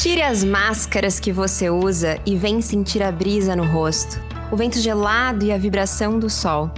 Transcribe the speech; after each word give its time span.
Tire 0.00 0.22
as 0.22 0.42
máscaras 0.42 1.20
que 1.20 1.30
você 1.30 1.68
usa 1.68 2.18
e 2.24 2.34
vem 2.34 2.62
sentir 2.62 3.02
a 3.02 3.12
brisa 3.12 3.54
no 3.54 3.66
rosto, 3.66 4.18
o 4.50 4.56
vento 4.56 4.78
gelado 4.78 5.44
e 5.44 5.52
a 5.52 5.58
vibração 5.58 6.18
do 6.18 6.30
sol. 6.30 6.70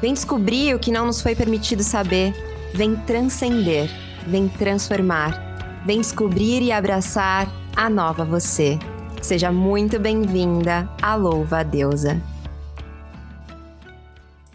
Vem 0.00 0.12
descobrir 0.12 0.74
o 0.74 0.78
que 0.80 0.90
não 0.90 1.06
nos 1.06 1.22
foi 1.22 1.36
permitido 1.36 1.84
saber. 1.84 2.34
Vem 2.74 2.96
transcender, 2.96 3.88
vem 4.26 4.48
transformar. 4.48 5.84
Vem 5.86 6.00
descobrir 6.00 6.62
e 6.62 6.72
abraçar 6.72 7.46
a 7.76 7.88
nova 7.88 8.24
você. 8.24 8.76
Seja 9.22 9.52
muito 9.52 10.00
bem-vinda 10.00 10.90
à 11.00 11.14
Louva 11.14 11.62
Deusa. 11.62 12.20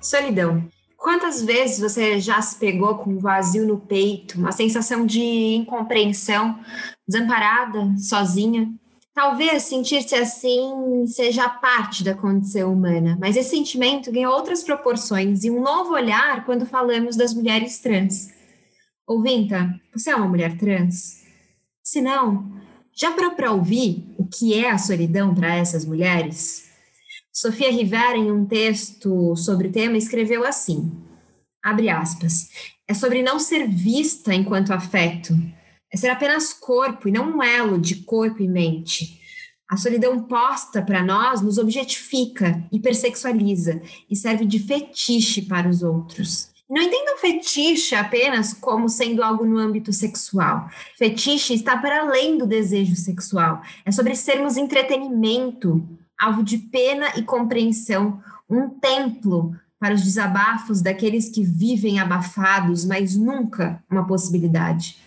Solidão. 0.02 0.68
Quantas 0.98 1.42
vezes 1.42 1.80
você 1.80 2.20
já 2.20 2.42
se 2.42 2.58
pegou 2.58 2.96
com 2.96 3.12
um 3.12 3.20
vazio 3.20 3.66
no 3.66 3.78
peito, 3.78 4.38
uma 4.38 4.52
sensação 4.52 5.06
de 5.06 5.22
incompreensão, 5.56 6.60
desamparada, 7.10 7.96
sozinha? 7.98 8.71
Talvez 9.16 9.63
sentir-se 9.63 10.16
assim 10.16 11.05
seja 11.08 11.49
parte 11.49 12.04
da 12.04 12.13
condição 12.13 12.72
humana, 12.72 13.18
mas 13.20 13.35
esse 13.35 13.49
sentimento 13.49 14.12
ganha 14.12 14.30
outras 14.30 14.63
proporções 14.63 15.44
e 15.44 15.49
um 15.49 15.62
novo 15.62 15.94
olhar 15.94 16.45
quando 16.45 16.68
falamos 16.68 17.18
das 17.18 17.34
mulheres 17.34 17.80
trans. 17.80 18.30
Ouvinta, 19.08 19.73
você 19.91 20.12
é 20.12 20.16
uma 20.16 20.27
mulher 20.27 20.55
trans? 20.58 21.23
Se 21.84 21.99
não, 21.99 22.54
já 22.95 23.12
parou 23.12 23.32
para 23.32 23.52
ouvir 23.52 24.05
o 24.18 24.26
que 24.26 24.54
é 24.54 24.70
a 24.70 24.77
solidão 24.77 25.34
para 25.34 25.55
essas 25.55 25.84
mulheres? 25.84 26.70
Sofia 27.34 27.71
Rivera, 27.71 28.18
em 28.18 28.32
um 28.32 28.46
texto 28.46 29.35
sobre 29.35 29.68
o 29.68 29.71
tema, 29.71 29.98
escreveu 29.98 30.46
assim: 30.46 30.91
abre 31.63 31.90
aspas, 31.90 32.49
é 32.88 32.94
sobre 32.94 33.23
não 33.23 33.40
ser 33.40 33.68
vista 33.68 34.34
enquanto 34.34 34.71
afeto, 34.71 35.34
é 35.91 35.98
ser 35.98 36.09
apenas 36.09 36.53
corpo 36.53 37.07
e 37.07 37.11
não 37.11 37.38
um 37.38 37.43
elo 37.43 37.79
de 37.79 37.98
corpo 37.98 38.41
e 38.41 38.48
mente. 38.48 39.20
A 39.70 39.77
solidão 39.77 40.23
posta 40.23 40.81
para 40.81 41.03
nós 41.03 41.41
nos 41.41 41.57
objetifica, 41.57 42.63
hipersexualiza 42.71 43.81
e 44.09 44.15
serve 44.15 44.46
de 44.46 44.59
fetiche 44.59 45.43
para 45.43 45.70
os 45.70 45.84
outros. 45.84 46.49
Não 46.70 46.81
entendam 46.81 47.18
fetiche 47.18 47.96
apenas 47.96 48.54
como 48.54 48.87
sendo 48.87 49.23
algo 49.23 49.43
no 49.43 49.57
âmbito 49.57 49.91
sexual. 49.91 50.70
Fetiche 50.98 51.54
está 51.54 51.77
para 51.77 52.01
além 52.01 52.37
do 52.37 52.46
desejo 52.46 52.96
sexual. 52.96 53.62
É 53.84 53.91
sobre 53.91 54.15
sermos 54.15 54.57
entretenimento, 54.57 55.87
alvo 56.20 56.43
de 56.43 56.59
pena 56.59 57.12
e 57.15 57.24
compreensão, 57.24 58.21
um 58.48 58.70
templo 58.70 59.55
para 59.79 59.96
os 59.96 60.03
desabafos 60.03 60.81
daqueles 60.81 61.29
que 61.29 61.43
vivem 61.43 61.99
abafados, 61.99 62.85
mas 62.85 63.15
nunca 63.15 63.84
uma 63.90 64.06
possibilidade. 64.06 64.97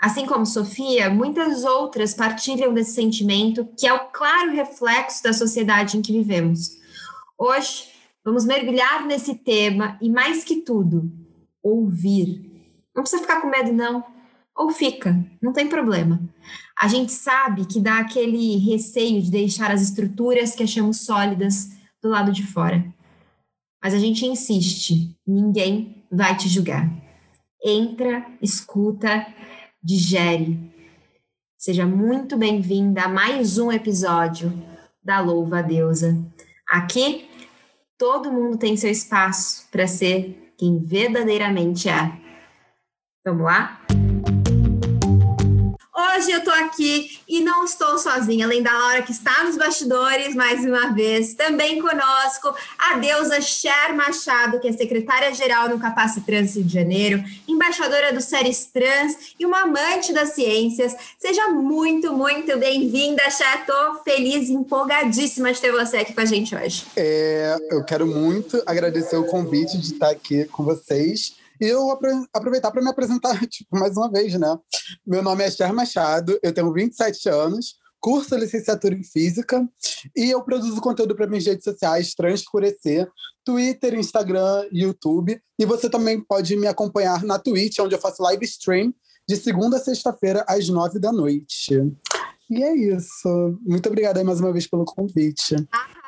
Assim 0.00 0.26
como 0.26 0.46
Sofia, 0.46 1.10
muitas 1.10 1.64
outras 1.64 2.14
partilham 2.14 2.72
desse 2.72 2.92
sentimento 2.92 3.68
que 3.76 3.86
é 3.86 3.92
o 3.92 4.10
claro 4.10 4.52
reflexo 4.52 5.22
da 5.22 5.32
sociedade 5.32 5.96
em 5.96 6.02
que 6.02 6.12
vivemos. 6.12 6.78
Hoje, 7.36 7.88
vamos 8.24 8.44
mergulhar 8.44 9.06
nesse 9.06 9.34
tema 9.34 9.98
e, 10.00 10.08
mais 10.08 10.44
que 10.44 10.62
tudo, 10.62 11.10
ouvir. 11.62 12.44
Não 12.94 13.02
precisa 13.02 13.22
ficar 13.22 13.40
com 13.40 13.48
medo, 13.48 13.72
não. 13.72 14.04
Ou 14.56 14.70
fica, 14.70 15.16
não 15.42 15.52
tem 15.52 15.68
problema 15.68 16.20
a 16.80 16.86
gente 16.86 17.10
sabe 17.10 17.66
que 17.66 17.80
dá 17.80 17.98
aquele 17.98 18.56
receio 18.58 19.20
de 19.20 19.30
deixar 19.30 19.72
as 19.72 19.82
estruturas 19.82 20.54
que 20.54 20.62
achamos 20.62 21.00
sólidas 21.00 21.70
do 22.00 22.08
lado 22.08 22.30
de 22.30 22.46
fora. 22.46 22.84
Mas 23.82 23.94
a 23.94 23.98
gente 23.98 24.24
insiste, 24.24 25.16
ninguém 25.26 26.04
vai 26.10 26.36
te 26.36 26.48
julgar. 26.48 26.88
Entra, 27.64 28.24
escuta, 28.40 29.26
digere. 29.82 30.58
Seja 31.56 31.86
muito 31.86 32.36
bem-vinda 32.36 33.02
a 33.02 33.08
mais 33.08 33.58
um 33.58 33.70
episódio 33.72 34.52
da 35.02 35.20
Louva 35.20 35.60
a 35.60 35.62
Deusa. 35.62 36.16
Aqui, 36.68 37.28
todo 37.96 38.32
mundo 38.32 38.58
tem 38.58 38.76
seu 38.76 38.90
espaço 38.90 39.68
para 39.70 39.86
ser 39.86 40.54
quem 40.56 40.78
verdadeiramente 40.78 41.88
é. 41.88 42.12
Vamos 43.24 43.44
lá? 43.44 43.77
Hoje 46.18 46.32
eu 46.32 46.42
tô 46.42 46.50
aqui 46.50 47.20
e 47.28 47.38
não 47.38 47.64
estou 47.64 47.96
sozinha, 47.96 48.44
além 48.44 48.60
da 48.60 48.72
Laura 48.72 49.02
que 49.02 49.12
está 49.12 49.44
nos 49.44 49.56
bastidores 49.56 50.34
mais 50.34 50.64
uma 50.64 50.92
vez, 50.92 51.34
também 51.34 51.80
conosco 51.80 52.52
a 52.76 52.98
deusa 52.98 53.40
Cher 53.40 53.94
Machado, 53.94 54.58
que 54.58 54.66
é 54.66 54.72
secretária-geral 54.72 55.68
no 55.68 55.78
Capaci 55.78 56.22
Trans 56.22 56.56
Rio 56.56 56.64
de 56.64 56.74
Janeiro, 56.74 57.22
embaixadora 57.46 58.12
do 58.12 58.20
Séries 58.20 58.66
Trans 58.66 59.36
e 59.38 59.46
uma 59.46 59.62
amante 59.62 60.12
das 60.12 60.30
ciências. 60.30 60.92
Seja 61.16 61.50
muito, 61.50 62.12
muito 62.12 62.58
bem-vinda, 62.58 63.22
Cher. 63.30 63.64
Tô 63.64 64.02
feliz 64.02 64.48
e 64.48 64.54
empolgadíssima 64.54 65.52
de 65.52 65.60
ter 65.60 65.70
você 65.70 65.98
aqui 65.98 66.14
com 66.14 66.20
a 66.20 66.24
gente 66.24 66.52
hoje. 66.52 66.84
É, 66.96 67.56
eu 67.70 67.84
quero 67.84 68.08
muito 68.08 68.60
agradecer 68.66 69.16
o 69.16 69.24
convite 69.24 69.78
de 69.78 69.92
estar 69.92 70.10
aqui 70.10 70.46
com 70.46 70.64
vocês 70.64 71.37
eu 71.60 71.90
aproveitar 72.32 72.70
para 72.70 72.82
me 72.82 72.88
apresentar 72.88 73.38
tipo, 73.46 73.78
mais 73.78 73.96
uma 73.96 74.10
vez, 74.10 74.34
né? 74.34 74.56
Meu 75.06 75.22
nome 75.22 75.44
é 75.44 75.50
Cher 75.50 75.72
Machado, 75.72 76.38
eu 76.42 76.52
tenho 76.52 76.72
27 76.72 77.28
anos, 77.28 77.76
curso 78.00 78.36
licenciatura 78.36 78.94
em 78.94 79.02
Física 79.02 79.68
e 80.16 80.30
eu 80.30 80.42
produzo 80.42 80.80
conteúdo 80.80 81.14
para 81.14 81.26
minhas 81.26 81.46
redes 81.46 81.64
sociais 81.64 82.14
Transcurecer, 82.14 83.08
Twitter, 83.44 83.94
Instagram, 83.94 84.68
YouTube. 84.72 85.40
E 85.58 85.64
você 85.64 85.88
também 85.88 86.20
pode 86.20 86.54
me 86.56 86.66
acompanhar 86.66 87.24
na 87.24 87.38
Twitch, 87.38 87.78
onde 87.80 87.94
eu 87.94 88.00
faço 88.00 88.22
live 88.22 88.44
stream 88.44 88.92
de 89.28 89.36
segunda 89.36 89.76
a 89.76 89.80
sexta-feira, 89.80 90.44
às 90.48 90.68
nove 90.68 90.98
da 90.98 91.12
noite. 91.12 91.74
E 92.50 92.62
é 92.62 92.74
isso. 92.74 93.58
Muito 93.66 93.86
obrigada 93.88 94.24
mais 94.24 94.40
uma 94.40 94.52
vez 94.52 94.66
pelo 94.66 94.84
convite. 94.84 95.54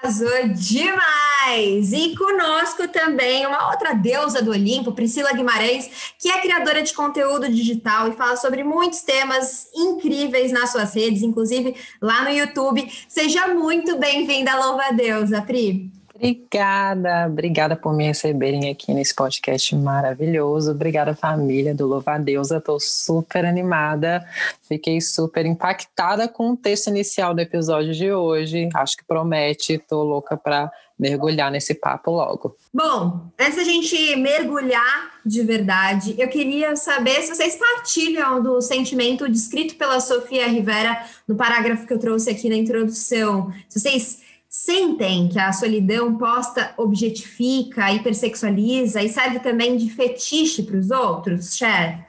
Arrasou 0.02 0.48
demais! 0.54 1.92
E 1.92 2.16
conosco 2.16 2.88
também 2.88 3.46
uma 3.46 3.68
outra 3.70 3.92
deusa 3.92 4.40
do 4.40 4.50
Olimpo, 4.50 4.92
Priscila 4.92 5.32
Guimarães, 5.32 6.14
que 6.18 6.30
é 6.30 6.40
criadora 6.40 6.82
de 6.82 6.94
conteúdo 6.94 7.46
digital 7.50 8.08
e 8.08 8.12
fala 8.12 8.36
sobre 8.36 8.64
muitos 8.64 9.02
temas 9.02 9.68
incríveis 9.74 10.52
nas 10.52 10.70
suas 10.72 10.94
redes, 10.94 11.22
inclusive 11.22 11.76
lá 12.00 12.24
no 12.24 12.30
YouTube. 12.30 12.90
Seja 13.08 13.48
muito 13.48 13.98
bem-vinda, 13.98 14.56
louva 14.56 14.84
a 14.84 14.92
deusa, 14.92 15.42
Pri. 15.42 15.99
Obrigada, 16.20 17.28
obrigada 17.28 17.74
por 17.74 17.94
me 17.94 18.04
receberem 18.04 18.68
aqui 18.68 18.92
nesse 18.92 19.14
podcast 19.14 19.74
maravilhoso. 19.74 20.70
Obrigada, 20.72 21.14
família 21.14 21.74
do 21.74 21.86
Louva 21.86 22.16
a 22.16 22.18
Deus. 22.18 22.50
Estou 22.50 22.78
super 22.78 23.46
animada, 23.46 24.22
fiquei 24.68 25.00
super 25.00 25.46
impactada 25.46 26.28
com 26.28 26.50
o 26.50 26.56
texto 26.58 26.88
inicial 26.88 27.32
do 27.32 27.40
episódio 27.40 27.94
de 27.94 28.12
hoje. 28.12 28.68
Acho 28.74 28.98
que 28.98 29.04
promete, 29.04 29.72
estou 29.72 30.04
louca 30.04 30.36
para 30.36 30.70
mergulhar 30.98 31.50
nesse 31.50 31.72
papo 31.72 32.10
logo. 32.10 32.54
Bom, 32.72 33.30
antes 33.40 33.56
da 33.56 33.64
gente 33.64 34.14
mergulhar 34.16 35.12
de 35.24 35.42
verdade, 35.42 36.14
eu 36.18 36.28
queria 36.28 36.76
saber 36.76 37.22
se 37.22 37.34
vocês 37.34 37.56
partilham 37.56 38.42
do 38.42 38.60
sentimento 38.60 39.26
descrito 39.26 39.74
pela 39.76 39.98
Sofia 40.00 40.46
Rivera 40.46 41.02
no 41.26 41.34
parágrafo 41.34 41.86
que 41.86 41.94
eu 41.94 41.98
trouxe 41.98 42.28
aqui 42.28 42.50
na 42.50 42.56
introdução. 42.56 43.50
Se 43.70 43.80
vocês 43.80 44.29
sentem 44.64 45.28
que 45.28 45.38
a 45.38 45.52
solidão 45.52 46.18
posta 46.18 46.74
objetifica, 46.76 47.90
hipersexualiza 47.92 49.02
e 49.02 49.08
serve 49.08 49.40
também 49.40 49.76
de 49.76 49.88
fetiche 49.88 50.62
para 50.62 50.76
os 50.76 50.90
outros, 50.90 51.56
Cher? 51.56 52.06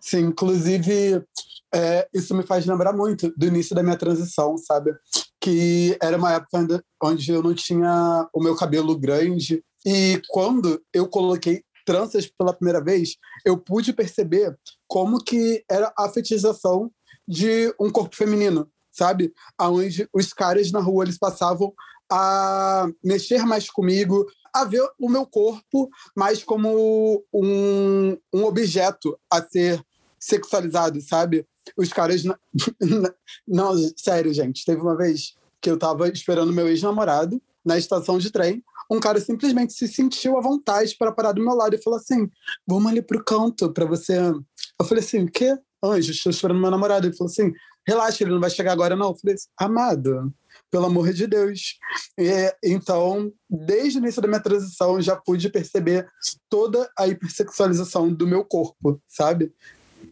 Sim, 0.00 0.26
inclusive 0.26 1.22
é, 1.74 2.06
isso 2.12 2.34
me 2.34 2.42
faz 2.42 2.66
lembrar 2.66 2.92
muito 2.92 3.32
do 3.36 3.46
início 3.46 3.74
da 3.74 3.82
minha 3.82 3.96
transição, 3.96 4.56
sabe? 4.58 4.92
Que 5.40 5.96
era 6.00 6.18
uma 6.18 6.32
época 6.32 6.84
onde 7.02 7.32
eu 7.32 7.42
não 7.42 7.54
tinha 7.54 8.28
o 8.34 8.42
meu 8.42 8.54
cabelo 8.54 8.98
grande 8.98 9.62
e 9.84 10.20
quando 10.28 10.80
eu 10.92 11.08
coloquei 11.08 11.62
tranças 11.86 12.26
pela 12.26 12.54
primeira 12.54 12.82
vez, 12.82 13.16
eu 13.44 13.58
pude 13.58 13.92
perceber 13.92 14.54
como 14.86 15.22
que 15.22 15.64
era 15.70 15.92
a 15.98 16.08
fetichização 16.08 16.90
de 17.26 17.74
um 17.80 17.90
corpo 17.90 18.14
feminino, 18.14 18.68
sabe? 18.92 19.32
Aonde 19.58 20.08
os 20.12 20.32
caras 20.32 20.70
na 20.70 20.80
rua 20.80 21.04
eles 21.04 21.18
passavam 21.18 21.72
a 22.10 22.86
mexer 23.02 23.44
mais 23.44 23.70
comigo, 23.70 24.26
a 24.52 24.64
ver 24.64 24.86
o 24.98 25.08
meu 25.08 25.26
corpo 25.26 25.88
mais 26.16 26.42
como 26.44 27.24
um, 27.32 28.16
um 28.32 28.44
objeto 28.44 29.18
a 29.30 29.42
ser 29.42 29.84
sexualizado, 30.18 31.00
sabe? 31.00 31.46
Os 31.76 31.92
caras. 31.92 32.22
Não, 32.24 32.36
não, 33.46 33.74
sério, 33.96 34.32
gente. 34.32 34.64
Teve 34.64 34.80
uma 34.80 34.96
vez 34.96 35.34
que 35.60 35.70
eu 35.70 35.78
tava 35.78 36.08
esperando 36.08 36.52
meu 36.52 36.68
ex-namorado 36.68 37.40
na 37.64 37.78
estação 37.78 38.18
de 38.18 38.30
trem. 38.30 38.62
Um 38.90 39.00
cara 39.00 39.18
simplesmente 39.20 39.72
se 39.72 39.88
sentiu 39.88 40.36
à 40.36 40.40
vontade 40.40 40.94
para 40.98 41.10
parar 41.10 41.32
do 41.32 41.42
meu 41.42 41.54
lado 41.54 41.74
e 41.74 41.82
falou 41.82 41.98
assim: 41.98 42.28
Vamos 42.66 42.90
ali 42.90 43.02
pro 43.02 43.24
canto 43.24 43.72
para 43.72 43.86
você. 43.86 44.18
Eu 44.18 44.86
falei 44.86 45.02
assim: 45.02 45.24
O 45.24 45.30
quê? 45.30 45.56
Anjo, 45.82 46.12
estou 46.12 46.30
esperando 46.30 46.60
meu 46.60 46.70
namorado. 46.70 47.06
Ele 47.06 47.16
falou 47.16 47.30
assim: 47.30 47.52
relaxa, 47.86 48.24
ele 48.24 48.32
não 48.32 48.40
vai 48.40 48.50
chegar 48.50 48.72
agora, 48.72 48.96
não. 48.96 49.08
Eu 49.08 49.16
falei 49.16 49.34
assim, 49.34 49.48
amado, 49.56 50.32
pelo 50.74 50.86
amor 50.86 51.12
de 51.12 51.28
Deus. 51.28 51.78
E, 52.18 52.52
então, 52.64 53.30
desde 53.48 53.96
o 53.96 54.00
início 54.00 54.20
da 54.20 54.26
minha 54.26 54.42
transição, 54.42 55.00
já 55.00 55.14
pude 55.14 55.48
perceber 55.48 56.04
toda 56.50 56.90
a 56.98 57.06
hipersexualização 57.06 58.12
do 58.12 58.26
meu 58.26 58.44
corpo, 58.44 59.00
sabe? 59.06 59.52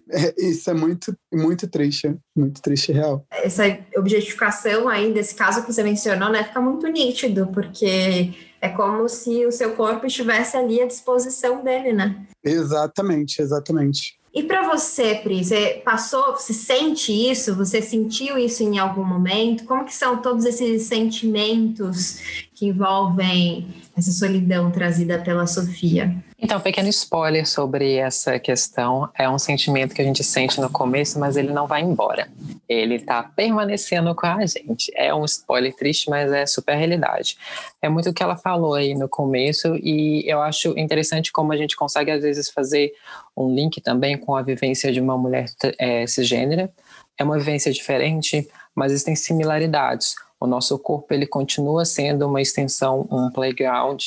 É, 0.09 0.33
isso 0.39 0.71
é 0.71 0.73
muito, 0.73 1.19
muito 1.35 1.67
triste, 1.67 2.17
muito 2.37 2.63
triste 2.63 2.93
real. 2.93 3.27
Essa 3.29 3.65
objetificação 3.97 4.89
aí, 4.89 5.13
desse 5.13 5.35
caso 5.35 5.63
que 5.63 5.73
você 5.73 5.83
mencionou, 5.83 6.31
né, 6.31 6.45
fica 6.45 6.61
muito 6.61 6.87
nítido, 6.87 7.49
porque 7.53 8.33
é 8.61 8.69
como 8.69 9.09
se 9.09 9.45
o 9.45 9.51
seu 9.51 9.75
corpo 9.75 10.07
estivesse 10.07 10.57
ali 10.57 10.81
à 10.81 10.87
disposição 10.87 11.65
dele, 11.65 11.93
né? 11.93 12.25
Exatamente, 12.45 13.43
exatamente. 13.43 14.17
E 14.35 14.43
para 14.43 14.67
você, 14.67 15.17
Pri, 15.17 15.45
você 15.45 15.83
passou, 15.85 16.33
você 16.33 16.55
sente 16.55 17.13
isso? 17.13 17.55
Você 17.55 17.83
sentiu 17.83 18.39
isso 18.39 18.63
em 18.63 18.79
algum 18.79 19.05
momento? 19.05 19.65
Como 19.65 19.85
que 19.85 19.95
são 19.95 20.23
todos 20.23 20.47
esses 20.47 20.85
sentimentos 20.85 22.19
que 22.55 22.67
envolvem 22.67 23.67
essa 23.95 24.11
solidão 24.11 24.71
trazida 24.71 25.19
pela 25.19 25.47
Sofia? 25.47 26.17
Então, 26.45 26.61
pequeno 26.61 26.89
spoiler 26.89 27.49
sobre 27.49 27.95
essa 27.95 28.37
questão. 28.37 29.09
É 29.17 29.31
um 29.31 29.39
sentimento 29.39 29.95
que 29.95 30.03
a 30.03 30.05
gente 30.05 30.25
sente 30.25 30.61
no 30.61 30.69
começo, 30.69 31.17
mas 31.21 31.37
ele 31.37 31.53
não 31.53 31.69
vai 31.69 31.83
embora. 31.83 32.29
Ele 32.69 32.97
está 32.97 33.23
permanecendo 33.23 34.13
com 34.13 34.27
a 34.27 34.45
gente. 34.45 34.91
É 34.97 35.15
um 35.15 35.25
spoiler 35.25 35.73
triste, 35.73 36.11
mas 36.11 36.33
é 36.33 36.45
super 36.45 36.75
realidade. 36.75 37.39
É 37.81 37.89
muito 37.89 38.11
o 38.11 38.13
que 38.13 38.25
ela 38.25 38.37
falou 38.37 38.75
aí 38.75 38.93
no 38.93 39.09
começo, 39.09 39.77
e 39.77 40.25
eu 40.29 40.43
acho 40.43 40.77
interessante 40.77 41.31
como 41.31 41.53
a 41.53 41.57
gente 41.57 41.77
consegue, 41.77 42.11
às 42.11 42.23
vezes, 42.23 42.51
fazer 42.51 42.93
um 43.37 43.55
link 43.55 43.81
também 43.81 44.19
com 44.19 44.35
a 44.35 44.43
vivência 44.43 44.91
de 44.91 45.01
uma 45.01 45.17
mulher 45.17 45.47
é, 45.79 46.05
cisgênera. 46.09 46.73
É 47.17 47.23
uma 47.23 47.39
vivência 47.39 47.73
diferente, 47.73 48.51
mas 48.75 48.91
existem 48.91 49.15
similaridades. 49.15 50.17
O 50.41 50.47
nosso 50.49 50.77
corpo 50.77 51.15
ele 51.15 51.25
continua 51.25 51.85
sendo 51.85 52.27
uma 52.27 52.43
extensão, 52.43 53.07
um 53.13 53.31
playground 53.31 54.03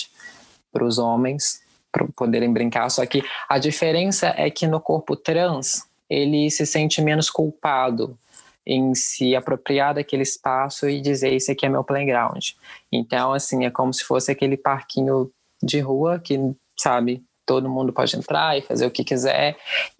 para 0.73 0.83
os 0.83 0.97
homens, 0.97 1.63
para 1.95 2.06
poderem 2.13 2.51
brincar. 2.51 2.89
Só 2.89 3.06
que 3.06 3.24
a 3.47 3.57
diferença 3.57 4.33
é 4.36 4.50
que 4.50 4.68
no 4.68 4.81
corpo 4.81 5.15
trans 5.15 5.83
ele 6.09 6.51
se 6.51 6.65
sente 6.65 7.01
menos 7.01 7.30
culpado 7.30 8.18
em 8.68 8.94
se 8.94 9.36
apropriar 9.36 9.94
daquele 9.94 10.24
espaço 10.24 10.89
e 10.89 11.00
dizer 11.00 11.31
isso 11.31 11.51
aqui 11.51 11.65
é 11.65 11.69
meu 11.69 11.83
playground. 11.83 12.50
Então, 12.92 13.31
assim, 13.31 13.63
é 13.65 13.69
como 13.69 13.94
se 13.94 14.03
fosse 14.03 14.31
aquele 14.31 14.57
parquinho 14.57 15.31
de 15.63 15.80
rua 15.80 16.19
que, 16.19 16.38
sabe, 16.75 17.24
todo 17.45 17.69
mundo 17.69 17.94
pode 17.94 18.15
entrar 18.18 18.57
e 18.57 18.62
fazer 18.62 18.88
o 18.88 18.91
que 18.91 19.03
quiser. 19.03 19.56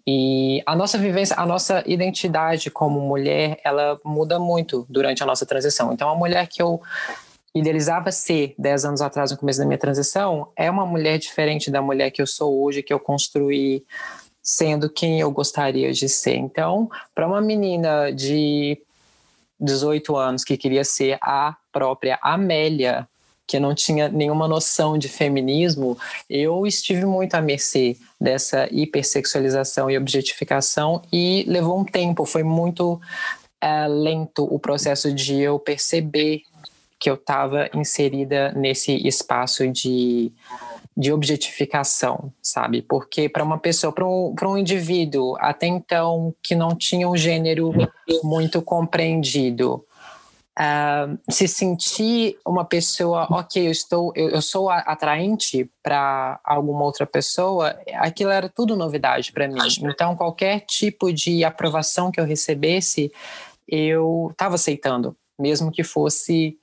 E 0.06 0.64
a 0.66 0.76
nossa 0.76 0.98
vivência, 0.98 1.36
a 1.40 1.46
nossa 1.46 1.84
identidade 1.86 2.72
como 2.72 3.00
mulher, 3.00 3.60
ela 3.64 4.00
muda 4.04 4.40
muito 4.40 4.86
durante 4.90 5.22
a 5.22 5.26
nossa 5.28 5.46
transição. 5.46 5.94
Então, 5.94 6.10
a 6.10 6.16
mulher 6.16 6.48
que 6.48 6.62
eu 6.62 6.82
idealizava 7.56 8.12
ser 8.12 8.54
10 8.60 8.86
anos 8.86 9.02
atrás, 9.02 9.32
no 9.32 9.38
começo 9.38 9.60
da 9.60 9.66
minha 9.66 9.78
transição, 9.78 10.50
é 10.58 10.70
uma 10.70 10.86
mulher 10.86 11.18
diferente 11.18 11.72
da 11.72 11.82
mulher 11.82 12.12
que 12.12 12.22
eu 12.22 12.28
sou 12.28 12.62
hoje, 12.62 12.84
que 12.84 12.94
eu 12.94 13.00
construí 13.00 13.86
sendo 14.44 14.90
quem 14.90 15.22
eu 15.22 15.32
gostaria 15.32 15.92
de 15.94 16.10
ser. 16.10 16.36
Então, 16.36 16.90
para 17.16 17.26
uma 17.26 17.42
menina 17.42 18.12
de 18.12 18.78
18 19.60 20.16
anos 20.18 20.44
que 20.44 20.58
queria 20.58 20.84
ser 20.84 21.18
a 21.22 21.56
própria 21.72 22.20
Amélia, 22.22 23.08
que 23.48 23.60
não 23.60 23.74
tinha 23.74 24.10
nenhuma 24.10 24.48
noção 24.48 24.98
de 24.98 25.08
feminismo, 25.08 25.98
eu 26.30 26.68
estive 26.68 27.06
muito 27.06 27.36
à 27.36 27.42
mercê 27.42 27.96
dessa 28.20 28.68
hipersexualização 28.72 29.90
e 29.90 29.98
objetificação 29.98 31.02
e 31.12 31.46
levou 31.48 31.80
um 31.80 31.86
tempo, 31.86 32.26
foi 32.26 32.44
muito 32.44 33.00
é, 33.62 33.88
lento 33.88 34.44
o 34.44 34.60
processo 34.60 35.14
de 35.14 35.40
eu 35.40 35.58
perceber 35.58 36.42
que 37.06 37.10
eu 37.12 37.14
estava 37.14 37.70
inserida 37.72 38.52
nesse 38.54 38.96
espaço 39.08 39.68
de, 39.72 40.34
de 40.98 41.14
objetificação, 41.14 42.34
sabe? 42.42 42.82
Porque 42.82 43.30
para 43.30 43.44
uma 43.44 43.60
pessoa, 43.60 43.94
para 43.94 44.08
um, 44.08 44.34
um 44.42 44.58
indivíduo 44.58 45.36
até 45.38 45.68
então 45.68 46.34
que 46.42 46.56
não 46.56 46.70
tinha 46.76 47.08
um 47.08 47.16
gênero 47.16 47.72
muito 48.24 48.60
compreendido, 48.60 49.86
uh, 50.58 51.16
se 51.30 51.48
sentir 51.48 52.40
uma 52.44 52.66
pessoa, 52.66 53.28
ok, 53.30 53.68
eu 53.68 53.72
estou, 53.72 54.12
eu, 54.16 54.30
eu 54.30 54.42
sou 54.42 54.72
atraente 54.72 55.70
para 55.84 56.40
alguma 56.44 56.84
outra 56.84 57.06
pessoa, 57.06 57.80
aquilo 57.98 58.32
era 58.32 58.50
tudo 58.50 58.76
novidade 58.76 59.32
para 59.32 59.48
mim. 59.48 59.60
Então, 59.84 60.16
qualquer 60.16 60.62
tipo 60.62 61.14
de 61.14 61.44
aprovação 61.44 62.10
que 62.10 62.20
eu 62.20 62.26
recebesse, 62.26 63.12
eu 63.68 64.30
estava 64.32 64.56
aceitando, 64.56 65.16
mesmo 65.38 65.72
que 65.72 65.84
fosse 65.84 66.58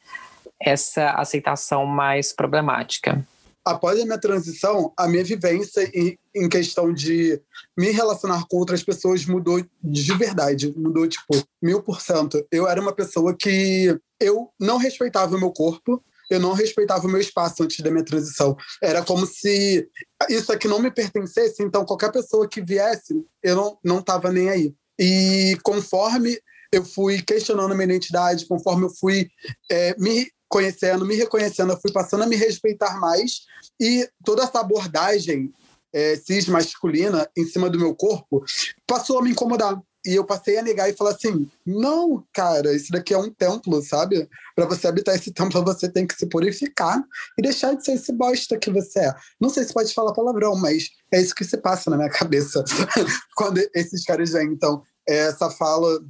essa 0.65 1.11
aceitação 1.11 1.85
mais 1.87 2.33
problemática. 2.33 3.27
Após 3.65 4.01
a 4.01 4.05
minha 4.05 4.19
transição, 4.19 4.93
a 4.97 5.07
minha 5.07 5.23
vivência 5.23 5.89
em, 5.95 6.19
em 6.35 6.49
questão 6.49 6.93
de 6.93 7.41
me 7.79 7.91
relacionar 7.91 8.45
com 8.49 8.57
outras 8.57 8.83
pessoas 8.83 9.25
mudou 9.25 9.65
de 9.83 10.15
verdade, 10.15 10.75
mudou 10.77 11.07
tipo 11.07 11.41
mil 11.63 11.81
por 11.81 12.01
cento. 12.01 12.45
Eu 12.51 12.69
era 12.69 12.81
uma 12.81 12.93
pessoa 12.93 13.37
que 13.37 13.97
eu 14.19 14.51
não 14.59 14.79
respeitava 14.79 15.37
o 15.37 15.39
meu 15.39 15.53
corpo, 15.53 16.03
eu 16.29 16.41
não 16.41 16.55
respeitava 16.55 17.07
o 17.07 17.11
meu 17.11 17.21
espaço 17.21 17.63
antes 17.63 17.79
da 17.81 17.91
minha 17.91 18.05
transição. 18.05 18.57
Era 18.83 19.05
como 19.05 19.27
se 19.27 19.89
isso 20.29 20.51
aqui 20.51 20.67
não 20.67 20.81
me 20.81 20.91
pertencesse, 20.91 21.63
então 21.63 21.85
qualquer 21.85 22.11
pessoa 22.11 22.49
que 22.49 22.61
viesse, 22.61 23.15
eu 23.43 23.55
não, 23.55 23.79
não 23.85 24.03
nem 24.33 24.51
aí. 24.51 24.75
E 24.99 25.57
conforme 25.63 26.37
eu 26.73 26.85
fui 26.85 27.23
questionando 27.23 27.75
minha 27.75 27.85
identidade, 27.85 28.47
conforme 28.47 28.87
eu 28.87 28.91
fui 28.91 29.29
é, 29.71 29.95
me 29.99 30.27
conhecendo, 30.53 31.07
me 31.07 31.15
reconhecendo, 31.15 31.73
eu 31.73 31.81
fui 31.81 31.91
passando 31.91 32.25
a 32.25 32.27
me 32.27 32.37
respeitar 32.37 33.01
mais 33.01 33.47
e 33.81 34.07
toda 34.23 34.43
essa 34.43 34.61
abordagem 34.61 35.51
é, 35.95 36.17
cis 36.17 36.47
masculina 36.47 37.27
em 37.35 37.47
cima 37.47 37.71
do 37.71 37.79
meu 37.79 37.95
corpo 37.95 38.45
passou 38.87 39.19
a 39.19 39.23
me 39.23 39.31
incomodar. 39.31 39.81
E 40.05 40.17
eu 40.17 40.25
passei 40.25 40.59
a 40.59 40.63
negar 40.63 40.91
e 40.91 40.97
falar 40.97 41.11
assim: 41.11 41.49
não, 41.65 42.25
cara, 42.35 42.75
isso 42.75 42.91
daqui 42.91 43.15
é 43.15 43.19
um 43.19 43.31
templo, 43.31 43.81
sabe? 43.83 44.29
Para 44.55 44.67
você 44.67 44.89
habitar 44.89 45.15
esse 45.15 45.33
templo, 45.33 45.65
você 45.65 45.89
tem 45.89 46.07
que 46.07 46.15
se 46.17 46.27
purificar 46.27 47.01
e 47.39 47.43
deixar 47.43 47.75
de 47.75 47.85
ser 47.85 47.93
esse 47.93 48.13
bosta 48.13 48.59
que 48.59 48.69
você 48.69 48.99
é. 48.99 49.15
Não 49.41 49.49
sei 49.49 49.63
se 49.63 49.73
pode 49.73 49.95
falar 49.95 50.13
palavrão, 50.13 50.57
mas 50.57 50.91
é 51.13 51.21
isso 51.21 51.35
que 51.35 51.45
se 51.45 51.57
passa 51.57 51.89
na 51.89 51.97
minha 51.97 52.11
cabeça 52.11 52.65
quando 53.37 53.59
esses 53.73 54.05
caras 54.05 54.31
vêm. 54.31 54.49
Então, 54.49 54.83
essa 55.07 55.49
fala 55.51 56.01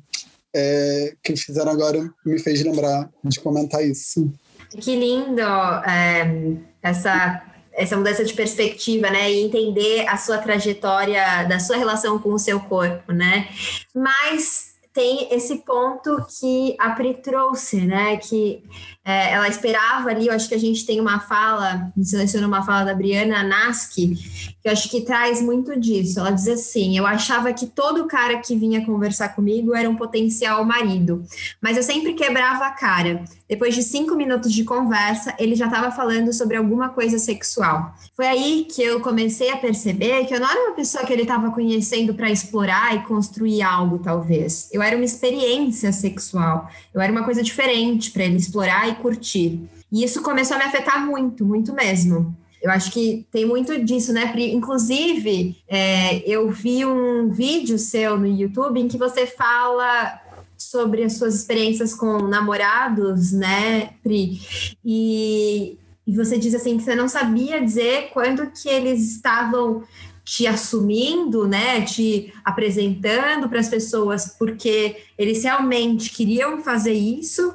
é, 0.55 1.15
que 1.23 1.37
fizeram 1.37 1.73
agora 1.73 2.13
me 2.25 2.39
fez 2.39 2.63
lembrar 2.63 3.11
de 3.25 3.41
comentar 3.41 3.85
isso. 3.85 4.33
Que 4.71 4.97
lindo 4.97 5.43
é, 5.43 6.57
essa 6.83 7.43
essa 7.75 7.97
mudança 7.97 8.23
de 8.23 8.35
perspectiva, 8.35 9.09
né, 9.09 9.33
e 9.33 9.43
entender 9.43 10.07
a 10.07 10.17
sua 10.19 10.39
trajetória 10.39 11.45
da 11.49 11.59
sua 11.59 11.77
relação 11.77 12.19
com 12.19 12.35
o 12.35 12.39
seu 12.39 12.61
corpo, 12.61 13.13
né? 13.13 13.49
Mas 13.95 14.73
tem 14.93 15.29
esse 15.35 15.57
ponto 15.65 16.25
que 16.39 16.77
a 16.79 16.91
Pri 16.91 17.15
trouxe, 17.15 17.81
né, 17.81 18.19
que 18.19 18.63
é, 19.05 19.33
ela 19.33 19.49
esperava 19.49 20.11
ali, 20.11 20.27
eu 20.27 20.35
acho 20.35 20.49
que 20.49 20.55
a 20.55 20.61
gente 20.61 20.85
tem 20.85 21.01
uma 21.01 21.19
fala, 21.19 21.91
a 21.91 21.93
gente 21.97 22.11
selecionou 22.11 22.47
uma 22.47 22.63
fala 22.63 22.85
da 22.85 22.95
Briana 22.95 23.43
Naski, 23.43 24.15
que 24.63 24.69
eu 24.69 24.73
acho 24.73 24.89
que 24.89 25.01
traz 25.01 25.43
muito 25.43 25.79
disso. 25.79 26.21
Ela 26.21 26.31
diz 26.31 26.47
assim: 26.47 26.97
Eu 26.97 27.05
achava 27.05 27.53
que 27.53 27.67
todo 27.67 28.07
cara 28.07 28.39
que 28.39 28.57
vinha 28.57 28.87
conversar 28.87 29.31
comigo 29.31 29.75
era 29.75 29.91
um 29.91 29.97
potencial 29.97 30.65
marido, 30.65 31.25
mas 31.61 31.77
eu 31.77 31.83
sempre 31.83 32.15
quebrava 32.15 32.67
a 32.67 32.71
cara. 32.71 33.25
Depois 33.49 33.75
de 33.75 33.83
cinco 33.83 34.15
minutos 34.15 34.53
de 34.53 34.65
conversa, 34.65 35.35
ele 35.39 35.55
já 35.55 35.67
estava 35.67 35.91
falando 35.91 36.33
sobre 36.33 36.57
alguma 36.57 36.89
coisa 36.89 37.19
sexual. 37.19 37.95
Foi 38.15 38.27
aí 38.27 38.67
que 38.71 38.83
eu 38.83 39.01
comecei 39.01 39.51
a 39.51 39.57
perceber 39.57 40.25
que 40.25 40.35
eu 40.35 40.41
não 40.41 40.49
era 40.49 40.69
uma 40.69 40.75
pessoa 40.75 41.05
que 41.05 41.13
ele 41.13 41.23
estava 41.23 41.51
conhecendo 41.51 42.15
para 42.15 42.31
explorar 42.31 42.95
e 42.95 43.03
construir 43.03 43.63
algo, 43.63 43.99
talvez. 43.99 44.69
Eu 44.73 44.81
era 44.81 44.97
uma 44.97 45.05
experiência 45.05 45.93
sexual. 45.93 46.71
Eu 46.95 47.01
era 47.01 47.13
uma 47.13 47.25
coisa 47.25 47.43
diferente 47.43 48.11
para 48.11 48.25
ele 48.25 48.37
explorar 48.37 48.89
e 48.89 48.95
curtir. 48.95 49.61
E 49.91 50.03
isso 50.03 50.23
começou 50.23 50.57
a 50.57 50.61
me 50.61 50.65
afetar 50.65 51.05
muito, 51.05 51.45
muito 51.45 51.75
mesmo. 51.75 52.35
Eu 52.63 52.71
acho 52.71 52.93
que 52.93 53.27
tem 53.33 53.45
muito 53.45 53.85
disso, 53.85 54.13
né, 54.13 54.31
Pri? 54.31 54.55
Inclusive, 54.55 55.57
é, 55.69 56.19
eu 56.19 56.49
vi 56.49 56.87
um 56.87 57.29
vídeo 57.29 57.77
seu 57.77 58.17
no 58.17 58.27
YouTube 58.27 58.81
em 58.81 58.87
que 58.87 58.97
você 58.97 59.27
fala 59.27 60.21
sobre 60.57 61.03
as 61.03 61.15
suas 61.15 61.35
experiências 61.35 61.93
com 61.93 62.19
namorados, 62.19 63.33
né, 63.33 63.95
Pri? 64.01 64.41
E, 64.85 65.77
e 66.07 66.15
você 66.15 66.39
diz 66.39 66.55
assim 66.55 66.77
que 66.77 66.85
você 66.85 66.95
não 66.95 67.09
sabia 67.09 67.61
dizer 67.61 68.11
quando 68.13 68.47
que 68.53 68.69
eles 68.69 69.17
estavam 69.17 69.83
te 70.25 70.47
assumindo, 70.47 71.49
né, 71.49 71.81
te 71.83 72.33
apresentando 72.45 73.49
para 73.49 73.59
as 73.59 73.69
pessoas 73.69 74.37
porque 74.39 74.99
eles 75.19 75.43
realmente 75.43 76.11
queriam 76.11 76.63
fazer 76.63 76.93
isso 76.93 77.53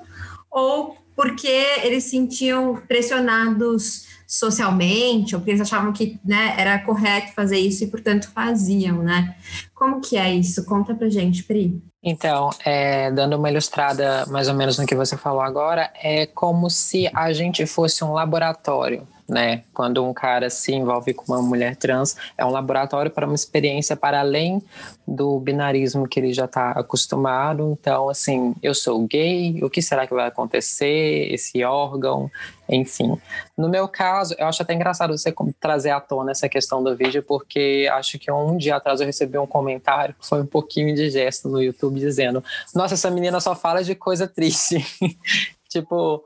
ou 0.52 0.98
porque 1.16 1.66
eles 1.84 2.04
se 2.04 2.12
sentiam 2.12 2.76
pressionados 2.88 4.06
socialmente, 4.27 5.34
ou 5.34 5.39
porque 5.39 5.51
eles 5.51 5.62
achavam 5.62 5.93
que 5.93 6.19
né, 6.24 6.53
era 6.57 6.77
correto 6.79 7.34
fazer 7.34 7.57
isso 7.57 7.86
e, 7.86 7.88
portanto, 7.88 8.29
faziam, 8.29 9.01
né? 9.01 9.36
Como 9.74 10.01
que 10.01 10.17
é 10.17 10.34
isso? 10.34 10.65
Conta 10.65 10.93
pra 10.93 11.10
gente, 11.10 11.43
Pri. 11.43 11.81
Então, 12.03 12.50
é, 12.65 13.10
dando 13.12 13.38
uma 13.38 13.50
ilustrada 13.50 14.25
mais 14.27 14.50
ou 14.50 14.53
menos 14.53 14.77
no 14.77 14.86
que 14.86 14.96
você 14.96 15.15
falou 15.15 15.41
agora, 15.41 15.91
é 15.96 16.25
como 16.25 16.69
se 16.69 17.10
a 17.13 17.31
gente 17.31 17.65
fosse 17.65 18.03
um 18.03 18.12
laboratório 18.12 19.07
né? 19.27 19.63
Quando 19.74 20.03
um 20.05 20.13
cara 20.13 20.50
se 20.50 20.74
envolve 20.74 21.13
com 21.13 21.34
uma 21.34 21.41
mulher 21.41 21.75
trans, 21.75 22.15
é 22.38 22.46
um 22.46 22.50
laboratório 22.50 23.12
para 23.12 23.25
uma 23.25 23.36
experiência 23.36 23.96
para 23.96 24.19
além 24.19 24.62
do 25.07 25.39
binarismo 25.39 26.07
que 26.07 26.19
ele 26.19 26.34
já 26.34 26.46
está 26.46 26.72
acostumado. 26.72 27.77
Então, 27.79 28.10
assim, 28.10 28.55
eu 28.63 28.74
sou 28.74 29.05
gay, 29.05 29.63
o 29.63 29.69
que 29.69 29.81
será 29.81 30.07
que 30.07 30.13
vai 30.13 30.27
acontecer? 30.27 31.31
Esse 31.31 31.63
órgão, 31.63 32.31
enfim. 32.69 33.17
No 33.57 33.69
meu 33.69 33.88
caso, 33.88 34.36
eu 34.38 34.48
acho 34.48 34.62
até 34.62 34.74
engraçado 34.74 35.17
você 35.17 35.34
trazer 35.60 35.91
à 35.91 36.00
tona 36.00 36.31
essa 36.31 36.48
questão 36.48 36.84
do 36.84 36.96
vídeo, 36.96 37.24
porque 37.24 37.89
acho 37.91 38.19
que 38.19 38.31
um 38.31 38.57
dia 38.57 38.75
atrás 38.75 39.00
eu 39.00 39.05
recebi 39.05 39.38
um 39.38 39.48
comentário, 39.48 40.15
foi 40.19 40.41
um 40.41 40.46
pouquinho 40.46 40.93
de 40.96 41.10
gesto 41.10 41.50
no 41.50 41.62
YouTube, 41.62 42.00
dizendo: 42.00 42.43
Nossa, 42.74 42.93
essa 42.93 43.10
menina 43.10 43.39
só 43.39 43.55
fala 43.55 43.84
de 43.84 43.96
coisa 43.96 44.27
triste. 44.27 44.86
Tipo, 45.69 46.24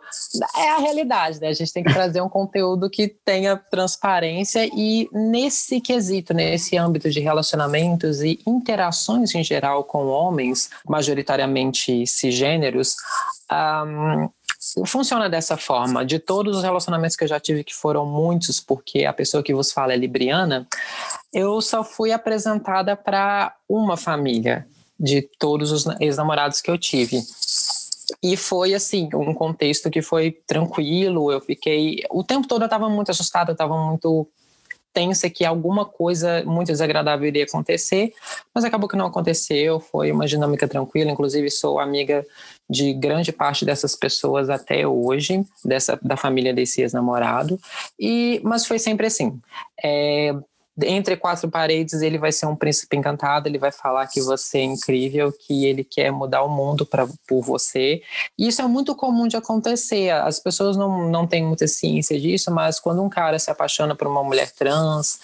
é 0.55 0.69
a 0.71 0.77
realidade, 0.77 1.39
né? 1.39 1.47
A 1.47 1.53
gente 1.53 1.73
tem 1.73 1.83
que 1.83 1.93
trazer 1.93 2.21
um 2.21 2.29
conteúdo 2.29 2.89
que 2.89 3.07
tenha 3.07 3.57
transparência 3.57 4.69
e 4.73 5.09
nesse 5.11 5.81
quesito, 5.81 6.33
nesse 6.33 6.77
âmbito 6.77 7.09
de 7.09 7.19
relacionamentos 7.19 8.21
e 8.21 8.39
interações 8.45 9.33
em 9.33 9.43
geral 9.43 9.83
com 9.83 10.07
homens, 10.07 10.69
majoritariamente 10.87 12.05
cisgêneros, 12.05 12.95
um, 13.51 14.29
funciona 14.85 15.29
dessa 15.29 15.57
forma. 15.57 16.05
De 16.05 16.19
todos 16.19 16.57
os 16.57 16.63
relacionamentos 16.63 17.15
que 17.15 17.23
eu 17.23 17.27
já 17.27 17.39
tive, 17.39 17.63
que 17.63 17.73
foram 17.73 18.05
muitos, 18.05 18.59
porque 18.59 19.05
a 19.05 19.13
pessoa 19.13 19.43
que 19.43 19.53
vos 19.53 19.71
fala 19.71 19.93
é 19.93 19.97
libriana, 19.97 20.67
eu 21.33 21.61
só 21.61 21.83
fui 21.83 22.11
apresentada 22.11 22.95
para 22.95 23.55
uma 23.67 23.97
família 23.97 24.67
de 24.99 25.27
todos 25.39 25.71
os 25.71 25.85
ex-namorados 25.99 26.61
que 26.61 26.69
eu 26.69 26.77
tive. 26.77 27.23
E 28.23 28.35
foi 28.35 28.73
assim, 28.73 29.09
um 29.13 29.33
contexto 29.33 29.89
que 29.89 30.01
foi 30.01 30.31
tranquilo, 30.45 31.31
eu 31.31 31.41
fiquei. 31.41 32.03
O 32.09 32.23
tempo 32.23 32.47
todo 32.47 32.61
eu 32.61 32.65
estava 32.65 32.89
muito 32.89 33.11
assustada, 33.11 33.51
estava 33.51 33.77
muito 33.77 34.27
tensa 34.93 35.29
que 35.29 35.45
alguma 35.45 35.85
coisa 35.85 36.43
muito 36.45 36.67
desagradável 36.67 37.27
iria 37.27 37.45
acontecer, 37.45 38.13
mas 38.53 38.63
acabou 38.63 38.89
que 38.89 38.97
não 38.97 39.05
aconteceu, 39.05 39.79
foi 39.79 40.11
uma 40.11 40.27
dinâmica 40.27 40.67
tranquila, 40.67 41.11
inclusive 41.11 41.49
sou 41.49 41.79
amiga 41.79 42.25
de 42.69 42.93
grande 42.93 43.31
parte 43.31 43.65
dessas 43.65 43.95
pessoas 43.95 44.49
até 44.49 44.85
hoje, 44.87 45.45
dessa 45.63 45.97
da 46.01 46.17
família 46.17 46.53
desse 46.53 46.81
ex-namorado, 46.81 47.59
e 47.99 48.41
mas 48.43 48.65
foi 48.65 48.79
sempre 48.79 49.07
assim. 49.07 49.39
É, 49.83 50.33
entre 50.83 51.17
quatro 51.17 51.49
paredes 51.49 52.01
ele 52.01 52.17
vai 52.17 52.31
ser 52.31 52.45
um 52.45 52.55
príncipe 52.55 52.95
encantado, 52.95 53.47
ele 53.47 53.57
vai 53.57 53.71
falar 53.71 54.07
que 54.07 54.21
você 54.21 54.59
é 54.59 54.63
incrível, 54.63 55.31
que 55.31 55.65
ele 55.65 55.83
quer 55.83 56.11
mudar 56.11 56.43
o 56.43 56.49
mundo 56.49 56.85
pra, 56.85 57.07
por 57.27 57.41
você. 57.41 58.01
E 58.37 58.47
isso 58.47 58.61
é 58.61 58.67
muito 58.67 58.95
comum 58.95 59.27
de 59.27 59.37
acontecer. 59.37 60.09
As 60.11 60.39
pessoas 60.39 60.77
não, 60.77 61.09
não 61.09 61.27
têm 61.27 61.43
muita 61.43 61.67
ciência 61.67 62.19
disso, 62.19 62.51
mas 62.51 62.79
quando 62.79 63.03
um 63.03 63.09
cara 63.09 63.37
se 63.37 63.51
apaixona 63.51 63.95
por 63.95 64.07
uma 64.07 64.23
mulher 64.23 64.51
trans 64.51 65.19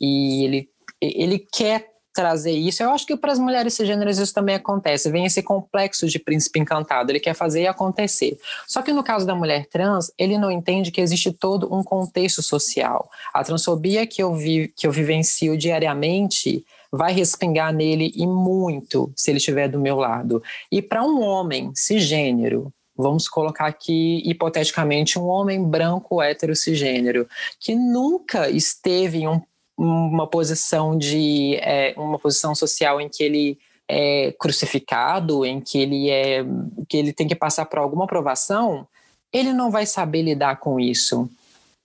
e 0.00 0.44
ele, 0.44 0.70
ele 1.00 1.38
quer 1.38 1.95
trazer 2.16 2.52
isso. 2.52 2.82
Eu 2.82 2.90
acho 2.90 3.06
que 3.06 3.14
para 3.14 3.30
as 3.30 3.38
mulheres 3.38 3.74
cisgêneras 3.74 4.18
isso 4.18 4.32
também 4.32 4.54
acontece. 4.54 5.10
Vem 5.10 5.26
esse 5.26 5.42
complexo 5.42 6.08
de 6.08 6.18
príncipe 6.18 6.58
encantado, 6.58 7.12
ele 7.12 7.20
quer 7.20 7.34
fazer 7.34 7.62
e 7.62 7.66
acontecer. 7.66 8.38
Só 8.66 8.80
que 8.80 8.90
no 8.90 9.04
caso 9.04 9.26
da 9.26 9.34
mulher 9.34 9.66
trans, 9.66 10.10
ele 10.16 10.38
não 10.38 10.50
entende 10.50 10.90
que 10.90 11.02
existe 11.02 11.30
todo 11.30 11.72
um 11.72 11.84
contexto 11.84 12.42
social. 12.42 13.10
A 13.34 13.44
transfobia 13.44 14.06
que 14.06 14.22
eu, 14.22 14.34
vi, 14.34 14.72
que 14.74 14.86
eu 14.86 14.90
vivencio 14.90 15.58
diariamente 15.58 16.64
vai 16.90 17.12
respingar 17.12 17.70
nele 17.70 18.10
e 18.16 18.26
muito 18.26 19.12
se 19.14 19.30
ele 19.30 19.36
estiver 19.36 19.68
do 19.68 19.78
meu 19.78 19.96
lado. 19.96 20.42
E 20.72 20.80
para 20.80 21.04
um 21.04 21.20
homem 21.20 21.70
cisgênero, 21.74 22.72
vamos 22.96 23.28
colocar 23.28 23.66
aqui 23.66 24.22
hipoteticamente 24.24 25.18
um 25.18 25.26
homem 25.26 25.62
branco 25.62 26.22
hétero 26.22 26.56
cisgênero 26.56 27.28
que 27.60 27.74
nunca 27.74 28.48
esteve 28.48 29.18
em 29.18 29.28
um 29.28 29.42
uma 29.76 30.26
posição 30.26 30.96
de 30.96 31.56
é, 31.56 31.94
uma 31.96 32.18
posição 32.18 32.54
social 32.54 33.00
em 33.00 33.08
que 33.08 33.22
ele 33.22 33.58
é 33.88 34.34
crucificado, 34.38 35.44
em 35.44 35.60
que 35.60 35.78
ele 35.78 36.10
é 36.10 36.44
que 36.88 36.96
ele 36.96 37.12
tem 37.12 37.28
que 37.28 37.34
passar 37.34 37.66
por 37.66 37.78
alguma 37.78 38.04
aprovação, 38.04 38.86
ele 39.32 39.52
não 39.52 39.70
vai 39.70 39.86
saber 39.86 40.22
lidar 40.22 40.56
com 40.56 40.80
isso. 40.80 41.28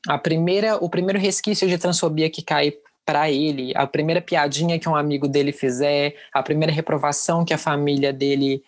A 0.08 0.18
primeira, 0.18 0.78
o 0.78 0.90
primeiro 0.90 1.20
resquício 1.20 1.68
de 1.68 1.78
transfobia 1.78 2.30
que 2.30 2.42
cai 2.42 2.74
para 3.06 3.30
ele, 3.30 3.74
a 3.76 3.86
primeira 3.86 4.22
piadinha 4.22 4.80
que 4.80 4.88
um 4.88 4.96
amigo 4.96 5.28
dele 5.28 5.52
fizer, 5.52 6.16
a 6.34 6.42
primeira 6.42 6.72
reprovação 6.72 7.44
que 7.44 7.54
a 7.54 7.58
família 7.58 8.14
dele 8.14 8.64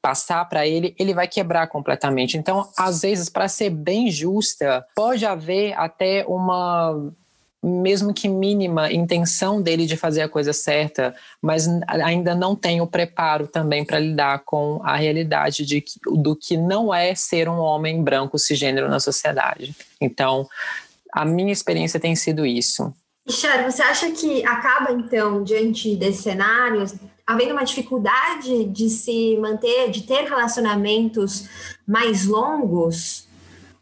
passar 0.00 0.44
para 0.46 0.66
ele, 0.66 0.94
ele 0.98 1.14
vai 1.14 1.26
quebrar 1.26 1.66
completamente. 1.66 2.36
Então, 2.36 2.68
às 2.76 3.02
vezes, 3.02 3.28
para 3.28 3.48
ser 3.48 3.70
bem 3.70 4.10
justa, 4.10 4.84
pode 4.94 5.24
haver 5.24 5.72
até 5.78 6.24
uma 6.26 7.10
mesmo 7.64 8.12
que 8.12 8.28
mínima 8.28 8.92
intenção 8.92 9.62
dele 9.62 9.86
de 9.86 9.96
fazer 9.96 10.20
a 10.20 10.28
coisa 10.28 10.52
certa, 10.52 11.14
mas 11.40 11.66
ainda 11.88 12.34
não 12.34 12.54
tem 12.54 12.82
o 12.82 12.86
preparo 12.86 13.46
também 13.46 13.84
para 13.84 13.98
lidar 13.98 14.40
com 14.44 14.80
a 14.84 14.96
realidade 14.96 15.64
de, 15.64 15.82
do 16.04 16.36
que 16.36 16.58
não 16.58 16.92
é 16.92 17.14
ser 17.14 17.48
um 17.48 17.58
homem 17.58 18.02
branco 18.02 18.38
cisgênero 18.38 18.88
na 18.88 19.00
sociedade. 19.00 19.74
Então, 19.98 20.46
a 21.10 21.24
minha 21.24 21.52
experiência 21.52 21.98
tem 21.98 22.14
sido 22.14 22.44
isso. 22.44 22.92
Michelle, 23.26 23.70
você 23.70 23.82
acha 23.82 24.10
que 24.10 24.44
acaba, 24.44 24.92
então, 24.92 25.42
diante 25.42 25.96
desse 25.96 26.24
cenário, 26.24 26.84
havendo 27.26 27.52
uma 27.52 27.64
dificuldade 27.64 28.64
de 28.66 28.90
se 28.90 29.38
manter, 29.38 29.90
de 29.90 30.02
ter 30.02 30.24
relacionamentos 30.24 31.48
mais 31.86 32.26
longos? 32.26 33.26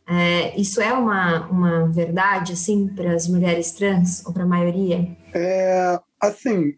É, 0.09 0.59
isso 0.61 0.81
é 0.81 0.93
uma, 0.93 1.47
uma 1.49 1.87
verdade, 1.89 2.53
assim, 2.53 2.89
para 2.89 3.15
as 3.15 3.29
mulheres 3.29 3.73
trans, 3.73 4.25
ou 4.27 4.33
para 4.33 4.43
a 4.43 4.47
maioria? 4.47 5.17
É, 5.33 5.99
assim, 6.21 6.75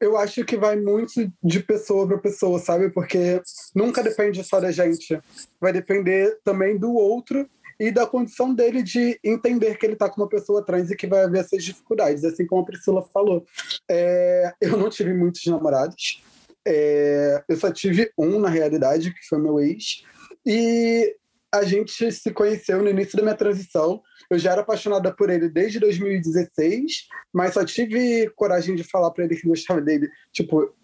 eu 0.00 0.16
acho 0.16 0.44
que 0.44 0.56
vai 0.56 0.76
muito 0.76 1.32
de 1.42 1.60
pessoa 1.60 2.06
para 2.06 2.18
pessoa, 2.18 2.58
sabe? 2.58 2.90
Porque 2.90 3.40
nunca 3.74 4.02
depende 4.02 4.42
só 4.44 4.60
da 4.60 4.70
gente. 4.70 5.18
Vai 5.60 5.72
depender 5.72 6.38
também 6.44 6.76
do 6.76 6.92
outro 6.92 7.48
e 7.78 7.90
da 7.90 8.06
condição 8.06 8.54
dele 8.54 8.82
de 8.82 9.18
entender 9.24 9.76
que 9.76 9.86
ele 9.86 9.94
está 9.94 10.08
com 10.08 10.20
uma 10.20 10.28
pessoa 10.28 10.64
trans 10.64 10.90
e 10.90 10.96
que 10.96 11.06
vai 11.06 11.24
haver 11.24 11.40
essas 11.40 11.64
dificuldades, 11.64 12.24
assim 12.24 12.46
como 12.46 12.62
a 12.62 12.64
Priscila 12.64 13.02
falou. 13.12 13.44
É, 13.90 14.52
eu 14.60 14.76
não 14.76 14.90
tive 14.90 15.14
muitos 15.14 15.44
namorados. 15.46 16.22
É, 16.66 17.42
eu 17.48 17.56
só 17.56 17.72
tive 17.72 18.12
um, 18.16 18.38
na 18.38 18.48
realidade, 18.48 19.12
que 19.12 19.26
foi 19.28 19.38
meu 19.38 19.58
ex. 19.58 20.04
E 20.46 21.16
a 21.52 21.64
gente 21.64 22.10
se 22.10 22.30
conheceu 22.30 22.82
no 22.82 22.88
início 22.88 23.16
da 23.16 23.22
minha 23.22 23.36
transição. 23.36 24.02
Eu 24.30 24.38
já 24.38 24.52
era 24.52 24.62
apaixonada 24.62 25.14
por 25.14 25.28
ele 25.28 25.50
desde 25.50 25.78
2016, 25.78 27.08
mas 27.32 27.52
só 27.52 27.64
tive 27.64 28.30
coragem 28.30 28.74
de 28.74 28.82
falar 28.82 29.10
para 29.10 29.24
ele 29.24 29.36
que 29.36 29.46
gostava 29.46 29.80
dele, 29.80 30.08
tipo, 30.32 30.74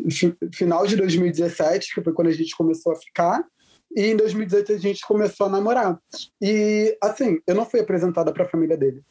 final 0.55 0.87
de 0.87 0.97
2017, 0.97 1.95
que 1.95 2.03
foi 2.03 2.13
quando 2.13 2.29
a 2.29 2.33
gente 2.33 2.55
começou 2.55 2.93
a 2.93 2.97
ficar. 2.97 3.43
E 3.97 4.03
em 4.03 4.17
2018 4.17 4.73
a 4.73 4.79
gente 4.79 5.07
começou 5.07 5.47
a 5.47 5.51
namorar. 5.51 5.99
E, 6.43 6.97
assim, 7.03 7.39
eu 7.47 7.55
não 7.55 7.65
fui 7.65 7.81
apresentada 7.81 8.31
para 8.31 8.45
a 8.45 8.49
família 8.49 8.77
dele. 8.77 9.03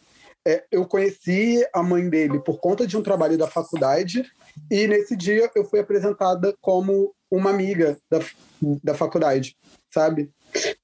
É, 0.48 0.64
eu 0.72 0.86
conheci 0.86 1.66
a 1.74 1.82
mãe 1.82 2.08
dele 2.08 2.40
por 2.40 2.60
conta 2.60 2.86
de 2.86 2.96
um 2.96 3.02
trabalho 3.02 3.38
da 3.38 3.48
faculdade, 3.48 4.24
e 4.72 4.88
nesse 4.88 5.14
dia 5.16 5.50
eu 5.56 5.66
fui 5.66 5.80
apresentada 5.80 6.56
como 6.62 7.14
uma 7.30 7.50
amiga 7.50 7.98
da, 8.10 8.20
da 8.84 8.94
faculdade, 8.94 9.56
sabe? 9.94 10.32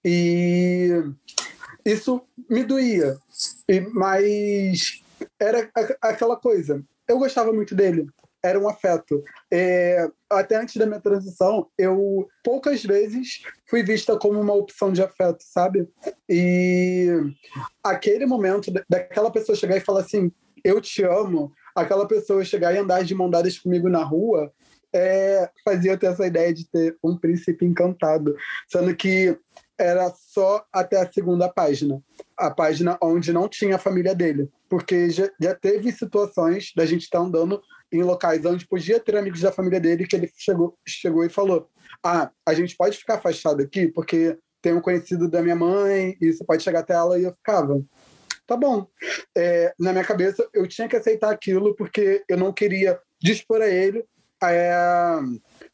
E 0.04 0.90
isso 1.86 2.22
me 2.50 2.64
doía, 2.64 3.18
mas 3.94 5.02
era 5.40 5.70
aquela 6.02 6.36
coisa. 6.36 6.84
Eu 7.08 7.20
gostava 7.20 7.52
muito 7.52 7.76
dele, 7.76 8.08
era 8.44 8.60
um 8.60 8.68
afeto. 8.68 9.24
É, 9.52 10.10
até 10.30 10.58
antes 10.58 10.76
da 10.76 10.86
minha 10.86 11.00
transição, 11.00 11.68
eu 11.78 12.28
poucas 12.44 12.84
vezes 12.84 13.42
fui 13.70 13.84
vista 13.84 14.18
como 14.18 14.40
uma 14.40 14.54
opção 14.54 14.92
de 14.92 15.02
afeto, 15.02 15.44
sabe? 15.44 15.88
E 16.30 17.08
aquele 17.82 18.26
momento 18.26 18.72
daquela 18.90 19.32
pessoa 19.32 19.56
chegar 19.56 19.78
e 19.78 19.82
falar 19.82 20.02
assim: 20.02 20.32
Eu 20.64 20.82
te 20.82 21.04
amo, 21.04 21.54
aquela 21.74 22.06
pessoa 22.06 22.44
chegar 22.44 22.74
e 22.74 22.78
andar 22.78 23.04
de 23.04 23.16
mão 23.16 23.30
dadas 23.30 23.58
comigo 23.58 23.90
na 23.90 24.04
rua, 24.04 24.52
é, 24.94 25.50
fazia 25.66 25.92
eu 25.92 25.98
ter 25.98 26.08
essa 26.08 26.26
ideia 26.26 26.54
de 26.54 26.70
ter 26.70 26.98
um 27.04 27.18
príncipe 27.18 27.66
encantado. 27.66 28.36
Sendo 28.68 28.96
que 28.96 29.38
era 29.78 30.14
só 30.16 30.64
até 30.72 31.02
a 31.02 31.12
segunda 31.12 31.50
página, 31.50 32.02
a 32.38 32.52
página 32.52 32.98
onde 33.02 33.34
não 33.34 33.50
tinha 33.50 33.76
a 33.76 33.80
família 33.80 34.14
dele, 34.14 34.50
porque 34.70 35.10
já, 35.10 35.30
já 35.42 35.56
teve 35.56 35.92
situações 35.92 36.72
da 36.76 36.86
gente 36.86 37.04
estar 37.04 37.20
tá 37.20 37.26
andando 37.26 37.62
em 37.92 38.04
locais 38.04 38.46
onde 38.46 38.68
podia 38.68 39.00
ter 39.00 39.16
amigos 39.16 39.42
da 39.42 39.52
família 39.52 39.80
dele 39.80 40.08
que 40.08 40.16
ele 40.16 40.32
chegou, 40.38 40.78
chegou 40.88 41.26
e 41.26 41.30
falou: 41.30 41.70
Ah, 42.04 42.32
a 42.46 42.54
gente 42.54 42.76
pode 42.76 42.98
ficar 42.98 43.16
afastado 43.16 43.62
aqui 43.62 43.88
porque 43.88 44.38
tem 44.62 44.74
um 44.74 44.82
conhecido 44.82 45.28
da 45.28 45.42
minha 45.42 45.56
mãe 45.56 46.16
e 46.22 46.28
isso 46.28 46.46
pode 46.46 46.64
chegar 46.64 46.80
até 46.80 46.94
ela 46.94 47.20
e 47.20 47.24
eu 47.24 47.34
ficava. 47.34 47.84
Tá 48.46 48.58
bom. 48.58 48.88
É, 49.36 49.74
na 49.80 49.92
minha 49.92 50.04
cabeça, 50.04 50.48
eu 50.54 50.68
tinha 50.68 50.88
que 50.88 50.96
aceitar 50.96 51.32
aquilo 51.32 51.76
porque 51.76 52.24
eu 52.28 52.38
não 52.38 52.54
queria 52.54 53.00
dispor 53.22 53.62
a 53.62 53.68
ele 53.68 54.06
é, 54.52 54.74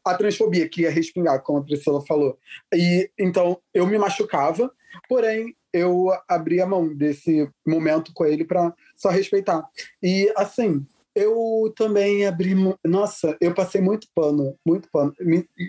a 0.06 0.14
transfobia 0.16 0.68
que 0.68 0.82
ia 0.82 0.92
respingar, 0.92 1.42
como 1.42 1.60
a 1.60 1.64
Priscila 1.64 2.06
falou. 2.06 2.38
E 2.74 3.10
então 3.18 3.60
eu 3.74 3.86
me 3.88 3.98
machucava, 3.98 4.72
porém 5.08 5.56
eu 5.72 6.08
abri 6.28 6.62
a 6.62 6.66
mão 6.66 6.94
desse 6.94 7.50
momento 7.66 8.12
com 8.14 8.26
ele 8.26 8.44
para 8.44 8.74
só 8.96 9.10
respeitar. 9.10 9.64
E 10.02 10.32
assim, 10.36 10.86
eu 11.16 11.74
também 11.76 12.26
abri. 12.26 12.56
Nossa, 12.86 13.36
eu 13.42 13.54
passei 13.54 13.82
muito 13.82 14.08
pano, 14.16 14.56
muito 14.66 14.90
pano. 14.92 15.14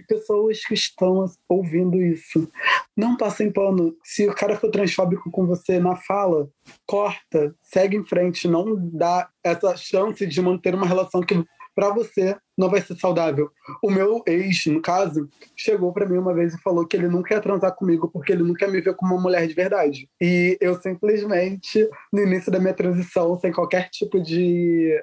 Pessoas 0.07 0.61
que 0.61 0.75
estão 0.75 1.25
ouvindo 1.49 2.01
isso, 2.01 2.49
não 2.97 3.17
passem 3.17 3.51
pano. 3.51 3.97
Se 4.05 4.29
o 4.29 4.35
cara 4.35 4.57
for 4.57 4.71
transfóbico 4.71 5.31
com 5.31 5.47
você 5.47 5.79
na 5.79 5.97
fala, 5.97 6.49
corta, 6.87 7.55
segue 7.63 7.97
em 7.97 8.05
frente, 8.05 8.47
não 8.47 8.77
dá 8.77 9.29
essa 9.43 9.77
chance 9.77 10.27
de 10.27 10.41
manter 10.41 10.75
uma 10.75 10.87
relação 10.87 11.21
que 11.21 11.43
para 11.75 11.91
você 11.91 12.37
não 12.57 12.69
vai 12.69 12.81
ser 12.81 12.95
saudável. 12.97 13.51
O 13.83 13.91
meu 13.91 14.23
ex, 14.27 14.67
no 14.67 14.83
caso, 14.83 15.29
chegou 15.57 15.93
para 15.93 16.07
mim 16.07 16.19
uma 16.19 16.35
vez 16.35 16.55
e 16.55 16.61
falou 16.63 16.87
que 16.87 16.97
ele 16.97 17.09
não 17.09 17.23
quer 17.23 17.41
transar 17.41 17.75
comigo 17.75 18.09
porque 18.09 18.33
ele 18.33 18.43
não 18.43 18.55
quer 18.55 18.71
me 18.71 18.81
ver 18.81 18.95
como 18.95 19.15
uma 19.15 19.23
mulher 19.23 19.47
de 19.47 19.55
verdade. 19.55 20.09
E 20.21 20.59
eu 20.61 20.81
simplesmente, 20.81 21.89
no 22.13 22.23
início 22.23 22.53
da 22.53 22.59
minha 22.59 22.75
transição, 22.75 23.39
sem 23.39 23.53
qualquer 23.53 23.89
tipo 23.89 24.21
de, 24.21 25.03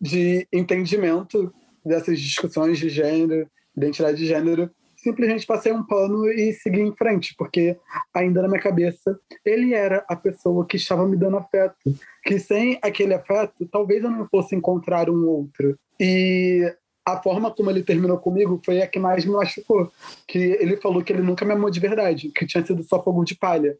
de 0.00 0.46
entendimento 0.52 1.52
dessas 1.84 2.20
discussões 2.20 2.78
de 2.78 2.88
gênero, 2.88 3.48
identidade 3.76 4.18
de 4.18 4.26
gênero, 4.26 4.70
simplesmente 5.02 5.46
passei 5.46 5.72
um 5.72 5.84
pano 5.84 6.28
e 6.28 6.52
segui 6.52 6.80
em 6.80 6.94
frente, 6.94 7.34
porque 7.36 7.76
ainda 8.14 8.40
na 8.40 8.48
minha 8.48 8.60
cabeça 8.60 9.18
ele 9.44 9.74
era 9.74 10.04
a 10.08 10.14
pessoa 10.14 10.64
que 10.64 10.76
estava 10.76 11.06
me 11.06 11.16
dando 11.16 11.36
afeto, 11.36 11.76
que 12.24 12.38
sem 12.38 12.78
aquele 12.80 13.14
afeto 13.14 13.66
talvez 13.66 14.02
eu 14.02 14.10
não 14.10 14.28
fosse 14.28 14.54
encontrar 14.54 15.10
um 15.10 15.26
outro. 15.26 15.76
E 15.98 16.72
a 17.04 17.20
forma 17.20 17.50
como 17.50 17.70
ele 17.70 17.82
terminou 17.82 18.18
comigo 18.18 18.60
foi 18.64 18.80
a 18.80 18.86
que 18.86 18.98
mais 18.98 19.24
me 19.24 19.32
machucou. 19.32 19.90
Que 20.26 20.38
ele 20.38 20.76
falou 20.76 21.02
que 21.02 21.12
ele 21.12 21.22
nunca 21.22 21.44
me 21.44 21.52
amou 21.52 21.70
de 21.70 21.80
verdade, 21.80 22.30
que 22.30 22.46
tinha 22.46 22.64
sido 22.64 22.82
só 22.84 23.02
fogo 23.02 23.24
de 23.24 23.34
palha, 23.34 23.76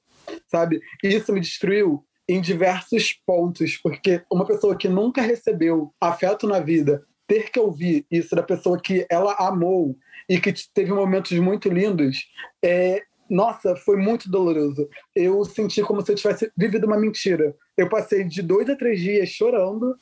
sabe? 0.49 0.81
E 1.02 1.09
isso 1.09 1.33
me 1.33 1.41
destruiu 1.41 2.05
em 2.29 2.41
diversos 2.41 3.12
pontos, 3.26 3.76
porque 3.76 4.23
uma 4.31 4.47
pessoa 4.47 4.76
que 4.76 4.88
nunca 4.88 5.23
recebeu 5.23 5.93
afeto 6.00 6.47
na 6.47 6.61
vida, 6.61 7.05
ter 7.26 7.50
que 7.50 7.59
ouvir 7.59 8.07
isso 8.11 8.35
da 8.35 8.43
pessoa 8.43 8.81
que 8.81 9.07
ela 9.11 9.35
amou 9.38 9.97
e 10.29 10.41
que 10.41 10.52
teve 10.73 10.93
momentos 10.93 11.38
muito 11.38 11.69
lindos, 11.69 12.29
é, 12.62 13.02
nossa, 13.29 13.75
foi 13.75 13.97
muito 13.97 14.31
doloroso. 14.31 14.88
Eu 15.14 15.45
senti 15.45 15.83
como 15.83 16.02
se 16.02 16.12
eu 16.12 16.17
tivesse 16.17 16.52
vivido 16.57 16.87
uma 16.87 16.99
mentira. 16.99 17.55
Eu 17.76 17.88
passei 17.88 18.25
de 18.25 18.43
dois 18.43 18.69
a 18.69 18.76
três 18.76 19.00
dias 19.00 19.31
chorando, 19.31 19.97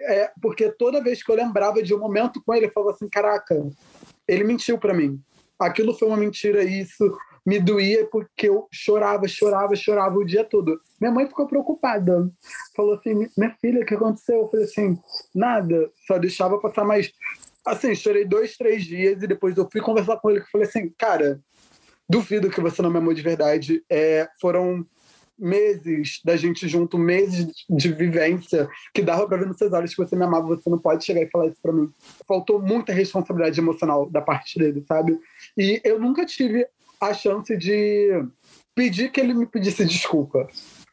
é, 0.00 0.30
porque 0.40 0.70
toda 0.70 1.02
vez 1.02 1.22
que 1.22 1.30
eu 1.30 1.36
lembrava 1.36 1.82
de 1.82 1.92
um 1.92 1.98
momento 1.98 2.40
com 2.44 2.54
ele, 2.54 2.66
eu 2.66 2.72
falava 2.72 2.92
assim: 2.92 3.08
caraca, 3.08 3.68
ele 4.28 4.44
mentiu 4.44 4.78
para 4.78 4.94
mim. 4.94 5.20
Aquilo 5.58 5.94
foi 5.94 6.08
uma 6.08 6.16
mentira 6.16 6.62
isso 6.62 7.16
me 7.44 7.58
doía 7.58 8.06
porque 8.06 8.48
eu 8.48 8.68
chorava, 8.70 9.26
chorava, 9.26 9.74
chorava 9.74 10.16
o 10.16 10.24
dia 10.24 10.44
todo. 10.44 10.80
Minha 11.00 11.12
mãe 11.12 11.26
ficou 11.26 11.46
preocupada. 11.46 12.30
Falou 12.74 12.94
assim: 12.94 13.28
minha 13.36 13.54
filha, 13.60 13.82
o 13.82 13.86
que 13.86 13.94
aconteceu? 13.94 14.42
Eu 14.42 14.48
falei 14.48 14.64
assim: 14.64 14.98
nada, 15.34 15.90
só 16.06 16.18
deixava 16.18 16.58
passar 16.60 16.84
mais. 16.84 17.12
Assim, 17.66 17.94
chorei 17.94 18.24
dois, 18.24 18.56
três 18.56 18.84
dias 18.84 19.22
e 19.22 19.26
depois 19.26 19.56
eu 19.56 19.68
fui 19.70 19.80
conversar 19.80 20.16
com 20.18 20.30
ele 20.30 20.40
e 20.40 20.50
falei 20.50 20.66
assim: 20.66 20.92
cara, 20.96 21.40
duvido 22.08 22.50
que 22.50 22.60
você 22.60 22.80
não 22.82 22.90
me 22.90 22.98
amou 22.98 23.14
de 23.14 23.22
verdade. 23.22 23.84
É, 23.90 24.28
foram 24.40 24.86
meses 25.38 26.20
da 26.24 26.36
gente 26.36 26.68
junto, 26.68 26.96
meses 26.96 27.48
de 27.68 27.92
vivência, 27.92 28.68
que 28.94 29.02
dava 29.02 29.26
para 29.26 29.38
ver 29.38 29.46
nos 29.46 29.56
seus 29.56 29.72
olhos 29.72 29.90
que 29.92 29.96
você 29.96 30.14
me 30.14 30.24
amava, 30.24 30.46
você 30.46 30.70
não 30.70 30.78
pode 30.78 31.04
chegar 31.04 31.22
e 31.22 31.30
falar 31.30 31.48
isso 31.48 31.60
para 31.60 31.72
mim. 31.72 31.92
Faltou 32.28 32.60
muita 32.60 32.92
responsabilidade 32.92 33.58
emocional 33.58 34.08
da 34.08 34.20
parte 34.20 34.58
dele, 34.58 34.84
sabe? 34.86 35.18
E 35.56 35.80
eu 35.82 35.98
nunca 35.98 36.24
tive 36.24 36.66
a 37.02 37.12
chance 37.12 37.56
de 37.56 38.24
pedir 38.76 39.10
que 39.10 39.20
ele 39.20 39.34
me 39.34 39.44
pedisse 39.44 39.84
desculpa 39.84 40.46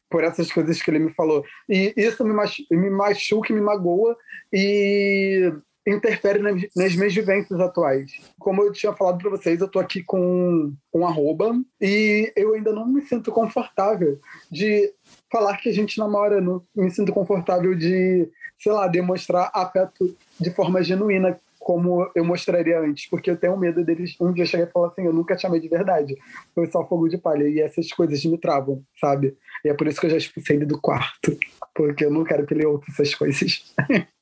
por 0.09 0.23
essas 0.23 0.51
coisas 0.51 0.81
que 0.81 0.89
ele 0.89 0.97
me 0.97 1.13
falou. 1.13 1.45
E 1.69 1.93
isso 1.95 2.25
me, 2.25 2.33
machu 2.33 2.63
me 2.71 2.89
machuca, 2.89 3.53
me 3.53 3.61
magoa 3.61 4.17
e 4.51 5.53
interfere 5.87 6.39
nas, 6.39 6.61
nas 6.75 6.95
minhas 6.95 7.13
vivências 7.13 7.59
atuais. 7.59 8.11
Como 8.39 8.63
eu 8.63 8.71
tinha 8.71 8.91
falado 8.91 9.19
para 9.19 9.29
vocês, 9.29 9.61
eu 9.61 9.67
tô 9.67 9.77
aqui 9.77 10.03
com 10.03 10.73
um 10.91 11.05
arroba 11.05 11.53
e 11.79 12.33
eu 12.35 12.55
ainda 12.55 12.73
não 12.73 12.87
me 12.87 13.03
sinto 13.03 13.31
confortável 13.31 14.19
de 14.51 14.91
falar 15.31 15.57
que 15.57 15.69
a 15.69 15.73
gente 15.73 15.99
namora, 15.99 16.41
não 16.41 16.63
me 16.75 16.89
sinto 16.89 17.13
confortável 17.13 17.75
de, 17.75 18.27
sei 18.57 18.71
lá, 18.71 18.87
demonstrar 18.87 19.51
afeto 19.53 20.17
de 20.39 20.49
forma 20.49 20.83
genuína 20.83 21.39
como 21.59 22.09
eu 22.15 22.23
mostraria 22.23 22.79
antes, 22.79 23.07
porque 23.09 23.29
eu 23.29 23.37
tenho 23.37 23.57
medo 23.57 23.83
deles 23.83 24.15
um 24.19 24.31
dia 24.31 24.45
chegar 24.45 24.63
e 24.63 24.71
falar 24.71 24.87
assim, 24.87 25.05
eu 25.05 25.13
nunca 25.13 25.35
te 25.35 25.45
amei 25.45 25.59
de 25.59 25.67
verdade, 25.67 26.17
foi 26.55 26.65
só 26.67 26.87
fogo 26.87 27.09
de 27.09 27.17
palha, 27.17 27.47
e 27.47 27.59
essas 27.59 27.91
coisas 27.91 28.23
me 28.25 28.37
travam, 28.37 28.81
sabe? 28.99 29.37
E 29.63 29.69
é 29.69 29.73
por 29.73 29.85
isso 29.87 29.99
que 29.99 30.07
eu 30.07 30.11
já 30.11 30.17
expulsei 30.17 30.55
ele 30.55 30.65
do 30.65 30.79
quarto, 30.79 31.37
porque 31.75 32.05
eu 32.05 32.11
não 32.11 32.23
quero 32.23 32.45
que 32.45 32.53
ele 32.53 32.65
ouça 32.65 32.89
essas 32.89 33.13
coisas. 33.13 33.73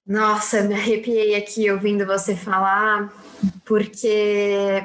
Nossa, 0.05 0.63
me 0.63 0.73
arrepiei 0.73 1.35
aqui 1.35 1.69
ouvindo 1.69 2.05
você 2.05 2.35
falar, 2.35 3.13
porque 3.63 4.83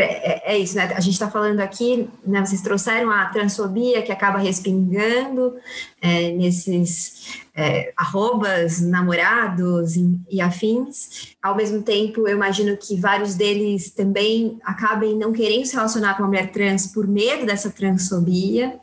é, 0.00 0.42
é 0.44 0.58
isso, 0.58 0.76
né? 0.76 0.92
A 0.94 1.00
gente 1.00 1.14
está 1.14 1.30
falando 1.30 1.60
aqui, 1.60 2.08
né? 2.26 2.44
Vocês 2.44 2.60
trouxeram 2.60 3.10
a 3.10 3.26
transfobia 3.26 4.02
que 4.02 4.12
acaba 4.12 4.38
respingando 4.38 5.54
é, 6.00 6.30
nesses 6.30 7.42
é, 7.54 7.92
arrobas, 7.96 8.80
namorados 8.80 9.96
e, 9.96 10.18
e, 10.30 10.40
afins. 10.40 11.34
Ao 11.42 11.54
mesmo 11.54 11.82
tempo, 11.82 12.26
eu 12.26 12.36
imagino 12.36 12.76
que 12.76 12.96
vários 12.96 13.34
deles 13.34 13.90
também 13.90 14.58
acabem 14.64 15.16
não 15.16 15.32
querendo 15.32 15.66
se 15.66 15.74
relacionar 15.74 16.14
com 16.14 16.22
uma 16.22 16.28
mulher 16.28 16.50
trans 16.50 16.86
por 16.86 17.06
medo 17.06 17.44
dessa 17.44 17.70
transfobia. 17.70 18.80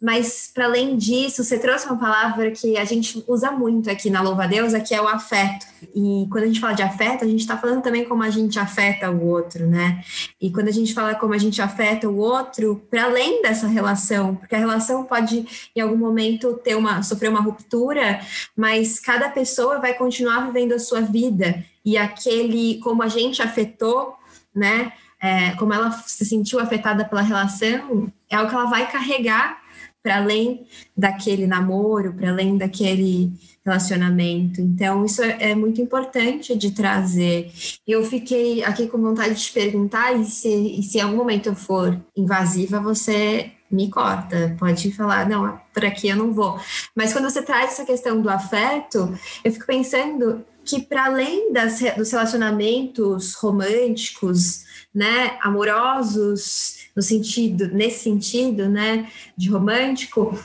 Mas, 0.00 0.50
para 0.54 0.64
além 0.64 0.96
disso, 0.96 1.44
você 1.44 1.58
trouxe 1.58 1.84
uma 1.84 1.98
palavra 1.98 2.50
que 2.52 2.78
a 2.78 2.84
gente 2.86 3.22
usa 3.28 3.50
muito 3.50 3.90
aqui 3.90 4.08
na 4.08 4.22
Louva 4.22 4.48
Deusa, 4.48 4.80
que 4.80 4.94
é 4.94 5.02
o 5.02 5.06
afeto. 5.06 5.66
E 5.94 6.26
quando 6.30 6.44
a 6.44 6.46
gente 6.46 6.58
fala 6.58 6.72
de 6.72 6.82
afeto, 6.82 7.22
a 7.22 7.28
gente 7.28 7.40
está 7.40 7.54
falando 7.58 7.82
também 7.82 8.06
como 8.06 8.22
a 8.22 8.30
gente 8.30 8.58
afeta 8.58 9.10
o 9.10 9.26
outro, 9.26 9.66
né? 9.66 10.02
E 10.40 10.50
quando 10.50 10.68
a 10.68 10.72
gente 10.72 10.94
fala 10.94 11.14
como 11.14 11.34
a 11.34 11.38
gente 11.38 11.60
afeta 11.60 12.08
o 12.08 12.16
outro, 12.16 12.82
para 12.90 13.04
além 13.04 13.42
dessa 13.42 13.66
relação, 13.66 14.36
porque 14.36 14.54
a 14.54 14.58
relação 14.58 15.04
pode, 15.04 15.46
em 15.76 15.80
algum 15.82 15.98
momento, 15.98 16.54
ter 16.64 16.76
uma, 16.76 17.02
sofrer 17.02 17.28
uma 17.28 17.42
ruptura, 17.42 18.20
mas 18.56 18.98
cada 18.98 19.28
pessoa 19.28 19.80
vai 19.80 19.92
continuar 19.92 20.46
vivendo 20.46 20.72
a 20.72 20.78
sua 20.78 21.02
vida. 21.02 21.62
E 21.84 21.98
aquele, 21.98 22.80
como 22.82 23.02
a 23.02 23.08
gente 23.08 23.42
afetou, 23.42 24.14
né? 24.54 24.92
É, 25.22 25.50
como 25.56 25.74
ela 25.74 25.92
se 25.92 26.24
sentiu 26.24 26.58
afetada 26.58 27.04
pela 27.04 27.20
relação, 27.20 28.10
é 28.30 28.40
o 28.40 28.48
que 28.48 28.54
ela 28.54 28.64
vai 28.64 28.90
carregar 28.90 29.60
para 30.02 30.18
além 30.18 30.66
daquele 30.96 31.46
namoro, 31.46 32.14
para 32.14 32.30
além 32.30 32.56
daquele 32.56 33.32
relacionamento. 33.64 34.60
Então, 34.60 35.04
isso 35.04 35.22
é, 35.22 35.50
é, 35.50 35.54
muito 35.54 35.80
importante 35.80 36.56
de 36.56 36.70
trazer. 36.70 37.52
Eu 37.86 38.04
fiquei 38.04 38.64
aqui 38.64 38.86
com 38.86 38.98
vontade 38.98 39.34
de 39.34 39.42
te 39.42 39.52
perguntar, 39.52 40.12
e 40.14 40.24
se, 40.24 40.48
e 40.48 40.82
se 40.82 40.98
em 40.98 41.02
algum 41.02 41.16
momento 41.16 41.46
eu 41.46 41.54
for 41.54 42.00
invasiva, 42.16 42.80
você 42.80 43.52
me 43.70 43.88
corta, 43.88 44.56
pode 44.58 44.90
falar, 44.92 45.28
não, 45.28 45.60
por 45.72 45.84
aqui 45.84 46.08
eu 46.08 46.16
não 46.16 46.32
vou. 46.32 46.58
Mas 46.94 47.12
quando 47.12 47.30
você 47.30 47.42
traz 47.42 47.72
essa 47.72 47.84
questão 47.84 48.20
do 48.20 48.28
afeto, 48.28 49.16
eu 49.44 49.52
fico 49.52 49.66
pensando 49.66 50.44
que 50.64 50.82
para 50.82 51.06
além 51.06 51.52
das, 51.52 51.80
dos 51.96 52.10
relacionamentos 52.10 53.34
românticos, 53.34 54.64
né, 54.94 55.38
amorosos, 55.40 56.79
no 56.94 57.02
sentido, 57.02 57.68
nesse 57.68 58.04
sentido, 58.04 58.68
né, 58.68 59.08
de 59.36 59.48
romântico, 59.48 60.38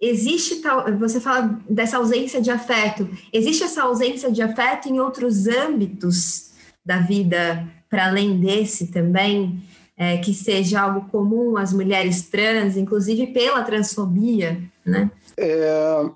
existe 0.00 0.56
tal, 0.56 0.96
você 0.96 1.20
fala 1.20 1.60
dessa 1.68 1.98
ausência 1.98 2.40
de 2.40 2.50
afeto, 2.50 3.08
existe 3.32 3.62
essa 3.62 3.82
ausência 3.82 4.30
de 4.30 4.40
afeto 4.40 4.88
em 4.88 4.98
outros 4.98 5.46
âmbitos 5.46 6.50
da 6.84 6.98
vida 6.98 7.68
para 7.88 8.06
além 8.06 8.38
desse 8.40 8.86
também, 8.86 9.62
é, 9.96 10.16
que 10.16 10.32
seja 10.32 10.80
algo 10.80 11.08
comum 11.10 11.56
às 11.58 11.72
mulheres 11.72 12.22
trans, 12.28 12.76
inclusive 12.76 13.26
pela 13.28 13.62
transfobia, 13.62 14.62
né? 14.86 15.10
É, 15.36 15.60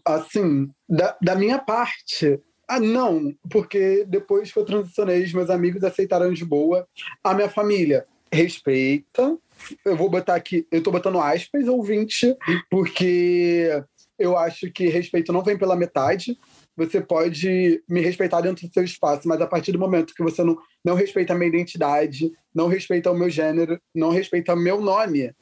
assim, 0.05 0.71
da, 0.89 1.17
da 1.21 1.35
minha 1.35 1.59
parte, 1.59 2.41
ah, 2.67 2.81
não, 2.81 3.35
porque 3.51 4.07
depois 4.09 4.53
que 4.53 4.59
eu 4.59 4.65
transicionei, 4.65 5.31
meus 5.35 5.51
amigos 5.51 5.85
aceitaram 5.85 6.33
de 6.33 6.45
boa. 6.45 6.87
A 7.23 7.35
minha 7.35 7.49
família 7.49 8.07
respeita, 8.33 9.37
eu 9.85 9.97
vou 9.97 10.11
botar 10.11 10.35
aqui, 10.35 10.67
eu 10.71 10.83
tô 10.83 10.91
botando 10.91 11.19
aspas, 11.19 11.69
ouvinte, 11.69 12.37
porque 12.71 13.71
eu 14.19 14.37
acho 14.37 14.71
que 14.71 14.89
respeito 14.89 15.33
não 15.33 15.43
vem 15.43 15.59
pela 15.59 15.77
metade. 15.77 16.39
Você 16.77 17.01
pode 17.01 17.83
me 17.89 18.01
respeitar 18.01 18.41
dentro 18.41 18.67
do 18.67 18.73
seu 18.73 18.83
espaço, 18.83 19.29
mas 19.29 19.41
a 19.41 19.47
partir 19.47 19.73
do 19.73 19.79
momento 19.79 20.15
que 20.15 20.23
você 20.23 20.43
não, 20.43 20.59
não 20.85 20.95
respeita 20.95 21.33
a 21.33 21.37
minha 21.37 21.49
identidade, 21.49 22.33
não 22.55 22.67
respeita 22.67 23.11
o 23.11 23.19
meu 23.19 23.31
gênero, 23.31 23.81
não 23.95 24.11
respeita 24.11 24.55
o 24.55 24.57
meu 24.57 24.81
nome, 24.81 25.33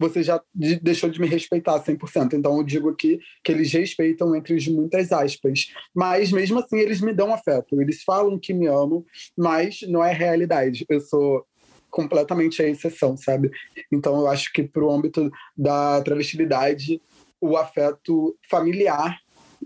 você 0.00 0.22
já 0.22 0.40
deixou 0.54 1.10
de 1.10 1.20
me 1.20 1.26
respeitar 1.26 1.78
100%. 1.78 2.32
Então 2.32 2.56
eu 2.56 2.64
digo 2.64 2.88
aqui 2.88 3.20
que 3.44 3.52
eles 3.52 3.70
respeitam 3.70 4.34
entre 4.34 4.58
muitas 4.70 5.12
aspas. 5.12 5.66
Mas 5.94 6.32
mesmo 6.32 6.58
assim 6.58 6.78
eles 6.78 7.02
me 7.02 7.12
dão 7.12 7.34
afeto. 7.34 7.78
Eles 7.78 8.02
falam 8.02 8.38
que 8.38 8.54
me 8.54 8.66
amam, 8.66 9.04
mas 9.36 9.80
não 9.86 10.02
é 10.02 10.10
realidade. 10.10 10.86
Eu 10.88 11.00
sou 11.00 11.44
completamente 11.90 12.62
a 12.62 12.68
exceção, 12.68 13.16
sabe? 13.16 13.50
Então 13.92 14.18
eu 14.20 14.28
acho 14.28 14.52
que 14.52 14.62
para 14.62 14.84
o 14.84 14.90
âmbito 14.90 15.30
da 15.56 16.00
travestilidade, 16.02 17.00
o 17.40 17.56
afeto 17.56 18.36
familiar 18.48 19.18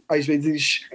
às 0.09 0.27
vezes 0.27 0.89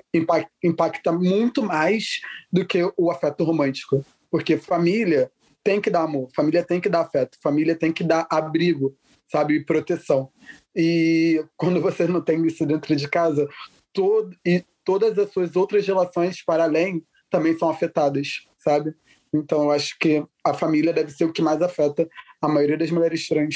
impacta 0.63 1.11
muito 1.11 1.63
mais 1.63 2.21
do 2.51 2.65
que 2.65 2.79
o 2.97 3.09
afeto 3.09 3.43
romântico, 3.43 4.05
porque 4.29 4.57
família 4.57 5.31
tem 5.63 5.81
que 5.81 5.89
dar 5.89 6.03
amor, 6.03 6.29
família 6.35 6.63
tem 6.63 6.79
que 6.79 6.89
dar 6.89 7.01
afeto, 7.01 7.37
família 7.41 7.75
tem 7.75 7.91
que 7.91 8.03
dar 8.03 8.27
abrigo, 8.29 8.95
sabe, 9.31 9.55
e 9.55 9.65
proteção. 9.65 10.29
E 10.75 11.43
quando 11.57 11.81
você 11.81 12.07
não 12.07 12.21
tem 12.21 12.45
isso 12.45 12.65
dentro 12.65 12.95
de 12.95 13.07
casa, 13.07 13.47
todo, 13.93 14.35
e 14.45 14.63
todas 14.83 15.17
as 15.17 15.31
suas 15.31 15.55
outras 15.55 15.85
relações 15.85 16.43
para 16.43 16.63
além 16.63 17.03
também 17.29 17.57
são 17.57 17.69
afetadas, 17.69 18.47
sabe? 18.57 18.93
Então, 19.33 19.63
eu 19.63 19.71
acho 19.71 19.97
que 19.99 20.23
a 20.43 20.53
família 20.53 20.91
deve 20.91 21.11
ser 21.11 21.25
o 21.25 21.33
que 21.33 21.41
mais 21.41 21.61
afeta 21.61 22.07
a 22.41 22.47
maioria 22.47 22.77
das 22.77 22.89
mulheres 22.89 23.27
trans 23.27 23.55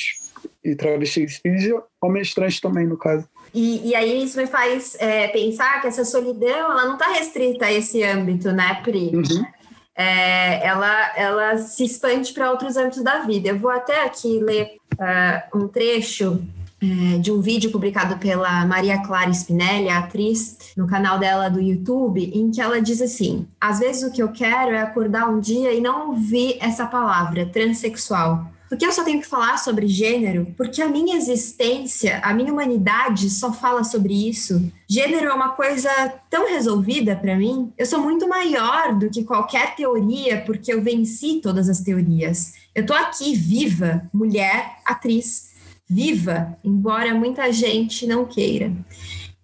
e 0.63 0.75
travestis 0.75 1.39
e 1.45 1.73
homens 2.01 2.33
trans 2.33 2.59
também, 2.59 2.85
no 2.85 2.97
caso. 2.97 3.27
E, 3.53 3.89
e 3.89 3.95
aí 3.95 4.23
isso 4.23 4.37
me 4.37 4.47
faz 4.47 4.95
é, 4.99 5.27
pensar 5.29 5.79
que 5.81 5.87
essa 5.87 6.03
solidão 6.03 6.71
ela 6.71 6.85
não 6.85 6.93
está 6.93 7.11
restrita 7.13 7.65
a 7.65 7.71
esse 7.71 8.03
âmbito, 8.03 8.51
né, 8.51 8.81
Pri? 8.83 9.11
Uhum. 9.15 9.45
É, 9.95 10.65
ela, 10.65 11.15
ela 11.15 11.57
se 11.57 11.83
expande 11.83 12.33
para 12.33 12.49
outros 12.49 12.75
âmbitos 12.77 13.03
da 13.03 13.19
vida. 13.19 13.49
Eu 13.49 13.59
vou 13.59 13.69
até 13.69 14.03
aqui 14.03 14.39
ler 14.39 14.77
uh, 14.93 15.57
um 15.57 15.67
trecho 15.67 16.43
é, 16.83 17.17
de 17.17 17.31
um 17.31 17.39
vídeo 17.39 17.71
publicado 17.71 18.17
pela 18.17 18.65
Maria 18.65 18.97
Clara 18.97 19.31
Spinelli, 19.31 19.87
a 19.87 19.99
atriz, 19.99 20.57
no 20.75 20.85
canal 20.85 21.17
dela 21.17 21.47
do 21.47 21.61
YouTube, 21.61 22.29
em 22.33 22.51
que 22.51 22.59
ela 22.59 22.81
diz 22.81 23.01
assim: 23.01 23.47
às 23.59 23.79
vezes 23.79 24.03
o 24.03 24.11
que 24.11 24.21
eu 24.21 24.33
quero 24.33 24.75
é 24.75 24.81
acordar 24.81 25.29
um 25.29 25.39
dia 25.39 25.71
e 25.71 25.79
não 25.79 26.09
ouvir 26.09 26.57
essa 26.59 26.85
palavra, 26.85 27.45
transexual. 27.45 28.51
Porque 28.67 28.85
eu 28.85 28.91
só 28.91 29.03
tenho 29.03 29.21
que 29.21 29.27
falar 29.27 29.57
sobre 29.57 29.87
gênero? 29.87 30.47
Porque 30.57 30.81
a 30.81 30.89
minha 30.89 31.15
existência, 31.15 32.19
a 32.23 32.33
minha 32.33 32.51
humanidade 32.51 33.29
só 33.29 33.53
fala 33.53 33.83
sobre 33.83 34.27
isso. 34.27 34.69
Gênero 34.89 35.27
é 35.27 35.33
uma 35.33 35.49
coisa 35.49 35.89
tão 36.27 36.49
resolvida 36.49 37.15
para 37.15 37.37
mim. 37.37 37.71
Eu 37.77 37.85
sou 37.85 37.99
muito 37.99 38.27
maior 38.27 38.95
do 38.95 39.11
que 39.11 39.23
qualquer 39.23 39.75
teoria, 39.75 40.41
porque 40.41 40.73
eu 40.73 40.81
venci 40.81 41.39
todas 41.39 41.69
as 41.69 41.81
teorias. 41.81 42.53
Eu 42.73 42.83
tô 42.83 42.93
aqui 42.93 43.35
viva, 43.35 44.09
mulher, 44.11 44.79
atriz 44.83 45.52
viva, 45.89 46.57
embora 46.63 47.13
muita 47.13 47.51
gente 47.51 48.07
não 48.07 48.25
queira. 48.25 48.71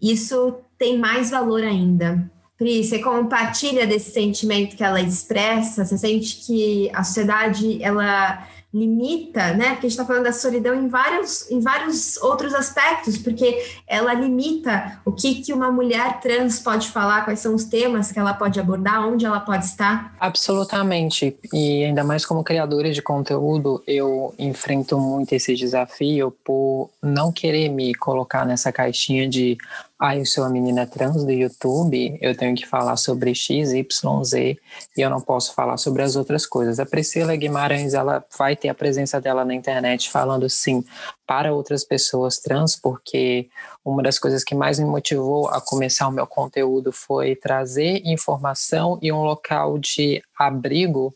Isso 0.02 0.56
tem 0.78 0.97
mais 0.97 1.30
valor 1.30 1.63
ainda. 1.63 2.30
Pri, 2.58 2.84
você 2.84 2.99
compartilha 2.99 3.88
desse 3.88 4.12
sentimento 4.12 4.75
que 4.75 4.84
ela 4.84 5.02
expressa? 5.02 5.86
Você 5.86 5.97
sente 5.97 6.45
que 6.45 6.89
a 6.93 7.04
sociedade 7.04 7.82
ela 7.82 8.47
limita, 8.71 9.53
né? 9.53 9.71
Porque 9.71 9.88
a 9.88 9.89
gente 9.89 9.91
está 9.91 10.05
falando 10.05 10.25
da 10.25 10.32
solidão 10.32 10.75
em 10.75 10.88
vários, 10.88 11.49
em 11.49 11.60
vários 11.60 12.17
outros 12.17 12.53
aspectos, 12.53 13.17
porque 13.17 13.65
ela 13.88 14.13
limita 14.13 15.01
o 15.03 15.12
que, 15.12 15.41
que 15.41 15.51
uma 15.51 15.71
mulher 15.71 16.19
trans 16.19 16.60
pode 16.60 16.89
falar, 16.89 17.25
quais 17.25 17.39
são 17.39 17.55
os 17.55 17.63
temas 17.63 18.12
que 18.12 18.19
ela 18.19 18.34
pode 18.34 18.60
abordar, 18.60 19.08
onde 19.08 19.25
ela 19.25 19.39
pode 19.39 19.65
estar. 19.65 20.15
Absolutamente. 20.19 21.36
E 21.51 21.84
ainda 21.84 22.03
mais 22.03 22.25
como 22.25 22.43
criadora 22.43 22.91
de 22.91 23.01
conteúdo, 23.01 23.84
eu 23.88 24.36
enfrento 24.38 24.99
muito 24.99 25.34
esse 25.34 25.55
desafio 25.55 26.32
por 26.43 26.91
não 27.01 27.32
querer 27.32 27.69
me 27.69 27.95
colocar 27.95 28.45
nessa 28.45 28.71
caixinha 28.71 29.27
de 29.27 29.58
ah, 30.01 30.15
eu 30.15 30.25
sou 30.25 30.45
a 30.45 30.49
menina 30.49 30.88
trans 30.88 31.25
do 31.25 31.31
YouTube, 31.31 32.17
eu 32.21 32.33
tenho 32.33 32.55
que 32.55 32.65
falar 32.65 32.95
sobre 32.95 33.35
X, 33.35 33.73
Y, 33.73 34.23
Z 34.23 34.57
e 34.95 35.01
eu 35.01 35.09
não 35.09 35.19
posso 35.19 35.53
falar 35.53 35.75
sobre 35.75 36.01
as 36.01 36.15
outras 36.15 36.45
coisas. 36.45 36.79
A 36.79 36.85
Priscila 36.85 37.35
Guimarães, 37.35 37.93
ela 37.93 38.23
vai 38.38 38.55
ter 38.55 38.69
a 38.69 38.73
presença 38.73 39.19
dela 39.19 39.43
na 39.43 39.53
internet 39.53 40.09
falando 40.09 40.49
sim 40.49 40.85
para 41.27 41.53
outras 41.53 41.83
pessoas 41.83 42.38
trans, 42.38 42.77
porque 42.77 43.49
uma 43.83 44.01
das 44.01 44.17
coisas 44.17 44.41
que 44.41 44.55
mais 44.55 44.79
me 44.79 44.85
motivou 44.85 45.49
a 45.49 45.59
começar 45.59 46.07
o 46.07 46.12
meu 46.12 46.25
conteúdo 46.25 46.93
foi 46.93 47.35
trazer 47.35 48.01
informação 48.05 48.97
e 49.01 49.12
um 49.12 49.21
local 49.21 49.77
de 49.77 50.23
abrigo 50.38 51.13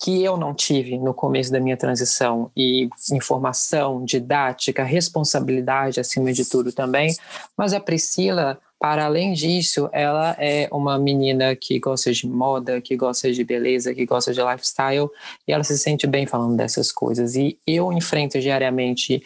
que 0.00 0.24
eu 0.24 0.38
não 0.38 0.54
tive 0.54 0.98
no 0.98 1.12
começo 1.12 1.52
da 1.52 1.60
minha 1.60 1.76
transição 1.76 2.50
e 2.56 2.88
informação, 3.12 4.02
didática, 4.02 4.82
responsabilidade 4.82 6.00
acima 6.00 6.32
de 6.32 6.48
tudo 6.48 6.72
também. 6.72 7.14
Mas 7.54 7.74
a 7.74 7.80
Priscila, 7.80 8.58
para 8.78 9.04
além 9.04 9.34
disso, 9.34 9.90
ela 9.92 10.34
é 10.38 10.70
uma 10.72 10.98
menina 10.98 11.54
que 11.54 11.78
gosta 11.78 12.10
de 12.12 12.26
moda, 12.26 12.80
que 12.80 12.96
gosta 12.96 13.30
de 13.30 13.44
beleza, 13.44 13.94
que 13.94 14.06
gosta 14.06 14.32
de 14.32 14.40
lifestyle 14.40 15.10
e 15.46 15.52
ela 15.52 15.62
se 15.62 15.76
sente 15.78 16.06
bem 16.06 16.26
falando 16.26 16.56
dessas 16.56 16.90
coisas. 16.90 17.34
E 17.34 17.58
eu 17.66 17.92
enfrento 17.92 18.40
diariamente 18.40 19.22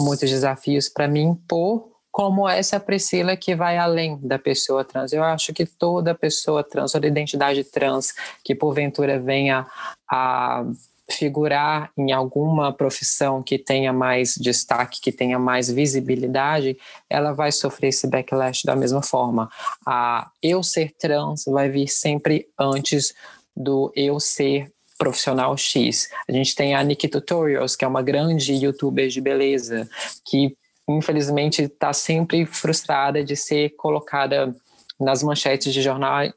muitos 0.00 0.28
desafios 0.28 0.88
para 0.88 1.06
me 1.06 1.20
impor 1.20 1.97
como 2.18 2.48
essa 2.48 2.80
Priscila 2.80 3.36
que 3.36 3.54
vai 3.54 3.78
além 3.78 4.18
da 4.20 4.40
pessoa 4.40 4.82
trans. 4.82 5.12
Eu 5.12 5.22
acho 5.22 5.52
que 5.52 5.64
toda 5.64 6.16
pessoa 6.16 6.64
trans, 6.64 6.90
toda 6.90 7.06
identidade 7.06 7.62
trans 7.62 8.12
que 8.42 8.56
porventura 8.56 9.20
venha 9.20 9.64
a 10.10 10.64
figurar 11.08 11.92
em 11.96 12.10
alguma 12.10 12.72
profissão 12.72 13.40
que 13.40 13.56
tenha 13.56 13.92
mais 13.92 14.34
destaque, 14.34 15.00
que 15.00 15.12
tenha 15.12 15.38
mais 15.38 15.70
visibilidade, 15.70 16.76
ela 17.08 17.32
vai 17.32 17.52
sofrer 17.52 17.90
esse 17.90 18.08
backlash 18.08 18.64
da 18.64 18.74
mesma 18.74 19.00
forma. 19.00 19.48
A 19.86 20.28
eu 20.42 20.60
ser 20.64 20.92
trans 20.98 21.44
vai 21.46 21.70
vir 21.70 21.86
sempre 21.86 22.48
antes 22.58 23.14
do 23.56 23.92
eu 23.94 24.18
ser 24.18 24.72
profissional 24.98 25.56
X. 25.56 26.10
A 26.28 26.32
gente 26.32 26.56
tem 26.56 26.74
a 26.74 26.82
Nikki 26.82 27.06
Tutorials, 27.06 27.76
que 27.76 27.84
é 27.84 27.88
uma 27.88 28.02
grande 28.02 28.54
youtuber 28.54 29.06
de 29.06 29.20
beleza, 29.20 29.88
que 30.24 30.56
infelizmente 30.88 31.62
está 31.62 31.92
sempre 31.92 32.46
frustrada 32.46 33.22
de 33.22 33.36
ser 33.36 33.70
colocada 33.76 34.54
nas 34.98 35.22
manchetes 35.22 35.72
de, 35.72 35.82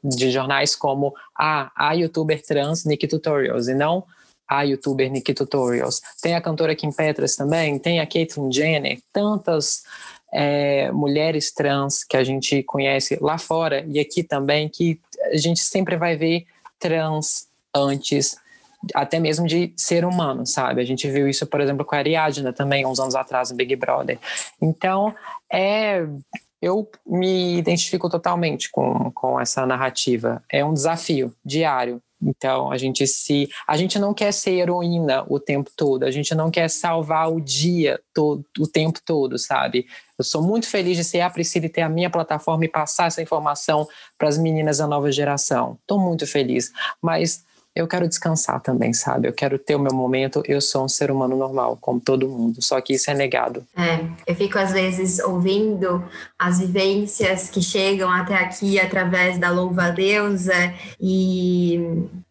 de 0.04 0.30
jornais 0.30 0.76
como 0.76 1.14
ah, 1.36 1.70
a 1.74 1.92
youtuber 1.94 2.40
trans 2.42 2.84
Nikki 2.84 3.08
Tutorials 3.08 3.68
e 3.68 3.74
não 3.74 4.04
a 4.48 4.62
youtuber 4.62 5.10
Nikki 5.10 5.32
Tutorials. 5.32 6.00
Tem 6.20 6.34
a 6.34 6.40
cantora 6.40 6.76
Kim 6.76 6.92
Petras 6.92 7.34
também, 7.34 7.78
tem 7.78 8.00
a 8.00 8.06
Caitlyn 8.06 8.52
Jenner, 8.52 9.00
tantas 9.12 9.82
é, 10.32 10.92
mulheres 10.92 11.52
trans 11.52 12.04
que 12.04 12.16
a 12.16 12.24
gente 12.24 12.62
conhece 12.62 13.18
lá 13.20 13.38
fora 13.38 13.84
e 13.88 13.98
aqui 13.98 14.22
também, 14.22 14.68
que 14.68 15.00
a 15.32 15.36
gente 15.36 15.60
sempre 15.60 15.96
vai 15.96 16.16
ver 16.16 16.44
trans 16.78 17.48
antes 17.74 18.36
até 18.94 19.18
mesmo 19.18 19.46
de 19.46 19.72
ser 19.76 20.04
humano, 20.04 20.46
sabe? 20.46 20.80
A 20.80 20.84
gente 20.84 21.08
viu 21.10 21.28
isso, 21.28 21.46
por 21.46 21.60
exemplo, 21.60 21.84
com 21.84 21.94
a 21.94 21.98
Ariadna 21.98 22.52
também, 22.52 22.86
uns 22.86 22.98
anos 22.98 23.14
atrás, 23.14 23.50
no 23.50 23.56
Big 23.56 23.76
Brother. 23.76 24.18
Então, 24.60 25.14
é 25.52 26.06
eu 26.62 26.88
me 27.04 27.58
identifico 27.58 28.08
totalmente 28.08 28.70
com, 28.70 29.10
com 29.10 29.40
essa 29.40 29.66
narrativa. 29.66 30.44
É 30.48 30.64
um 30.64 30.72
desafio 30.72 31.34
diário. 31.44 32.00
Então, 32.22 32.70
a 32.70 32.78
gente 32.78 33.04
se. 33.04 33.48
A 33.66 33.76
gente 33.76 33.98
não 33.98 34.14
quer 34.14 34.32
ser 34.32 34.52
heroína 34.52 35.24
o 35.28 35.40
tempo 35.40 35.68
todo, 35.76 36.04
a 36.04 36.10
gente 36.12 36.32
não 36.36 36.52
quer 36.52 36.70
salvar 36.70 37.32
o 37.32 37.40
dia 37.40 38.00
todo, 38.14 38.44
o 38.60 38.68
tempo 38.68 39.00
todo, 39.04 39.36
sabe? 39.40 39.86
Eu 40.16 40.24
sou 40.24 40.40
muito 40.40 40.68
feliz 40.68 40.96
de 40.96 41.02
ser 41.02 41.20
a 41.22 41.28
Priscila 41.28 41.66
e 41.66 41.68
ter 41.68 41.82
a 41.82 41.88
minha 41.88 42.08
plataforma 42.08 42.64
e 42.64 42.68
passar 42.68 43.08
essa 43.08 43.20
informação 43.20 43.88
para 44.16 44.28
as 44.28 44.38
meninas 44.38 44.78
da 44.78 44.86
nova 44.86 45.10
geração. 45.10 45.76
Estou 45.80 45.98
muito 45.98 46.24
feliz. 46.28 46.70
Mas 47.02 47.44
eu 47.74 47.88
quero 47.88 48.06
descansar 48.06 48.60
também, 48.60 48.92
sabe? 48.92 49.28
Eu 49.28 49.32
quero 49.32 49.58
ter 49.58 49.74
o 49.74 49.78
meu 49.78 49.94
momento. 49.94 50.42
Eu 50.46 50.60
sou 50.60 50.84
um 50.84 50.88
ser 50.88 51.10
humano 51.10 51.36
normal, 51.36 51.78
como 51.80 52.00
todo 52.00 52.28
mundo. 52.28 52.62
Só 52.62 52.78
que 52.80 52.92
isso 52.92 53.10
é 53.10 53.14
negado. 53.14 53.66
É, 53.76 54.04
eu 54.26 54.34
fico 54.34 54.58
às 54.58 54.72
vezes 54.72 55.18
ouvindo 55.20 56.04
as 56.38 56.58
vivências 56.58 57.48
que 57.48 57.62
chegam 57.62 58.10
até 58.10 58.34
aqui 58.34 58.78
através 58.78 59.38
da 59.38 59.50
louva 59.50 59.90
deusa 59.90 60.74
e 61.00 61.80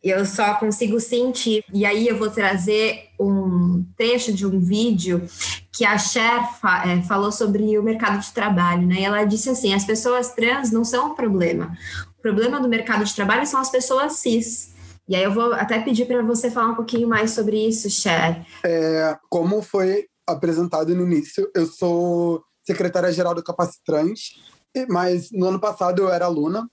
eu 0.03 0.23
só 0.25 0.53
consigo 0.55 0.99
sentir. 0.99 1.63
E 1.73 1.85
aí 1.85 2.07
eu 2.07 2.19
vou 2.19 2.29
trazer 2.29 3.09
um 3.19 3.83
trecho 3.97 4.31
de 4.31 4.45
um 4.45 4.59
vídeo 4.59 5.27
que 5.71 5.85
a 5.85 5.97
Cher 5.97 6.41
é, 6.85 7.01
falou 7.01 7.31
sobre 7.31 7.77
o 7.79 7.83
mercado 7.83 8.19
de 8.19 8.31
trabalho, 8.31 8.85
né? 8.85 8.95
E 8.99 9.05
ela 9.05 9.23
disse 9.23 9.49
assim: 9.49 9.73
as 9.73 9.85
pessoas 9.85 10.33
trans 10.33 10.71
não 10.71 10.83
são 10.83 11.11
o 11.11 11.15
problema. 11.15 11.75
O 12.19 12.21
problema 12.21 12.59
do 12.59 12.69
mercado 12.69 13.03
de 13.03 13.15
trabalho 13.15 13.47
são 13.47 13.59
as 13.59 13.71
pessoas 13.71 14.13
cis. 14.17 14.70
E 15.11 15.15
aí 15.15 15.23
eu 15.23 15.33
vou 15.33 15.51
até 15.51 15.77
pedir 15.77 16.05
para 16.05 16.23
você 16.23 16.49
falar 16.49 16.67
um 16.67 16.75
pouquinho 16.75 17.05
mais 17.05 17.31
sobre 17.31 17.67
isso, 17.67 17.89
Cher. 17.89 18.47
É, 18.63 19.17
como 19.29 19.61
foi 19.61 20.07
apresentado 20.25 20.95
no 20.95 21.03
início, 21.03 21.51
eu 21.53 21.65
sou 21.65 22.41
secretária-geral 22.63 23.35
do 23.35 23.43
Capacitrans, 23.43 24.39
mas 24.87 25.29
no 25.33 25.47
ano 25.47 25.59
passado 25.59 26.01
eu 26.01 26.09
era 26.09 26.23
aluna. 26.23 26.65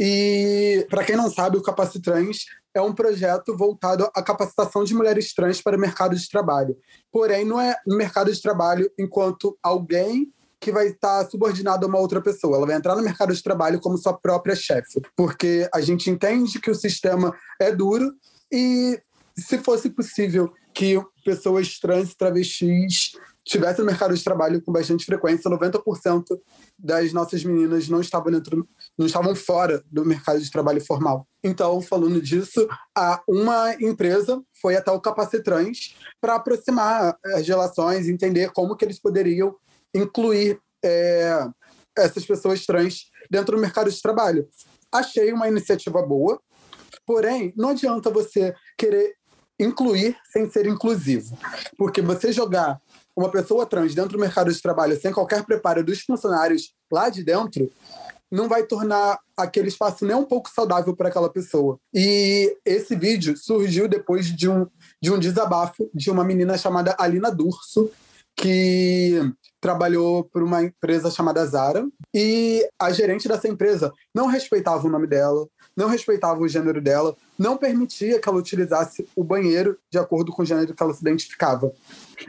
E, 0.00 0.86
para 0.88 1.04
quem 1.04 1.16
não 1.16 1.30
sabe, 1.30 1.58
o 1.58 1.62
Capacitrans 1.62 2.46
é 2.74 2.80
um 2.80 2.94
projeto 2.94 3.54
voltado 3.54 4.10
à 4.14 4.22
capacitação 4.22 4.84
de 4.84 4.94
mulheres 4.94 5.34
trans 5.34 5.60
para 5.60 5.76
o 5.76 5.80
mercado 5.80 6.16
de 6.16 6.26
trabalho. 6.30 6.74
Porém, 7.12 7.44
não 7.44 7.60
é 7.60 7.76
no 7.86 7.98
mercado 7.98 8.32
de 8.32 8.40
trabalho 8.40 8.90
enquanto 8.98 9.54
alguém 9.62 10.32
que 10.62 10.70
vai 10.70 10.86
estar 10.86 11.28
subordinada 11.28 11.84
a 11.84 11.88
uma 11.88 11.98
outra 11.98 12.22
pessoa. 12.22 12.56
Ela 12.56 12.66
vai 12.66 12.76
entrar 12.76 12.94
no 12.94 13.02
mercado 13.02 13.34
de 13.34 13.42
trabalho 13.42 13.80
como 13.80 13.98
sua 13.98 14.16
própria 14.16 14.54
chefe, 14.54 15.02
porque 15.16 15.68
a 15.74 15.80
gente 15.80 16.08
entende 16.08 16.60
que 16.60 16.70
o 16.70 16.74
sistema 16.74 17.34
é 17.60 17.72
duro 17.72 18.08
e 18.50 18.98
se 19.36 19.58
fosse 19.58 19.90
possível 19.90 20.52
que 20.72 21.02
pessoas 21.24 21.78
trans 21.80 22.12
e 22.12 22.16
travestis 22.16 23.10
tivessem 23.44 23.84
no 23.84 23.90
mercado 23.90 24.14
de 24.14 24.22
trabalho 24.22 24.62
com 24.62 24.70
bastante 24.70 25.04
frequência, 25.04 25.50
90% 25.50 26.24
das 26.78 27.12
nossas 27.12 27.42
meninas 27.42 27.88
não 27.88 28.00
estavam 28.00 28.30
dentro, 28.30 28.64
não 28.96 29.04
estavam 29.04 29.34
fora 29.34 29.82
do 29.90 30.04
mercado 30.04 30.40
de 30.40 30.48
trabalho 30.48 30.80
formal. 30.80 31.26
Então, 31.42 31.80
falando 31.80 32.22
disso, 32.22 32.68
uma 33.28 33.74
empresa 33.80 34.40
foi 34.60 34.76
até 34.76 34.92
o 34.92 35.00
Capacitrans 35.00 35.96
para 36.20 36.36
aproximar 36.36 37.18
as 37.34 37.46
relações, 37.48 38.06
entender 38.06 38.52
como 38.52 38.76
que 38.76 38.84
eles 38.84 39.00
poderiam 39.00 39.56
incluir 39.94 40.60
é, 40.84 41.46
essas 41.96 42.24
pessoas 42.24 42.64
trans 42.64 43.06
dentro 43.30 43.56
do 43.56 43.60
mercado 43.60 43.90
de 43.90 44.00
trabalho. 44.00 44.48
Achei 44.90 45.32
uma 45.32 45.48
iniciativa 45.48 46.02
boa, 46.02 46.40
porém, 47.06 47.52
não 47.56 47.70
adianta 47.70 48.10
você 48.10 48.54
querer 48.76 49.14
incluir 49.58 50.16
sem 50.32 50.50
ser 50.50 50.66
inclusivo. 50.66 51.36
Porque 51.76 52.02
você 52.02 52.32
jogar 52.32 52.80
uma 53.16 53.30
pessoa 53.30 53.66
trans 53.66 53.94
dentro 53.94 54.12
do 54.12 54.18
mercado 54.18 54.52
de 54.52 54.60
trabalho 54.60 54.98
sem 55.00 55.12
qualquer 55.12 55.44
preparo 55.44 55.84
dos 55.84 56.00
funcionários 56.00 56.74
lá 56.90 57.08
de 57.08 57.22
dentro 57.22 57.70
não 58.32 58.48
vai 58.48 58.62
tornar 58.62 59.18
aquele 59.36 59.68
espaço 59.68 60.06
nem 60.06 60.16
um 60.16 60.24
pouco 60.24 60.48
saudável 60.48 60.96
para 60.96 61.10
aquela 61.10 61.28
pessoa. 61.28 61.78
E 61.92 62.56
esse 62.64 62.96
vídeo 62.96 63.36
surgiu 63.36 63.86
depois 63.86 64.34
de 64.34 64.48
um, 64.48 64.66
de 65.02 65.12
um 65.12 65.18
desabafo 65.18 65.90
de 65.92 66.10
uma 66.10 66.24
menina 66.24 66.56
chamada 66.56 66.96
Alina 66.98 67.30
Durso, 67.30 67.90
que 68.36 69.20
trabalhou 69.60 70.24
por 70.24 70.42
uma 70.42 70.62
empresa 70.62 71.10
chamada 71.10 71.46
Zara 71.46 71.86
e 72.12 72.66
a 72.78 72.90
gerente 72.90 73.28
dessa 73.28 73.48
empresa 73.48 73.92
não 74.14 74.26
respeitava 74.26 74.86
o 74.86 74.90
nome 74.90 75.06
dela, 75.06 75.46
não 75.76 75.88
respeitava 75.88 76.40
o 76.40 76.48
gênero 76.48 76.80
dela, 76.80 77.16
não 77.38 77.56
permitia 77.56 78.20
que 78.20 78.28
ela 78.28 78.38
utilizasse 78.38 79.06
o 79.14 79.22
banheiro 79.22 79.78
de 79.90 79.98
acordo 79.98 80.32
com 80.32 80.42
o 80.42 80.44
gênero 80.44 80.74
que 80.74 80.82
ela 80.82 80.92
se 80.92 81.00
identificava. 81.00 81.72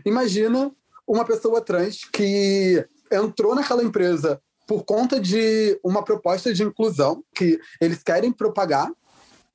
Imagina 0.06 0.72
uma 1.08 1.26
pessoa 1.26 1.62
trans 1.62 2.06
que 2.06 2.86
entrou 3.12 3.56
naquela 3.56 3.84
empresa 3.84 4.40
por 4.68 4.84
conta 4.84 5.20
de 5.20 5.80
uma 5.84 6.04
proposta 6.04 6.54
de 6.54 6.64
inclusão 6.64 7.24
que 7.36 7.60
eles 7.82 8.02
querem 8.02 8.32
propagar, 8.32 8.92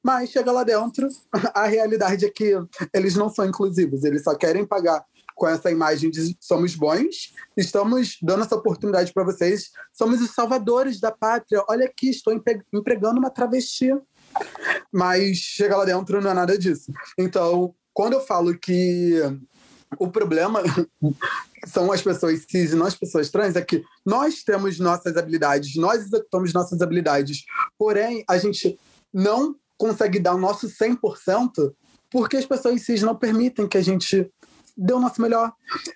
mas 0.03 0.31
chega 0.31 0.53
lá 0.53 0.65
dentro, 0.65 1.09
a 1.55 1.67
realidade 1.67 2.27
é 2.27 2.31
que 2.31 2.55
eles 2.93 3.15
não 3.15 3.29
são 3.29 3.47
inclusivos, 3.47 4.05
eles 4.05 4.23
só 4.23 4.35
querem 4.35 4.65
pagar 4.65 5.05
com 5.39 5.49
essa 5.49 5.71
imagem 5.71 6.11
de 6.11 6.37
somos 6.41 6.75
bons, 6.75 7.33
estamos 7.57 8.19
dando 8.21 8.43
essa 8.43 8.57
oportunidade 8.57 9.13
para 9.13 9.25
vocês, 9.25 9.71
somos 9.93 10.21
os 10.21 10.33
salvadores 10.33 10.99
da 10.99 11.13
pátria. 11.13 11.65
Olha 11.69 11.87
aqui, 11.87 12.11
estou 12.11 12.35
empregando 12.73 13.21
uma 13.21 13.31
travesti. 13.31 13.95
Mas 14.93 15.39
chega 15.39 15.77
lá 15.77 15.85
dentro 15.85 16.21
não 16.21 16.31
é 16.31 16.35
nada 16.35 16.59
disso. 16.59 16.93
Então, 17.17 17.73
quando 17.95 18.15
eu 18.15 18.21
falo 18.21 18.59
que 18.59 19.15
o 19.99 20.09
problema 20.09 20.61
são 21.67 21.93
as 21.93 22.03
pessoas 22.03 22.45
cis 22.51 22.73
e 22.73 22.77
não 22.77 22.87
as 22.87 22.97
pessoas 22.97 23.31
trans, 23.31 23.55
é 23.55 23.63
que 23.63 23.83
nós 24.05 24.43
temos 24.43 24.81
nossas 24.81 25.17
habilidades, 25.17 25.77
nós 25.77 26.05
executamos 26.05 26.53
nossas 26.53 26.83
habilidades, 26.83 27.45
porém 27.79 28.25
a 28.29 28.37
gente 28.39 28.79
não 29.15 29.55
consegue 29.77 30.19
dar 30.19 30.35
o 30.35 30.39
nosso 30.39 30.69
100% 30.69 31.73
porque 32.11 32.37
as 32.37 32.47
pessoas 32.47 32.83
cis 32.83 33.03
não 33.03 33.15
permitem 33.15 33.69
que 33.69 33.77
a 33.77 33.83
gente 33.83 34.31
dê 34.79 34.93
o 34.95 35.01
nosso 35.01 35.21
melhor. 35.21 35.53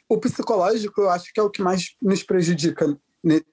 O 0.08 0.18
psicológico, 0.18 1.00
eu 1.00 1.10
acho 1.10 1.32
que 1.32 1.38
é 1.38 1.42
o 1.42 1.50
que 1.50 1.62
mais 1.62 1.94
nos 2.02 2.24
prejudica 2.24 2.98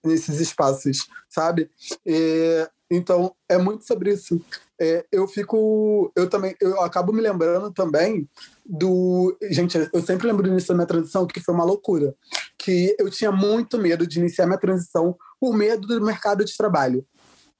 nesses 0.04 0.40
espaços, 0.40 1.08
sabe? 1.30 1.70
E, 2.04 2.68
então, 2.90 3.36
é 3.48 3.58
muito 3.58 3.86
sobre 3.86 4.12
isso. 4.14 4.42
É, 4.82 5.06
eu 5.12 5.28
fico. 5.28 6.12
Eu 6.16 6.28
também. 6.28 6.56
Eu 6.60 6.82
acabo 6.82 7.14
me 7.14 7.22
lembrando 7.22 7.72
também 7.72 8.28
do. 8.66 9.38
Gente, 9.52 9.78
eu 9.94 10.02
sempre 10.02 10.26
lembro 10.26 10.42
do 10.42 10.50
início 10.50 10.70
da 10.70 10.76
minha 10.76 10.88
transição, 10.88 11.28
que 11.28 11.40
foi 11.40 11.54
uma 11.54 11.64
loucura. 11.64 12.16
Que 12.58 12.96
eu 12.98 13.10
tinha 13.10 13.32
muito 13.32 13.78
medo 13.78 14.08
de 14.08 14.20
iniciar 14.20 14.48
minha 14.48 14.58
transição 14.58 15.16
por 15.40 15.54
medo 15.54 15.88
do 15.88 16.04
mercado 16.04 16.44
de 16.44 16.58
trabalho. 16.58 17.06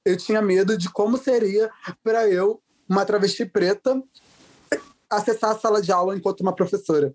Eu 0.04 0.16
tinha 0.16 0.42
medo 0.42 0.76
de 0.76 0.90
como 0.90 1.16
seria 1.16 1.70
para 2.02 2.28
eu, 2.28 2.60
uma 2.88 3.04
travesti 3.04 3.44
preta, 3.44 4.02
acessar 5.10 5.50
a 5.50 5.58
sala 5.58 5.82
de 5.82 5.90
aula 5.90 6.16
enquanto 6.16 6.40
uma 6.40 6.54
professora. 6.54 7.12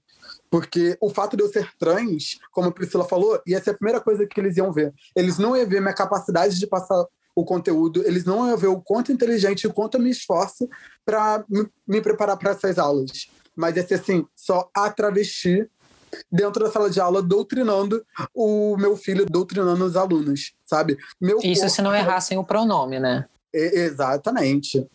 Porque 0.50 0.98
o 1.02 1.10
fato 1.10 1.38
de 1.38 1.44
eu 1.44 1.50
ser 1.50 1.70
trans, 1.80 2.38
como 2.52 2.68
a 2.68 2.72
Priscila 2.72 3.06
falou, 3.06 3.42
ia 3.48 3.62
ser 3.62 3.72
a 3.72 3.76
primeira 3.76 4.02
coisa 4.02 4.26
que 4.26 4.40
eles 4.40 4.58
iam 4.58 4.72
ver. 4.72 4.94
Eles 5.16 5.38
não 5.38 5.56
iam 5.56 5.68
ver 5.68 5.82
minha 5.82 5.94
capacidade 5.94 6.60
de 6.60 6.68
passar 6.68 7.06
o 7.36 7.44
conteúdo, 7.44 8.02
eles 8.08 8.24
não 8.24 8.48
iam 8.48 8.58
ver 8.58 8.68
o 8.68 8.82
quanto 8.82 9.12
inteligente 9.12 9.64
e 9.64 9.68
o 9.68 9.74
quanto 9.74 9.96
eu 9.96 10.02
me 10.02 10.10
esforço 10.10 10.70
para 11.06 11.44
me 11.86 12.02
preparar 12.02 12.38
para 12.38 12.52
essas 12.52 12.78
aulas. 12.78 13.30
Mas 13.56 13.76
ia 13.76 13.86
ser 13.86 13.96
assim, 13.96 14.26
só 14.36 14.70
a 14.74 14.90
travesti 14.90 15.70
dentro 16.32 16.64
da 16.64 16.72
sala 16.72 16.90
de 16.90 17.00
aula 17.00 17.22
doutrinando 17.22 18.06
o 18.34 18.78
meu 18.78 18.96
filho, 18.96 19.26
doutrinando 19.26 19.84
os 19.84 19.98
alunos, 19.98 20.54
sabe? 20.66 20.98
Meu 21.20 21.40
Isso 21.40 21.62
corpo... 21.62 21.76
se 21.76 21.82
não 21.82 21.94
errassem 21.94 22.38
o 22.38 22.44
pronome, 22.44 23.00
né? 23.00 23.26
exatamente. 23.54 24.86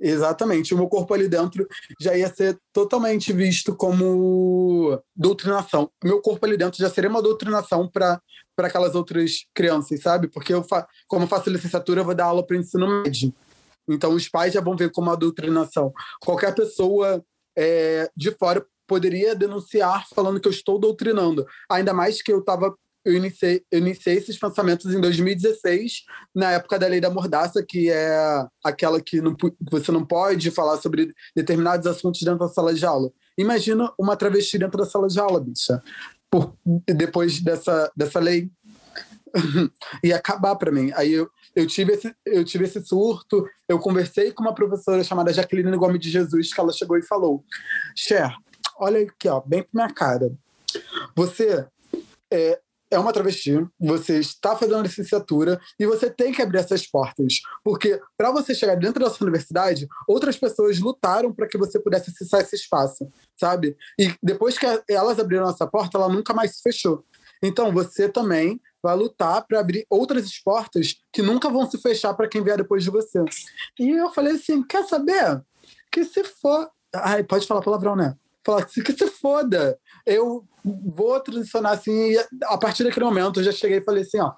Exatamente. 0.00 0.72
O 0.72 0.76
meu 0.76 0.88
corpo 0.88 1.12
ali 1.12 1.28
dentro 1.28 1.66
já 2.00 2.16
ia 2.16 2.32
ser 2.32 2.58
totalmente 2.72 3.32
visto 3.32 3.74
como 3.74 5.00
doutrinação. 5.14 5.90
Meu 6.04 6.20
corpo 6.22 6.46
ali 6.46 6.56
dentro 6.56 6.78
já 6.78 6.88
seria 6.88 7.10
uma 7.10 7.22
doutrinação 7.22 7.88
para 7.88 8.20
aquelas 8.58 8.94
outras 8.94 9.46
crianças, 9.52 10.00
sabe? 10.00 10.28
Porque 10.28 10.54
eu, 10.54 10.64
como 11.08 11.24
eu 11.24 11.28
faço 11.28 11.50
licenciatura, 11.50 12.00
eu 12.00 12.04
vou 12.04 12.14
dar 12.14 12.26
aula 12.26 12.46
para 12.46 12.56
ensino 12.56 13.02
médio. 13.02 13.34
Então, 13.88 14.12
os 14.14 14.28
pais 14.28 14.52
já 14.52 14.60
vão 14.60 14.76
ver 14.76 14.92
como 14.92 15.08
uma 15.08 15.16
doutrinação. 15.16 15.92
Qualquer 16.20 16.54
pessoa 16.54 17.24
é, 17.56 18.08
de 18.16 18.30
fora 18.32 18.64
poderia 18.86 19.34
denunciar 19.34 20.06
falando 20.14 20.40
que 20.40 20.46
eu 20.46 20.52
estou 20.52 20.78
doutrinando. 20.78 21.46
Ainda 21.70 21.92
mais 21.92 22.22
que 22.22 22.32
eu 22.32 22.38
estava 22.38 22.74
eu 23.04 23.14
iniciei, 23.14 23.62
eu 23.70 23.78
iniciei 23.78 24.16
esses 24.16 24.38
pensamentos 24.38 24.92
em 24.92 25.00
2016, 25.00 26.04
na 26.34 26.52
época 26.52 26.78
da 26.78 26.86
Lei 26.86 27.00
da 27.00 27.10
Mordaça, 27.10 27.64
que 27.66 27.90
é 27.90 28.46
aquela 28.62 29.00
que, 29.00 29.20
não, 29.20 29.36
você 29.70 29.90
não 29.90 30.04
pode 30.04 30.50
falar 30.50 30.76
sobre 30.78 31.12
determinados 31.34 31.86
assuntos 31.86 32.20
dentro 32.20 32.40
da 32.40 32.48
sala 32.48 32.74
de 32.74 32.84
aula. 32.84 33.10
Imagina 33.36 33.92
uma 33.98 34.16
travesti 34.16 34.58
dentro 34.58 34.78
da 34.78 34.84
sala 34.84 35.08
de 35.08 35.18
aula, 35.18 35.40
bicha. 35.40 35.82
Por, 36.30 36.54
depois 36.86 37.40
dessa, 37.40 37.90
dessa 37.96 38.18
lei. 38.18 38.50
ia 40.02 40.16
acabar 40.16 40.56
para 40.56 40.72
mim. 40.72 40.90
Aí 40.94 41.12
eu, 41.12 41.30
eu, 41.54 41.66
tive 41.66 41.92
esse, 41.92 42.14
eu 42.24 42.44
tive 42.44 42.64
esse 42.64 42.82
surto, 42.84 43.46
eu 43.68 43.78
conversei 43.78 44.32
com 44.32 44.42
uma 44.42 44.54
professora 44.54 45.04
chamada 45.04 45.32
Jaqueline 45.32 45.76
Gomes 45.76 46.00
de 46.00 46.10
Jesus, 46.10 46.52
que 46.52 46.60
ela 46.60 46.72
chegou 46.72 46.96
e 46.96 47.02
falou: 47.02 47.44
Cher, 47.94 48.34
olha 48.78 49.02
aqui, 49.02 49.28
ó, 49.28 49.40
bem 49.40 49.62
pra 49.62 49.70
minha 49.72 49.94
cara. 49.94 50.32
Você 51.14 51.66
é, 52.30 52.60
é 52.90 52.98
uma 52.98 53.12
travesti, 53.12 53.66
você 53.78 54.18
está 54.18 54.56
fazendo 54.56 54.82
licenciatura 54.82 55.60
e 55.78 55.86
você 55.86 56.10
tem 56.10 56.32
que 56.32 56.42
abrir 56.42 56.58
essas 56.58 56.86
portas. 56.86 57.40
Porque 57.62 58.00
para 58.16 58.30
você 58.30 58.54
chegar 58.54 58.76
dentro 58.76 59.04
da 59.04 59.10
sua 59.10 59.24
universidade, 59.24 59.86
outras 60.06 60.36
pessoas 60.36 60.78
lutaram 60.78 61.32
para 61.32 61.46
que 61.46 61.58
você 61.58 61.78
pudesse 61.78 62.10
acessar 62.10 62.40
esse 62.40 62.56
espaço, 62.56 63.10
sabe? 63.38 63.76
E 63.98 64.14
depois 64.22 64.58
que 64.58 64.66
elas 64.88 65.18
abriram 65.18 65.48
essa 65.48 65.66
porta, 65.66 65.98
ela 65.98 66.08
nunca 66.08 66.32
mais 66.32 66.56
se 66.56 66.62
fechou. 66.62 67.04
Então 67.42 67.72
você 67.72 68.08
também 68.08 68.60
vai 68.82 68.96
lutar 68.96 69.44
para 69.46 69.60
abrir 69.60 69.86
outras 69.90 70.38
portas 70.38 70.96
que 71.12 71.22
nunca 71.22 71.48
vão 71.48 71.68
se 71.70 71.78
fechar 71.78 72.14
para 72.14 72.28
quem 72.28 72.42
vier 72.42 72.56
depois 72.56 72.82
de 72.82 72.90
você. 72.90 73.22
E 73.78 73.90
eu 73.90 74.10
falei 74.10 74.34
assim: 74.34 74.62
quer 74.62 74.84
saber? 74.84 75.42
Que 75.90 76.04
se 76.04 76.24
for. 76.24 76.70
Ai, 76.94 77.22
pode 77.22 77.46
falar 77.46 77.62
palavrão, 77.62 77.94
né? 77.94 78.16
Falar 78.48 78.64
que 78.64 78.92
se 78.94 79.06
foda. 79.08 79.78
Eu 80.06 80.42
vou 80.64 81.20
transicionar 81.20 81.72
assim, 81.72 82.16
a 82.44 82.56
partir 82.56 82.82
daquele 82.82 83.04
momento 83.04 83.40
eu 83.40 83.44
já 83.44 83.52
cheguei 83.52 83.76
e 83.76 83.84
falei 83.84 84.04
assim, 84.04 84.18
ó, 84.20 84.32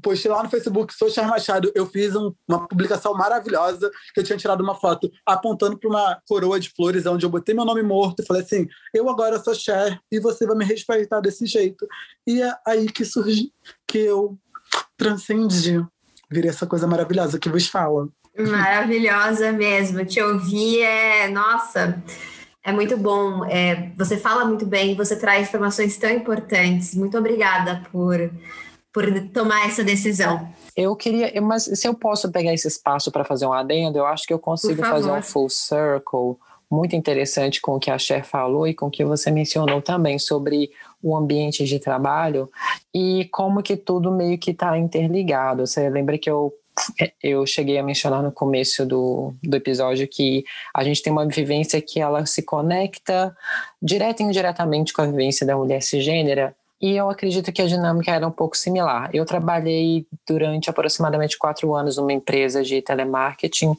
postei 0.00 0.30
lá 0.30 0.44
no 0.44 0.48
Facebook, 0.48 0.94
sou 0.94 1.10
Charles 1.10 1.32
Machado, 1.32 1.72
eu 1.74 1.84
fiz 1.84 2.14
um, 2.14 2.32
uma 2.46 2.68
publicação 2.68 3.12
maravilhosa, 3.14 3.90
que 4.14 4.20
eu 4.20 4.24
tinha 4.24 4.38
tirado 4.38 4.60
uma 4.60 4.76
foto 4.76 5.10
apontando 5.26 5.76
para 5.76 5.90
uma 5.90 6.22
coroa 6.28 6.60
de 6.60 6.70
flores, 6.70 7.04
onde 7.04 7.26
eu 7.26 7.30
botei 7.30 7.52
meu 7.52 7.64
nome 7.64 7.82
morto 7.82 8.22
e 8.22 8.26
falei 8.26 8.42
assim, 8.42 8.68
eu 8.94 9.10
agora 9.10 9.42
sou 9.42 9.56
Cher 9.56 9.98
e 10.08 10.20
você 10.20 10.46
vai 10.46 10.56
me 10.56 10.64
respeitar 10.64 11.18
desse 11.18 11.44
jeito. 11.44 11.84
E 12.24 12.40
é 12.40 12.54
aí 12.64 12.86
que 12.86 13.04
surge, 13.04 13.52
que 13.88 13.98
eu 13.98 14.38
transcendi, 14.96 15.84
virei 16.30 16.48
essa 16.48 16.64
coisa 16.64 16.86
maravilhosa 16.86 17.40
que 17.40 17.48
vos 17.48 17.66
fala. 17.66 18.08
Maravilhosa 18.38 19.50
mesmo, 19.50 20.06
te 20.06 20.22
ouvir 20.22 20.82
é, 20.82 21.26
nossa... 21.26 22.00
É 22.64 22.72
muito 22.72 22.96
bom. 22.96 23.44
É, 23.46 23.90
você 23.96 24.16
fala 24.16 24.44
muito 24.44 24.64
bem, 24.64 24.94
você 24.94 25.16
traz 25.16 25.48
informações 25.48 25.96
tão 25.96 26.10
importantes. 26.10 26.94
Muito 26.94 27.18
obrigada 27.18 27.82
por, 27.90 28.30
por 28.92 29.04
tomar 29.30 29.66
essa 29.66 29.82
decisão. 29.82 30.48
Eu 30.76 30.94
queria, 30.94 31.40
mas 31.40 31.64
se 31.64 31.88
eu 31.88 31.94
posso 31.94 32.30
pegar 32.30 32.54
esse 32.54 32.68
espaço 32.68 33.10
para 33.10 33.24
fazer 33.24 33.46
um 33.46 33.52
adendo, 33.52 33.98
eu 33.98 34.06
acho 34.06 34.26
que 34.26 34.32
eu 34.32 34.38
consigo 34.38 34.80
fazer 34.80 35.10
um 35.10 35.22
full 35.22 35.48
circle 35.48 36.36
muito 36.70 36.96
interessante 36.96 37.60
com 37.60 37.76
o 37.76 37.78
que 37.78 37.90
a 37.90 37.98
Cher 37.98 38.24
falou 38.24 38.66
e 38.66 38.72
com 38.72 38.86
o 38.86 38.90
que 38.90 39.04
você 39.04 39.30
mencionou 39.30 39.82
também 39.82 40.18
sobre 40.18 40.70
o 41.02 41.14
ambiente 41.14 41.64
de 41.64 41.78
trabalho 41.78 42.50
e 42.94 43.28
como 43.30 43.62
que 43.62 43.76
tudo 43.76 44.10
meio 44.10 44.38
que 44.38 44.52
está 44.52 44.78
interligado. 44.78 45.66
Você 45.66 45.90
lembra 45.90 46.16
que 46.16 46.30
eu 46.30 46.54
eu 47.22 47.46
cheguei 47.46 47.78
a 47.78 47.82
mencionar 47.82 48.22
no 48.22 48.32
começo 48.32 48.86
do, 48.86 49.34
do 49.42 49.56
episódio 49.56 50.08
que 50.08 50.44
a 50.74 50.82
gente 50.82 51.02
tem 51.02 51.12
uma 51.12 51.26
vivência 51.26 51.80
que 51.80 52.00
ela 52.00 52.24
se 52.26 52.42
conecta 52.42 53.36
direta 53.80 54.22
e 54.22 54.26
indiretamente 54.26 54.92
com 54.92 55.02
a 55.02 55.06
vivência 55.06 55.46
da 55.46 55.56
mulher 55.56 55.82
cisgênera, 55.82 56.56
e 56.82 56.96
eu 56.96 57.08
acredito 57.08 57.52
que 57.52 57.62
a 57.62 57.66
dinâmica 57.66 58.10
era 58.10 58.26
um 58.26 58.32
pouco 58.32 58.56
similar. 58.56 59.08
Eu 59.14 59.24
trabalhei 59.24 60.04
durante 60.26 60.68
aproximadamente 60.68 61.38
quatro 61.38 61.72
anos 61.76 61.96
numa 61.96 62.12
empresa 62.12 62.64
de 62.64 62.82
telemarketing 62.82 63.76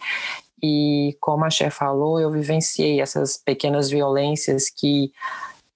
e, 0.63 1.17
como 1.19 1.43
a 1.43 1.49
chefe 1.49 1.75
falou, 1.75 2.17
eu 2.17 2.31
vivenciei 2.31 3.01
essas 3.01 3.35
pequenas 3.35 3.89
violências 3.89 4.69
que, 4.69 5.11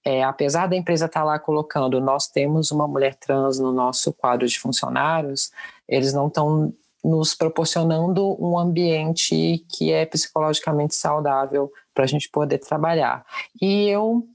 é, 0.02 0.24
apesar 0.24 0.68
da 0.68 0.76
empresa 0.76 1.04
estar 1.04 1.20
tá 1.20 1.26
lá 1.26 1.38
colocando, 1.38 2.00
nós 2.00 2.28
temos 2.28 2.70
uma 2.70 2.88
mulher 2.88 3.14
trans 3.14 3.58
no 3.58 3.72
nosso 3.72 4.10
quadro 4.10 4.48
de 4.48 4.58
funcionários, 4.58 5.50
eles 5.86 6.14
não 6.14 6.28
estão 6.28 6.72
nos 7.04 7.34
proporcionando 7.34 8.36
um 8.42 8.58
ambiente 8.58 9.64
que 9.70 9.92
é 9.92 10.04
psicologicamente 10.04 10.94
saudável 10.94 11.70
para 11.94 12.04
a 12.04 12.08
gente 12.08 12.28
poder 12.30 12.58
trabalhar. 12.58 13.24
E 13.60 13.88
eu 13.88 14.26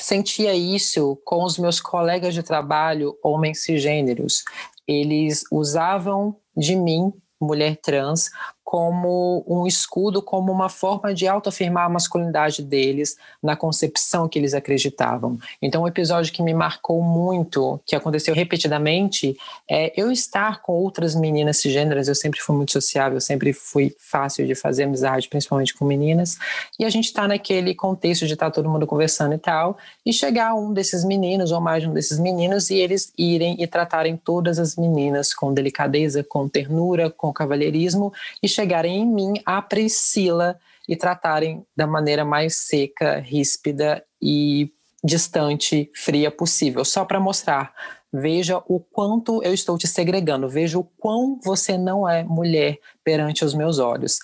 sentia 0.00 0.54
isso 0.54 1.20
com 1.24 1.44
os 1.44 1.58
meus 1.58 1.80
colegas 1.80 2.34
de 2.34 2.42
trabalho, 2.42 3.16
homens 3.22 3.62
cisgêneros. 3.62 4.44
Eles 4.86 5.44
usavam 5.50 6.36
de 6.56 6.76
mim, 6.76 7.12
mulher 7.40 7.76
trans, 7.76 8.30
como 8.68 9.42
um 9.48 9.66
escudo, 9.66 10.20
como 10.20 10.52
uma 10.52 10.68
forma 10.68 11.14
de 11.14 11.26
autoafirmar 11.26 11.86
a 11.86 11.88
masculinidade 11.88 12.62
deles 12.62 13.16
na 13.42 13.56
concepção 13.56 14.28
que 14.28 14.38
eles 14.38 14.52
acreditavam. 14.52 15.38
Então, 15.62 15.84
um 15.84 15.88
episódio 15.88 16.30
que 16.30 16.42
me 16.42 16.52
marcou 16.52 17.02
muito, 17.02 17.80
que 17.86 17.96
aconteceu 17.96 18.34
repetidamente, 18.34 19.34
é 19.66 19.90
eu 19.98 20.12
estar 20.12 20.60
com 20.60 20.74
outras 20.74 21.14
meninas 21.14 21.56
cisgêneras. 21.56 22.08
Eu 22.08 22.14
sempre 22.14 22.40
fui 22.40 22.54
muito 22.54 22.72
sociável, 22.72 23.18
sempre 23.22 23.54
fui 23.54 23.96
fácil 23.98 24.46
de 24.46 24.54
fazer 24.54 24.82
amizade, 24.82 25.30
principalmente 25.30 25.72
com 25.72 25.86
meninas. 25.86 26.36
E 26.78 26.84
a 26.84 26.90
gente 26.90 27.06
está 27.06 27.26
naquele 27.26 27.74
contexto 27.74 28.26
de 28.26 28.34
estar 28.34 28.50
tá 28.50 28.52
todo 28.52 28.68
mundo 28.68 28.86
conversando 28.86 29.34
e 29.34 29.38
tal, 29.38 29.78
e 30.04 30.12
chegar 30.12 30.54
um 30.54 30.74
desses 30.74 31.06
meninos, 31.06 31.52
ou 31.52 31.60
mais 31.62 31.86
um 31.86 31.94
desses 31.94 32.18
meninos, 32.18 32.68
e 32.68 32.74
eles 32.76 33.14
irem 33.16 33.56
e 33.58 33.66
tratarem 33.66 34.14
todas 34.14 34.58
as 34.58 34.76
meninas 34.76 35.32
com 35.32 35.54
delicadeza, 35.54 36.22
com 36.22 36.46
ternura, 36.46 37.08
com 37.08 37.32
cavalheirismo, 37.32 38.12
e 38.42 38.57
chegarem 38.58 39.02
em 39.02 39.06
mim, 39.06 39.34
a 39.46 39.62
Priscila, 39.62 40.58
e 40.88 40.96
tratarem 40.96 41.64
da 41.76 41.86
maneira 41.86 42.24
mais 42.24 42.56
seca, 42.56 43.20
ríspida 43.20 44.02
e 44.20 44.72
distante, 45.04 45.90
fria 45.94 46.30
possível, 46.30 46.84
só 46.84 47.04
para 47.04 47.20
mostrar. 47.20 47.72
Veja 48.12 48.60
o 48.66 48.80
quanto 48.80 49.42
eu 49.44 49.54
estou 49.54 49.78
te 49.78 49.86
segregando, 49.86 50.48
veja 50.48 50.78
o 50.78 50.84
quão 50.98 51.38
você 51.44 51.76
não 51.76 52.08
é 52.08 52.24
mulher 52.24 52.78
perante 53.04 53.44
os 53.44 53.54
meus 53.54 53.78
olhos. 53.78 54.18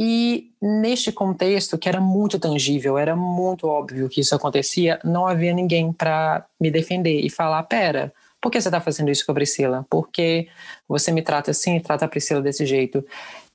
E 0.00 0.50
neste 0.60 1.12
contexto, 1.12 1.76
que 1.76 1.88
era 1.88 2.00
muito 2.00 2.38
tangível, 2.38 2.96
era 2.96 3.14
muito 3.14 3.68
óbvio 3.68 4.08
que 4.08 4.20
isso 4.20 4.34
acontecia, 4.34 4.98
não 5.04 5.26
havia 5.26 5.52
ninguém 5.52 5.92
para 5.92 6.46
me 6.58 6.70
defender 6.70 7.20
e 7.20 7.28
falar: 7.28 7.62
pera, 7.64 8.12
por 8.40 8.50
que 8.50 8.60
você 8.60 8.68
está 8.68 8.80
fazendo 8.80 9.10
isso 9.10 9.26
com 9.26 9.32
a 9.32 9.34
Priscila? 9.34 9.86
Por 9.90 10.08
que 10.08 10.48
você 10.88 11.10
me 11.10 11.22
trata 11.22 11.50
assim 11.50 11.76
e 11.76 11.80
trata 11.80 12.04
a 12.04 12.08
Priscila 12.08 12.40
desse 12.40 12.64
jeito? 12.64 13.04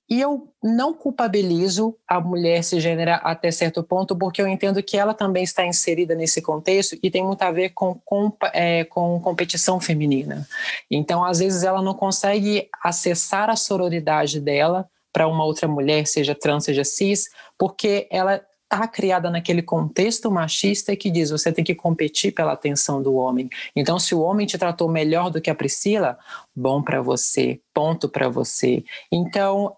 E 0.10 0.20
eu 0.20 0.54
não 0.62 0.94
culpabilizo 0.94 1.98
a 2.08 2.20
mulher 2.20 2.64
cisgênera 2.64 3.16
até 3.16 3.52
certo 3.52 3.82
ponto, 3.84 4.16
porque 4.16 4.42
eu 4.42 4.48
entendo 4.48 4.84
que 4.84 4.98
ela 4.98 5.14
também 5.14 5.44
está 5.44 5.66
inserida 5.66 6.14
nesse 6.14 6.42
contexto 6.42 6.98
e 7.02 7.10
tem 7.10 7.24
muito 7.24 7.42
a 7.42 7.52
ver 7.52 7.70
com, 7.70 8.00
com, 8.06 8.32
é, 8.54 8.84
com 8.84 9.20
competição 9.22 9.80
feminina. 9.80 10.48
Então, 10.92 11.24
às 11.24 11.40
vezes, 11.40 11.64
ela 11.64 11.82
não 11.82 11.94
consegue 11.94 12.70
acessar 12.84 13.50
a 13.50 13.56
sororidade 13.56 14.40
dela 14.40 14.88
para 15.12 15.28
uma 15.28 15.46
outra 15.46 15.68
mulher, 15.68 16.06
seja 16.06 16.36
trans, 16.36 16.66
seja 16.66 16.84
cis, 16.84 17.30
porque 17.58 18.08
ela 18.12 18.42
está 18.64 18.88
criada 18.88 19.30
naquele 19.30 19.62
contexto 19.62 20.32
machista 20.32 20.96
que 20.96 21.12
diz 21.12 21.30
você 21.30 21.52
tem 21.52 21.64
que 21.64 21.76
competir 21.76 22.34
pela 22.34 22.54
atenção 22.54 23.02
do 23.02 23.14
homem. 23.14 23.48
Então, 23.76 24.00
se 24.00 24.16
o 24.16 24.22
homem 24.22 24.48
te 24.48 24.58
tratou 24.58 24.90
melhor 24.90 25.30
do 25.30 25.40
que 25.40 25.50
a 25.50 25.56
Priscila, 25.56 26.18
bom 26.56 26.82
para 26.82 27.02
você, 27.02 27.62
ponto 27.74 28.10
para 28.10 28.28
você. 28.28 28.84
Então, 29.12 29.76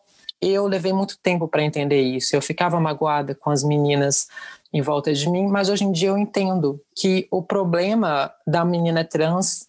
eu 0.49 0.67
levei 0.67 0.93
muito 0.93 1.17
tempo 1.17 1.47
para 1.47 1.63
entender 1.63 2.01
isso. 2.01 2.35
Eu 2.35 2.41
ficava 2.41 2.79
magoada 2.79 3.33
com 3.33 3.49
as 3.49 3.63
meninas 3.63 4.27
em 4.71 4.81
volta 4.81 5.13
de 5.13 5.29
mim, 5.29 5.47
mas 5.47 5.69
hoje 5.69 5.83
em 5.83 5.91
dia 5.91 6.09
eu 6.09 6.17
entendo 6.17 6.81
que 6.95 7.27
o 7.31 7.41
problema 7.41 8.31
da 8.45 8.65
menina 8.65 9.03
trans 9.03 9.67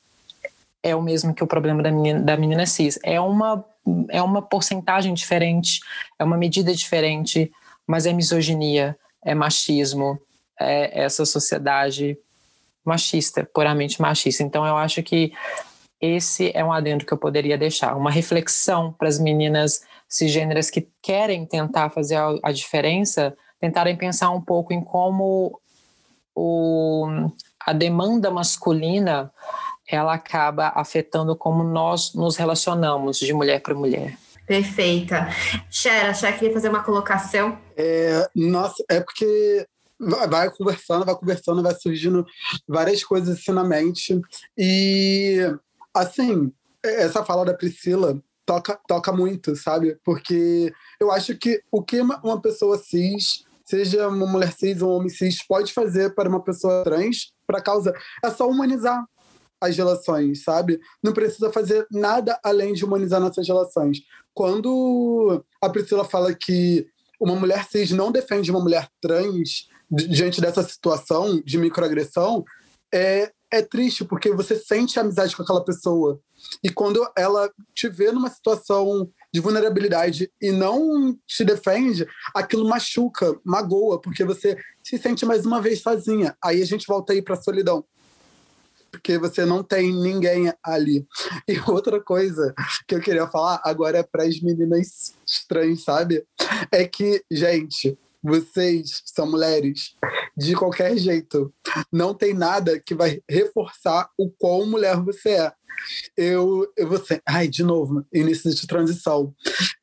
é 0.82 0.94
o 0.94 1.02
mesmo 1.02 1.34
que 1.34 1.42
o 1.42 1.46
problema 1.46 1.82
da 1.82 1.90
menina, 1.90 2.20
da 2.20 2.36
menina 2.36 2.66
cis. 2.66 2.98
É 3.02 3.20
uma, 3.20 3.64
é 4.08 4.20
uma 4.20 4.42
porcentagem 4.42 5.14
diferente, 5.14 5.80
é 6.18 6.24
uma 6.24 6.36
medida 6.36 6.74
diferente, 6.74 7.50
mas 7.86 8.06
é 8.06 8.12
misoginia, 8.12 8.96
é 9.24 9.34
machismo, 9.34 10.18
é 10.58 11.02
essa 11.02 11.24
sociedade 11.24 12.18
machista, 12.84 13.48
puramente 13.52 14.00
machista. 14.00 14.42
Então 14.42 14.66
eu 14.66 14.76
acho 14.76 15.02
que 15.02 15.32
esse 16.00 16.50
é 16.54 16.64
um 16.64 16.72
adendo 16.72 17.04
que 17.04 17.12
eu 17.12 17.18
poderia 17.18 17.56
deixar, 17.56 17.96
uma 17.96 18.10
reflexão 18.10 18.92
para 18.92 19.08
as 19.08 19.18
meninas 19.18 19.80
cisgêneras 20.08 20.70
que 20.70 20.88
querem 21.02 21.46
tentar 21.46 21.90
fazer 21.90 22.16
a, 22.16 22.34
a 22.42 22.52
diferença, 22.52 23.36
tentarem 23.60 23.96
pensar 23.96 24.30
um 24.30 24.40
pouco 24.40 24.72
em 24.72 24.82
como 24.82 25.60
o, 26.34 27.06
a 27.64 27.72
demanda 27.72 28.30
masculina 28.30 29.32
ela 29.88 30.14
acaba 30.14 30.72
afetando 30.74 31.36
como 31.36 31.62
nós 31.62 32.12
nos 32.12 32.36
relacionamos 32.36 33.18
de 33.18 33.32
mulher 33.32 33.60
para 33.60 33.74
mulher. 33.74 34.16
Perfeita. 34.46 35.28
Xera, 35.70 36.12
já 36.12 36.32
queria 36.32 36.52
fazer 36.52 36.68
uma 36.68 36.82
colocação. 36.82 37.58
É, 37.76 38.28
nossa, 38.34 38.84
é 38.88 39.00
porque 39.00 39.66
vai 39.98 40.50
conversando, 40.50 41.04
vai 41.04 41.14
conversando, 41.14 41.62
vai 41.62 41.74
surgindo 41.74 42.24
várias 42.66 43.02
coisas 43.02 43.38
assim 43.38 43.52
na 43.52 43.64
mente. 43.64 44.20
E, 44.56 45.38
assim, 45.96 46.52
essa 46.84 47.24
fala 47.24 47.44
da 47.44 47.54
Priscila 47.54 48.20
toca, 48.44 48.78
toca 48.86 49.12
muito, 49.12 49.56
sabe? 49.56 49.98
Porque 50.04 50.72
eu 51.00 51.10
acho 51.10 51.36
que 51.36 51.60
o 51.70 51.82
que 51.82 52.00
uma 52.00 52.40
pessoa 52.40 52.78
cis, 52.78 53.44
seja 53.64 54.08
uma 54.08 54.26
mulher 54.26 54.52
cis 54.52 54.80
ou 54.80 54.92
um 54.92 54.96
homem 54.96 55.08
cis, 55.08 55.44
pode 55.46 55.72
fazer 55.72 56.14
para 56.14 56.28
uma 56.28 56.42
pessoa 56.42 56.84
trans, 56.84 57.32
para 57.46 57.60
causa, 57.60 57.92
é 58.24 58.30
só 58.30 58.48
humanizar 58.48 59.04
as 59.60 59.76
relações, 59.76 60.44
sabe? 60.44 60.80
Não 61.02 61.12
precisa 61.12 61.50
fazer 61.50 61.86
nada 61.90 62.38
além 62.44 62.74
de 62.74 62.84
humanizar 62.84 63.20
nossas 63.20 63.46
relações. 63.46 64.02
Quando 64.34 65.44
a 65.62 65.68
Priscila 65.68 66.04
fala 66.04 66.34
que 66.34 66.86
uma 67.18 67.34
mulher 67.34 67.64
cis 67.64 67.90
não 67.90 68.12
defende 68.12 68.50
uma 68.50 68.60
mulher 68.60 68.88
trans 69.00 69.68
diante 69.90 70.40
dessa 70.40 70.62
situação 70.62 71.40
de 71.40 71.58
microagressão, 71.58 72.44
é, 72.92 73.32
é 73.50 73.62
triste, 73.62 74.04
porque 74.04 74.32
você 74.32 74.56
sente 74.56 74.98
amizade 74.98 75.36
com 75.36 75.42
aquela 75.42 75.64
pessoa. 75.64 76.20
E 76.62 76.70
quando 76.70 77.06
ela 77.16 77.50
te 77.74 77.88
vê 77.88 78.10
numa 78.12 78.30
situação 78.30 79.10
de 79.32 79.40
vulnerabilidade 79.40 80.30
e 80.40 80.50
não 80.50 81.16
te 81.26 81.44
defende, 81.44 82.06
aquilo 82.34 82.68
machuca, 82.68 83.38
magoa, 83.44 84.00
porque 84.00 84.24
você 84.24 84.56
se 84.82 84.98
sente 84.98 85.24
mais 85.24 85.46
uma 85.46 85.60
vez 85.60 85.80
sozinha. 85.80 86.36
Aí 86.42 86.62
a 86.62 86.66
gente 86.66 86.86
volta 86.86 87.12
aí 87.12 87.22
para 87.22 87.36
solidão 87.36 87.84
porque 88.90 89.18
você 89.18 89.44
não 89.44 89.62
tem 89.62 89.92
ninguém 89.92 90.52
ali. 90.62 91.06
E 91.46 91.58
outra 91.68 92.00
coisa 92.00 92.54
que 92.86 92.94
eu 92.94 93.00
queria 93.00 93.26
falar 93.26 93.60
agora 93.62 93.98
é 93.98 94.02
para 94.02 94.24
as 94.24 94.40
meninas 94.40 95.14
estranhas, 95.26 95.84
sabe? 95.84 96.24
É 96.72 96.86
que, 96.86 97.22
gente, 97.30 97.98
vocês 98.26 99.02
são 99.04 99.30
mulheres 99.30 99.94
de 100.36 100.54
qualquer 100.54 100.96
jeito. 100.96 101.52
Não 101.92 102.12
tem 102.12 102.34
nada 102.34 102.80
que 102.80 102.94
vai 102.94 103.20
reforçar 103.28 104.10
o 104.18 104.28
quão 104.30 104.66
mulher 104.66 104.96
você 104.96 105.30
é. 105.30 105.52
Eu, 106.16 106.66
eu 106.76 107.04
ser. 107.04 107.22
Ai, 107.24 107.46
de 107.46 107.62
novo, 107.62 108.04
início 108.12 108.52
de 108.52 108.66
transição. 108.66 109.32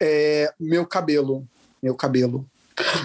É, 0.01 0.53
meu 0.59 0.85
cabelo. 0.85 1.47
Meu 1.81 1.95
cabelo. 1.95 2.45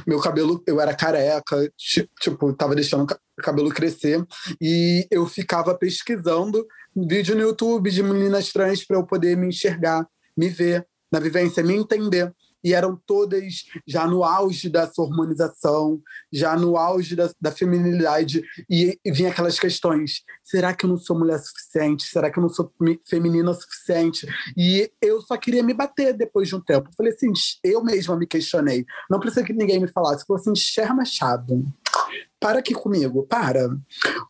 Meu 0.06 0.18
cabelo, 0.18 0.62
eu 0.66 0.80
era 0.80 0.94
careca, 0.94 1.70
tipo, 2.18 2.54
tava 2.54 2.74
deixando 2.74 3.04
o 3.04 3.42
cabelo 3.42 3.68
crescer 3.68 4.26
e 4.58 5.06
eu 5.10 5.26
ficava 5.26 5.74
pesquisando 5.74 6.66
vídeo 6.96 7.34
no 7.34 7.42
YouTube 7.42 7.90
de 7.90 8.02
meninas 8.02 8.50
trans 8.50 8.82
para 8.84 8.96
eu 8.96 9.04
poder 9.04 9.36
me 9.36 9.48
enxergar, 9.48 10.08
me 10.34 10.48
ver 10.48 10.86
na 11.12 11.20
vivência, 11.20 11.62
me 11.62 11.74
entender 11.74 12.32
e 12.62 12.74
eram 12.74 13.00
todas 13.06 13.64
já 13.86 14.06
no 14.06 14.24
auge 14.24 14.68
da 14.68 14.86
sua 14.86 15.04
hormonização, 15.04 16.00
já 16.32 16.56
no 16.56 16.76
auge 16.76 17.14
da, 17.14 17.30
da 17.40 17.52
feminilidade, 17.52 18.42
e, 18.68 18.98
e 19.04 19.12
vinha 19.12 19.30
aquelas 19.30 19.58
questões: 19.58 20.22
será 20.42 20.74
que 20.74 20.84
eu 20.84 20.90
não 20.90 20.96
sou 20.96 21.18
mulher 21.18 21.38
suficiente? 21.38 22.04
Será 22.04 22.30
que 22.30 22.38
eu 22.38 22.42
não 22.42 22.50
sou 22.50 22.72
feminina 23.04 23.52
suficiente? 23.54 24.26
E 24.56 24.90
eu 25.00 25.20
só 25.22 25.36
queria 25.36 25.62
me 25.62 25.74
bater 25.74 26.12
depois 26.12 26.48
de 26.48 26.56
um 26.56 26.60
tempo. 26.60 26.88
Eu 26.88 26.94
falei 26.96 27.12
assim: 27.12 27.32
eu 27.62 27.82
mesma 27.82 28.16
me 28.16 28.26
questionei. 28.26 28.84
Não 29.10 29.20
precisa 29.20 29.44
que 29.44 29.52
ninguém 29.52 29.80
me 29.80 29.88
falasse. 29.88 30.22
Eu 30.22 30.26
falei 30.26 30.42
assim: 30.42 30.54
Cher 30.56 30.94
Machado, 30.94 31.64
para 32.40 32.58
aqui 32.58 32.74
comigo, 32.74 33.26
para. 33.26 33.68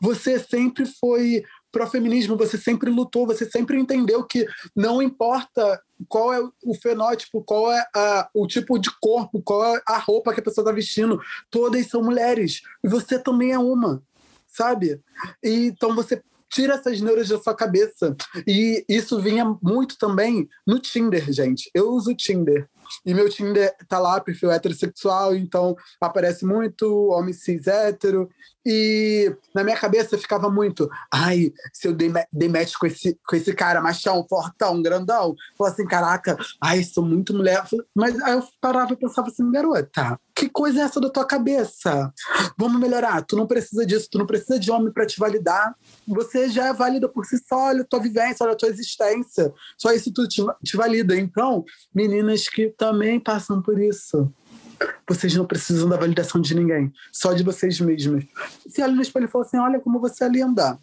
Você 0.00 0.38
sempre 0.38 0.86
foi 0.86 1.42
pró-feminismo, 1.70 2.36
você 2.36 2.56
sempre 2.56 2.90
lutou, 2.90 3.26
você 3.26 3.48
sempre 3.48 3.78
entendeu 3.78 4.24
que 4.24 4.46
não 4.74 5.02
importa 5.02 5.80
qual 6.06 6.32
é 6.32 6.40
o 6.64 6.74
fenótipo, 6.74 7.42
qual 7.42 7.72
é 7.72 7.84
a, 7.94 8.28
o 8.34 8.46
tipo 8.46 8.78
de 8.78 8.90
corpo, 9.00 9.42
qual 9.42 9.76
é 9.76 9.82
a 9.86 9.98
roupa 9.98 10.32
que 10.32 10.40
a 10.40 10.42
pessoa 10.42 10.62
está 10.62 10.72
vestindo. 10.72 11.20
Todas 11.50 11.86
são 11.86 12.02
mulheres. 12.02 12.62
E 12.84 12.88
você 12.88 13.18
também 13.18 13.52
é 13.52 13.58
uma, 13.58 14.02
sabe? 14.46 15.00
E, 15.42 15.66
então 15.66 15.94
você 15.94 16.22
tira 16.50 16.74
essas 16.74 17.00
neuras 17.00 17.28
da 17.28 17.38
sua 17.38 17.54
cabeça. 17.54 18.16
E 18.46 18.84
isso 18.88 19.20
vinha 19.20 19.44
muito 19.62 19.98
também 19.98 20.48
no 20.66 20.78
Tinder, 20.78 21.30
gente. 21.32 21.70
Eu 21.74 21.90
uso 21.90 22.10
o 22.10 22.16
Tinder. 22.16 22.68
E 23.04 23.14
meu 23.14 23.28
Tinder 23.28 23.74
tá 23.88 23.98
lá, 23.98 24.20
perfil 24.20 24.50
heterossexual, 24.50 25.34
então 25.34 25.76
aparece 26.00 26.44
muito 26.44 27.08
homem 27.08 27.32
cis 27.32 27.66
hétero. 27.66 28.28
E 28.70 29.34
na 29.54 29.64
minha 29.64 29.76
cabeça 29.76 30.18
ficava 30.18 30.50
muito, 30.50 30.90
ai, 31.10 31.50
se 31.72 31.88
eu 31.88 31.94
dei, 31.94 32.10
match 32.10 32.74
com 32.78 32.86
esse, 32.86 33.18
com 33.26 33.34
esse 33.34 33.54
cara 33.54 33.80
machão, 33.80 34.26
fortão, 34.28 34.82
grandão, 34.82 35.34
falava 35.56 35.74
assim, 35.74 35.86
caraca, 35.86 36.36
ai, 36.62 36.82
sou 36.82 37.02
muito 37.02 37.34
mulher. 37.34 37.64
Mas 37.94 38.20
aí 38.20 38.34
eu 38.34 38.42
parava 38.60 38.92
e 38.92 38.96
pensava 38.96 39.28
assim, 39.28 39.50
garota, 39.50 40.20
que 40.34 40.48
coisa 40.48 40.80
é 40.80 40.82
essa 40.84 41.00
da 41.00 41.10
tua 41.10 41.24
cabeça? 41.24 42.12
Vamos 42.56 42.80
melhorar. 42.80 43.22
Tu 43.22 43.36
não 43.36 43.46
precisa 43.46 43.84
disso, 43.86 44.08
tu 44.10 44.18
não 44.18 44.26
precisa 44.26 44.58
de 44.58 44.70
homem 44.70 44.92
para 44.92 45.06
te 45.06 45.18
validar. 45.18 45.74
Você 46.06 46.48
já 46.48 46.66
é 46.66 46.72
válida 46.72 47.08
por 47.08 47.24
si 47.24 47.38
só, 47.38 47.68
olha 47.68 47.82
a 47.82 47.84
tua 47.84 48.00
vivência, 48.00 48.44
olha 48.44 48.52
a 48.52 48.56
tua 48.56 48.68
existência. 48.68 49.52
Só 49.76 49.90
isso 49.92 50.12
tu 50.12 50.28
te, 50.28 50.42
te 50.62 50.76
valida. 50.76 51.16
Então, 51.16 51.64
meninas 51.92 52.48
que 52.48 52.68
também 52.78 53.18
passam 53.18 53.60
por 53.60 53.78
isso. 53.78 54.32
Vocês 55.08 55.34
não 55.34 55.44
precisam 55.44 55.88
da 55.88 55.96
validação 55.96 56.40
de 56.40 56.54
ninguém, 56.54 56.92
só 57.12 57.32
de 57.32 57.42
vocês 57.42 57.80
mesmas. 57.80 58.24
Se 58.68 58.80
olha 58.80 58.94
no 58.94 59.02
espelho 59.02 59.24
e 59.24 59.28
fala 59.28 59.44
assim: 59.44 59.58
olha 59.58 59.80
como 59.80 59.98
você 59.98 60.24
é 60.24 60.28
linda. 60.28 60.78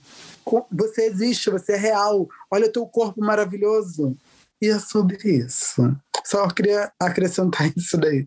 Você 0.71 1.03
existe, 1.03 1.49
você 1.49 1.73
é 1.73 1.77
real. 1.77 2.27
Olha 2.51 2.67
o 2.67 2.71
teu 2.71 2.85
corpo 2.85 3.23
maravilhoso. 3.23 4.17
E 4.61 4.67
é 4.67 4.79
sobre 4.79 5.17
isso. 5.23 5.95
Só 6.25 6.47
queria 6.47 6.91
acrescentar 6.99 7.71
isso 7.77 7.97
daí. 7.97 8.25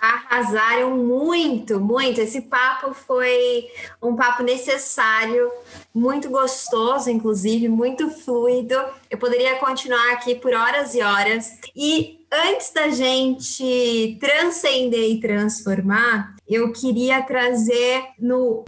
Arrasaram 0.00 0.96
muito, 0.96 1.78
muito. 1.80 2.20
Esse 2.20 2.42
papo 2.42 2.92
foi 2.92 3.66
um 4.02 4.16
papo 4.16 4.42
necessário, 4.42 5.50
muito 5.94 6.28
gostoso, 6.30 7.08
inclusive, 7.10 7.68
muito 7.68 8.10
fluido. 8.10 8.74
Eu 9.10 9.18
poderia 9.18 9.56
continuar 9.56 10.12
aqui 10.12 10.34
por 10.34 10.52
horas 10.52 10.94
e 10.94 11.02
horas. 11.02 11.58
E 11.76 12.17
antes 12.32 12.72
da 12.72 12.88
gente 12.90 14.18
transcender 14.20 15.10
e 15.10 15.20
transformar, 15.20 16.34
eu 16.48 16.72
queria 16.72 17.22
trazer 17.22 18.02
no 18.18 18.64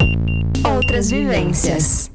Outras 0.65 1.11
Vivências. 1.11 2.11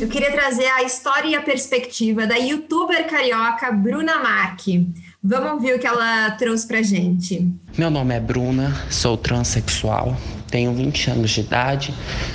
Eu 0.00 0.08
queria 0.08 0.32
trazer 0.32 0.66
a 0.66 0.82
história 0.82 1.28
e 1.28 1.34
a 1.34 1.40
perspectiva 1.40 2.26
da 2.26 2.34
youtuber 2.34 3.08
carioca 3.08 3.72
Bruna 3.72 4.18
Marque. 4.18 4.86
Vamos 5.22 5.52
ouvir 5.52 5.74
o 5.74 5.78
que 5.78 5.86
ela 5.86 6.32
trouxe 6.32 6.66
pra 6.66 6.82
gente. 6.82 7.50
Meu 7.78 7.90
nome 7.90 8.14
é 8.14 8.20
Bruna, 8.20 8.74
sou 8.90 9.16
transexual, 9.16 10.14
tenho 10.54 10.72
20 10.72 11.10
anos 11.10 11.30
de 11.32 11.40
idade, 11.40 11.92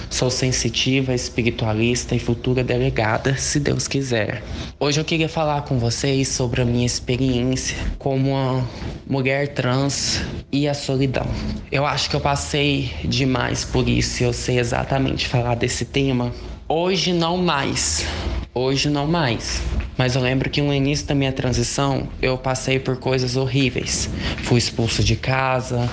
sou 0.10 0.30
sensitiva, 0.30 1.14
espiritualista 1.14 2.14
e 2.14 2.20
futura 2.20 2.62
delegada, 2.62 3.38
se 3.38 3.62
Deus 3.62 3.88
quiser. 3.88 4.44
Hoje 4.78 5.00
eu 5.00 5.06
queria 5.06 5.30
falar 5.30 5.62
com 5.62 5.80
vocês 5.80 6.28
sobre 6.28 6.62
a 6.62 6.66
minha 6.66 6.86
experiência 6.86 7.78
como 7.98 8.32
uma 8.32 8.68
mulher 9.08 9.54
trans 9.54 10.22
e 10.52 10.68
a 10.68 10.74
solidão. 10.74 11.26
Eu 11.72 11.86
acho 11.86 12.10
que 12.10 12.16
eu 12.18 12.20
passei 12.20 12.92
demais 13.06 13.64
por 13.64 13.88
isso 13.88 14.22
e 14.22 14.26
eu 14.26 14.34
sei 14.34 14.60
exatamente 14.60 15.26
falar 15.26 15.56
desse 15.56 15.86
tema 15.86 16.34
Hoje 16.72 17.14
não 17.14 17.36
mais. 17.36 18.06
Hoje 18.54 18.92
não 18.92 19.08
mais. 19.08 19.64
Mas 19.98 20.16
eu 20.16 20.22
lembro 20.22 20.52
que 20.52 20.62
no 20.62 20.72
início 20.72 21.08
da 21.08 21.16
minha 21.16 21.32
transição 21.32 22.08
eu 22.22 22.38
passei 22.38 22.78
por 22.78 22.98
coisas 22.98 23.36
horríveis. 23.36 24.08
Fui 24.44 24.60
expulso 24.60 25.04
de 25.04 25.16
casa, 25.16 25.90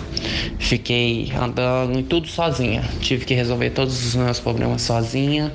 fiquei 0.59 1.33
andando 1.33 1.99
e 1.99 2.03
tudo 2.03 2.29
sozinha. 2.29 2.85
Tive 3.01 3.25
que 3.25 3.33
resolver 3.33 3.71
todos 3.71 4.05
os 4.05 4.15
meus 4.15 4.39
problemas 4.39 4.83
sozinha. 4.83 5.51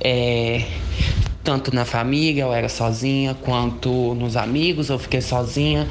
É, 0.00 0.64
tanto 1.48 1.74
na 1.74 1.86
família 1.86 2.42
eu 2.42 2.52
era 2.52 2.68
sozinha, 2.68 3.32
quanto 3.32 4.14
nos 4.14 4.36
amigos 4.36 4.90
eu 4.90 4.98
fiquei 4.98 5.22
sozinha, 5.22 5.88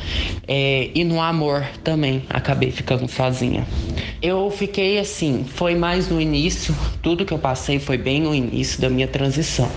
é, 0.48 0.92
e 0.94 1.04
no 1.04 1.20
amor 1.20 1.66
também 1.84 2.22
acabei 2.30 2.70
ficando 2.70 3.08
sozinha. 3.08 3.66
Eu 4.22 4.52
fiquei 4.52 5.00
assim, 5.00 5.48
foi 5.52 5.74
mais 5.74 6.10
no 6.10 6.22
início, 6.22 6.76
tudo 7.02 7.26
que 7.26 7.34
eu 7.34 7.40
passei 7.40 7.80
foi 7.80 7.98
bem 7.98 8.22
no 8.22 8.36
início 8.36 8.80
da 8.80 8.88
minha 8.88 9.08
transição. 9.08 9.68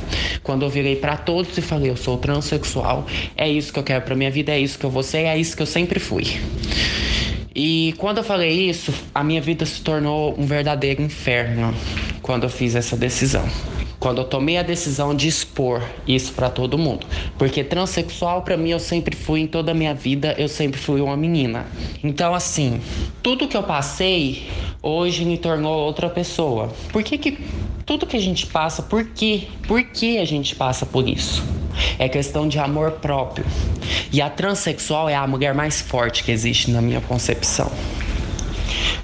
Quando 0.42 0.66
eu 0.66 0.68
virei 0.68 0.96
para 0.96 1.16
todos 1.16 1.56
e 1.56 1.62
falei, 1.62 1.88
eu 1.88 1.96
sou 1.96 2.18
transexual, 2.18 3.06
é 3.34 3.48
isso 3.48 3.72
que 3.72 3.78
eu 3.78 3.82
quero 3.82 4.02
para 4.02 4.14
minha 4.14 4.30
vida, 4.30 4.52
é 4.52 4.60
isso 4.60 4.78
que 4.78 4.84
eu 4.84 4.90
vou 4.90 5.02
ser, 5.02 5.22
é 5.22 5.38
isso 5.38 5.56
que 5.56 5.62
eu 5.62 5.66
sempre 5.66 5.98
fui. 5.98 6.26
E 7.54 7.94
quando 7.96 8.18
eu 8.18 8.24
falei 8.24 8.68
isso, 8.68 8.92
a 9.14 9.24
minha 9.24 9.40
vida 9.40 9.64
se 9.64 9.80
tornou 9.80 10.38
um 10.38 10.44
verdadeiro 10.44 11.00
inferno 11.00 11.74
quando 12.20 12.44
eu 12.44 12.50
fiz 12.50 12.74
essa 12.74 12.98
decisão 12.98 13.48
quando 14.00 14.22
eu 14.22 14.24
tomei 14.24 14.56
a 14.56 14.62
decisão 14.62 15.14
de 15.14 15.28
expor 15.28 15.82
isso 16.08 16.32
para 16.32 16.48
todo 16.48 16.78
mundo. 16.78 17.06
Porque 17.38 17.62
transexual 17.62 18.42
para 18.42 18.56
mim 18.56 18.70
eu 18.70 18.80
sempre 18.80 19.14
fui 19.14 19.40
em 19.40 19.46
toda 19.46 19.72
a 19.72 19.74
minha 19.74 19.94
vida, 19.94 20.34
eu 20.38 20.48
sempre 20.48 20.80
fui 20.80 21.02
uma 21.02 21.16
menina. 21.16 21.66
Então 22.02 22.34
assim, 22.34 22.80
tudo 23.22 23.46
que 23.46 23.56
eu 23.56 23.62
passei 23.62 24.48
hoje 24.82 25.24
me 25.26 25.36
tornou 25.36 25.78
outra 25.78 26.08
pessoa. 26.08 26.72
Por 26.90 27.02
que 27.02 27.18
que 27.18 27.38
tudo 27.84 28.06
que 28.06 28.16
a 28.16 28.20
gente 28.20 28.46
passa, 28.46 28.82
por 28.82 29.04
quê? 29.04 29.48
Por 29.68 29.82
que 29.82 30.18
a 30.18 30.24
gente 30.24 30.56
passa 30.56 30.86
por 30.86 31.06
isso? 31.06 31.44
É 31.98 32.08
questão 32.08 32.48
de 32.48 32.58
amor 32.58 32.92
próprio. 32.92 33.44
E 34.12 34.22
a 34.22 34.30
transexual 34.30 35.08
é 35.08 35.14
a 35.14 35.26
mulher 35.26 35.54
mais 35.54 35.80
forte 35.80 36.24
que 36.24 36.32
existe 36.32 36.70
na 36.70 36.80
minha 36.80 37.00
concepção. 37.00 37.70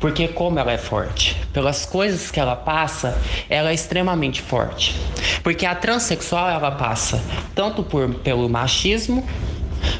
Porque 0.01 0.28
como 0.28 0.59
ela 0.59 0.72
é 0.72 0.78
forte, 0.78 1.36
pelas 1.53 1.86
coisas 1.86 2.30
que 2.30 2.38
ela 2.38 2.57
passa, 2.57 3.18
ela 3.49 3.70
é 3.70 3.74
extremamente 3.74 4.40
forte. 4.40 4.94
Porque 5.42 5.64
a 5.64 5.74
transexual 5.74 6.49
ela 6.51 6.70
passa 6.72 7.22
tanto 7.55 7.82
por 7.82 8.12
pelo 8.16 8.49
machismo 8.49 9.26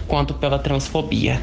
quanto 0.07 0.34
pela 0.34 0.59
transfobia. 0.59 1.40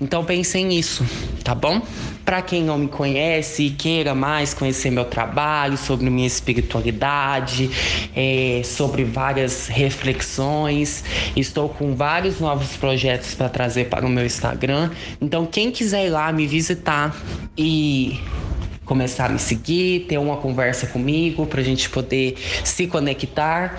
Então 0.00 0.24
pensem 0.24 0.64
nisso, 0.64 1.04
tá 1.44 1.54
bom? 1.54 1.82
Para 2.24 2.40
quem 2.40 2.62
não 2.62 2.78
me 2.78 2.88
conhece 2.88 3.64
e 3.64 3.70
queira 3.70 4.14
mais 4.14 4.54
conhecer 4.54 4.90
meu 4.90 5.04
trabalho 5.04 5.76
sobre 5.76 6.08
minha 6.08 6.26
espiritualidade, 6.26 7.70
é, 8.16 8.62
sobre 8.64 9.04
várias 9.04 9.66
reflexões, 9.66 11.04
estou 11.36 11.68
com 11.68 11.94
vários 11.94 12.40
novos 12.40 12.76
projetos 12.76 13.34
para 13.34 13.50
trazer 13.50 13.88
para 13.88 14.06
o 14.06 14.08
meu 14.08 14.24
Instagram. 14.24 14.90
Então, 15.20 15.44
quem 15.44 15.70
quiser 15.70 16.06
ir 16.06 16.10
lá 16.10 16.32
me 16.32 16.46
visitar 16.46 17.14
e 17.58 18.18
começar 18.86 19.26
a 19.26 19.28
me 19.28 19.38
seguir, 19.38 20.06
ter 20.08 20.18
uma 20.18 20.38
conversa 20.38 20.86
comigo 20.86 21.46
para 21.46 21.60
a 21.60 21.64
gente 21.64 21.88
poder 21.90 22.36
se 22.64 22.86
conectar. 22.86 23.78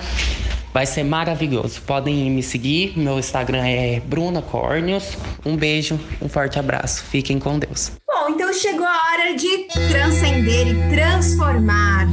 Vai 0.74 0.86
ser 0.86 1.04
maravilhoso. 1.04 1.82
Podem 1.82 2.30
me 2.30 2.42
seguir. 2.42 2.98
Meu 2.98 3.20
Instagram 3.20 3.66
é 3.66 4.00
Bruna 4.00 4.42
Cornios. 4.42 5.18
Um 5.46 5.56
beijo, 5.56 6.00
um 6.22 6.30
forte 6.30 6.58
abraço. 6.60 7.04
Fiquem 7.04 7.40
com 7.40 7.60
Deus. 7.60 7.92
Bom, 8.08 8.30
então 8.30 8.54
chegou 8.54 8.86
a 8.86 9.02
hora 9.12 9.36
de 9.36 9.68
transcender 9.90 10.68
e 10.68 10.96
transformar. 10.96 12.08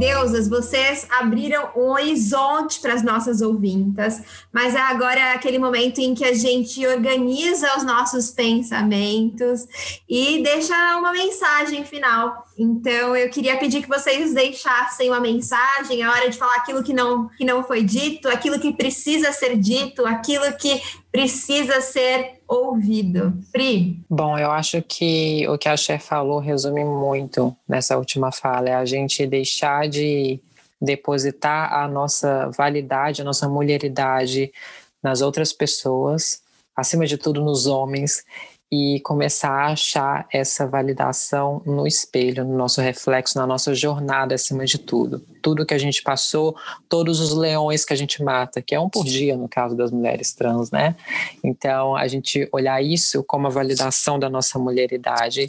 Deusas, 0.00 0.48
vocês 0.48 1.06
abriram 1.10 1.72
um 1.76 1.90
horizonte 1.90 2.80
para 2.80 2.94
as 2.94 3.02
nossas 3.02 3.42
ouvintas, 3.42 4.22
mas 4.50 4.74
agora 4.74 5.20
é 5.20 5.32
aquele 5.34 5.58
momento 5.58 5.98
em 5.98 6.14
que 6.14 6.24
a 6.24 6.32
gente 6.32 6.86
organiza 6.86 7.76
os 7.76 7.84
nossos 7.84 8.30
pensamentos 8.30 9.66
e 10.08 10.42
deixa 10.42 10.74
uma 10.96 11.12
mensagem 11.12 11.84
final. 11.84 12.46
Então, 12.58 13.14
eu 13.14 13.28
queria 13.28 13.58
pedir 13.58 13.82
que 13.82 13.88
vocês 13.88 14.32
deixassem 14.32 15.10
uma 15.10 15.20
mensagem, 15.20 16.02
a 16.02 16.10
hora 16.10 16.30
de 16.30 16.38
falar 16.38 16.56
aquilo 16.56 16.82
que 16.82 16.94
não, 16.94 17.28
que 17.36 17.44
não 17.44 17.62
foi 17.62 17.82
dito, 17.82 18.26
aquilo 18.26 18.58
que 18.58 18.72
precisa 18.72 19.32
ser 19.32 19.54
dito, 19.58 20.06
aquilo 20.06 20.50
que 20.56 20.80
precisa 21.12 21.82
ser 21.82 22.39
ouvido. 22.50 23.32
Pri? 23.52 24.02
Bom, 24.10 24.38
eu 24.38 24.50
acho 24.50 24.82
que 24.82 25.46
o 25.48 25.56
que 25.56 25.68
a 25.68 25.76
Cher 25.76 26.00
falou 26.00 26.40
resume 26.40 26.84
muito 26.84 27.56
nessa 27.68 27.96
última 27.96 28.32
fala, 28.32 28.70
é 28.70 28.74
a 28.74 28.84
gente 28.84 29.26
deixar 29.26 29.88
de 29.88 30.40
depositar 30.80 31.72
a 31.72 31.86
nossa 31.86 32.50
validade, 32.56 33.20
a 33.20 33.24
nossa 33.24 33.48
mulheridade 33.48 34.50
nas 35.02 35.20
outras 35.20 35.52
pessoas, 35.52 36.42
acima 36.74 37.06
de 37.06 37.16
tudo 37.16 37.42
nos 37.42 37.66
homens, 37.66 38.24
e 38.72 39.00
começar 39.00 39.50
a 39.50 39.72
achar 39.72 40.28
essa 40.32 40.64
validação 40.64 41.60
no 41.66 41.88
espelho, 41.88 42.44
no 42.44 42.56
nosso 42.56 42.80
reflexo, 42.80 43.36
na 43.36 43.46
nossa 43.46 43.74
jornada 43.74 44.36
acima 44.36 44.64
de 44.64 44.78
tudo. 44.78 45.20
Tudo 45.42 45.66
que 45.66 45.74
a 45.74 45.78
gente 45.78 46.02
passou, 46.02 46.56
todos 46.88 47.18
os 47.18 47.34
leões 47.34 47.84
que 47.84 47.92
a 47.92 47.96
gente 47.96 48.22
mata, 48.22 48.62
que 48.62 48.74
é 48.74 48.78
um 48.78 48.88
por 48.88 49.04
dia 49.04 49.36
no 49.36 49.48
caso 49.48 49.76
das 49.76 49.90
mulheres 49.90 50.32
trans, 50.32 50.70
né? 50.70 50.94
Então, 51.42 51.96
a 51.96 52.06
gente 52.06 52.48
olhar 52.52 52.80
isso 52.80 53.24
como 53.24 53.48
a 53.48 53.50
validação 53.50 54.18
da 54.20 54.30
nossa 54.30 54.56
mulheridade 54.56 55.48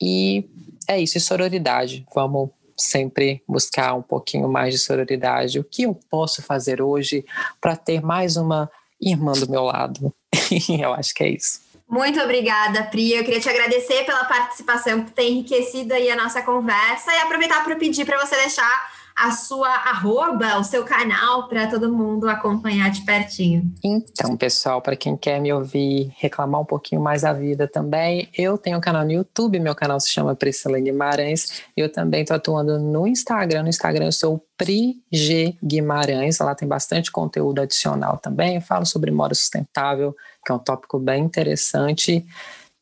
e 0.00 0.48
é 0.88 0.98
isso, 0.98 1.18
e 1.18 1.20
sororidade. 1.20 2.06
Vamos 2.14 2.48
sempre 2.74 3.42
buscar 3.46 3.94
um 3.94 4.02
pouquinho 4.02 4.48
mais 4.48 4.72
de 4.72 4.80
sororidade. 4.80 5.58
O 5.58 5.64
que 5.64 5.82
eu 5.82 5.94
posso 6.08 6.40
fazer 6.42 6.80
hoje 6.80 7.24
para 7.60 7.76
ter 7.76 8.00
mais 8.00 8.38
uma 8.38 8.70
irmã 8.98 9.32
do 9.32 9.50
meu 9.50 9.64
lado? 9.64 10.12
eu 10.80 10.94
acho 10.94 11.14
que 11.14 11.22
é 11.22 11.28
isso. 11.28 11.69
Muito 11.90 12.20
obrigada, 12.20 12.84
Pri. 12.84 13.14
Eu 13.14 13.24
queria 13.24 13.40
te 13.40 13.48
agradecer 13.48 14.04
pela 14.04 14.24
participação 14.24 15.04
que 15.04 15.10
tem 15.10 15.32
enriquecido 15.32 15.92
aí 15.92 16.08
a 16.08 16.16
nossa 16.16 16.40
conversa 16.40 17.12
e 17.12 17.18
aproveitar 17.18 17.64
para 17.64 17.74
pedir 17.74 18.06
para 18.06 18.24
você 18.24 18.36
deixar 18.36 18.90
a 19.16 19.32
sua 19.32 19.68
arroba, 19.68 20.58
o 20.58 20.64
seu 20.64 20.82
canal, 20.84 21.46
para 21.46 21.66
todo 21.66 21.92
mundo 21.92 22.28
acompanhar 22.28 22.90
de 22.90 23.02
pertinho. 23.02 23.70
Então, 23.84 24.34
pessoal, 24.34 24.80
para 24.80 24.96
quem 24.96 25.16
quer 25.16 25.40
me 25.40 25.52
ouvir 25.52 26.10
reclamar 26.16 26.60
um 26.60 26.64
pouquinho 26.64 27.02
mais 27.02 27.20
da 27.20 27.32
vida 27.32 27.68
também, 27.68 28.30
eu 28.36 28.56
tenho 28.56 28.78
um 28.78 28.80
canal 28.80 29.04
no 29.04 29.12
YouTube, 29.12 29.60
meu 29.60 29.74
canal 29.74 30.00
se 30.00 30.08
chama 30.08 30.34
Priscila 30.34 30.78
Guimarães. 30.78 31.62
Eu 31.76 31.92
também 31.92 32.22
estou 32.22 32.36
atuando 32.36 32.78
no 32.78 33.06
Instagram. 33.06 33.64
No 33.64 33.68
Instagram 33.68 34.06
eu 34.06 34.12
sou 34.12 34.42
Pri 34.56 35.02
G 35.12 35.54
Guimarães, 35.62 36.38
lá 36.38 36.54
tem 36.54 36.66
bastante 36.68 37.10
conteúdo 37.10 37.60
adicional 37.60 38.16
também. 38.16 38.56
Eu 38.56 38.62
falo 38.62 38.86
sobre 38.86 39.10
moda 39.10 39.34
sustentável, 39.34 40.16
que 40.44 40.52
é 40.52 40.54
um 40.54 40.58
tópico 40.58 40.98
bem 40.98 41.24
interessante. 41.24 42.24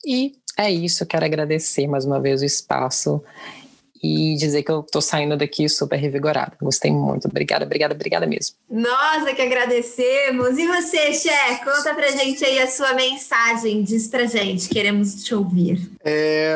E 0.05 0.33
é 0.57 0.71
isso, 0.71 1.07
quero 1.07 1.25
agradecer 1.25 1.87
mais 1.87 2.05
uma 2.05 2.21
vez 2.21 2.43
o 2.43 2.45
espaço 2.45 3.23
e 4.03 4.37
dizer 4.37 4.63
que 4.63 4.71
eu 4.71 4.83
tô 4.83 5.01
saindo 5.01 5.37
daqui 5.37 5.69
super 5.69 5.97
revigorada. 5.97 6.57
Gostei 6.61 6.91
muito. 6.91 7.29
Obrigada, 7.29 7.65
obrigada, 7.65 7.95
obrigada 7.95 8.27
mesmo. 8.27 8.57
Nossa, 8.71 9.35
que 9.35 9.43
agradecemos. 9.43 10.57
E 10.59 10.67
você, 10.67 11.13
Xé, 11.13 11.57
conta 11.65 11.95
pra 11.95 12.11
gente 12.11 12.45
aí 12.45 12.59
a 12.61 12.69
sua 12.69 12.95
mensagem. 12.95 13.83
Diz 13.83 14.07
pra 14.09 14.27
gente, 14.27 14.69
queremos 14.69 15.25
te 15.25 15.35
ouvir. 15.35 15.91
É, 16.05 16.55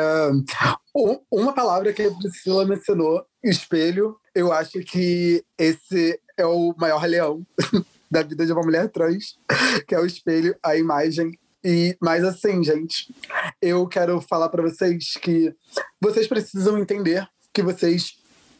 uma 1.31 1.53
palavra 1.53 1.91
que 1.93 2.03
a 2.03 2.11
Priscila 2.11 2.65
mencionou, 2.65 3.25
espelho. 3.43 4.17
Eu 4.33 4.51
acho 4.51 4.79
que 4.79 5.43
esse 5.57 6.19
é 6.37 6.45
o 6.45 6.73
maior 6.77 7.05
leão 7.05 7.45
da 8.13 8.21
vida 8.21 8.45
de 8.45 8.53
uma 8.53 8.61
mulher 8.61 8.89
trans, 8.89 9.35
que 9.87 9.95
é 9.95 9.99
o 9.99 10.05
espelho, 10.05 10.55
a 10.63 10.77
imagem 10.77 11.37
e, 11.63 11.95
mas 12.01 12.23
assim, 12.25 12.61
gente, 12.61 13.15
eu 13.61 13.87
quero 13.87 14.19
falar 14.19 14.49
para 14.49 14.61
vocês 14.61 15.13
que 15.13 15.55
vocês 15.99 16.27
precisam 16.27 16.77
entender 16.77 17.25
que 17.53 17.63
vocês 17.63 18.17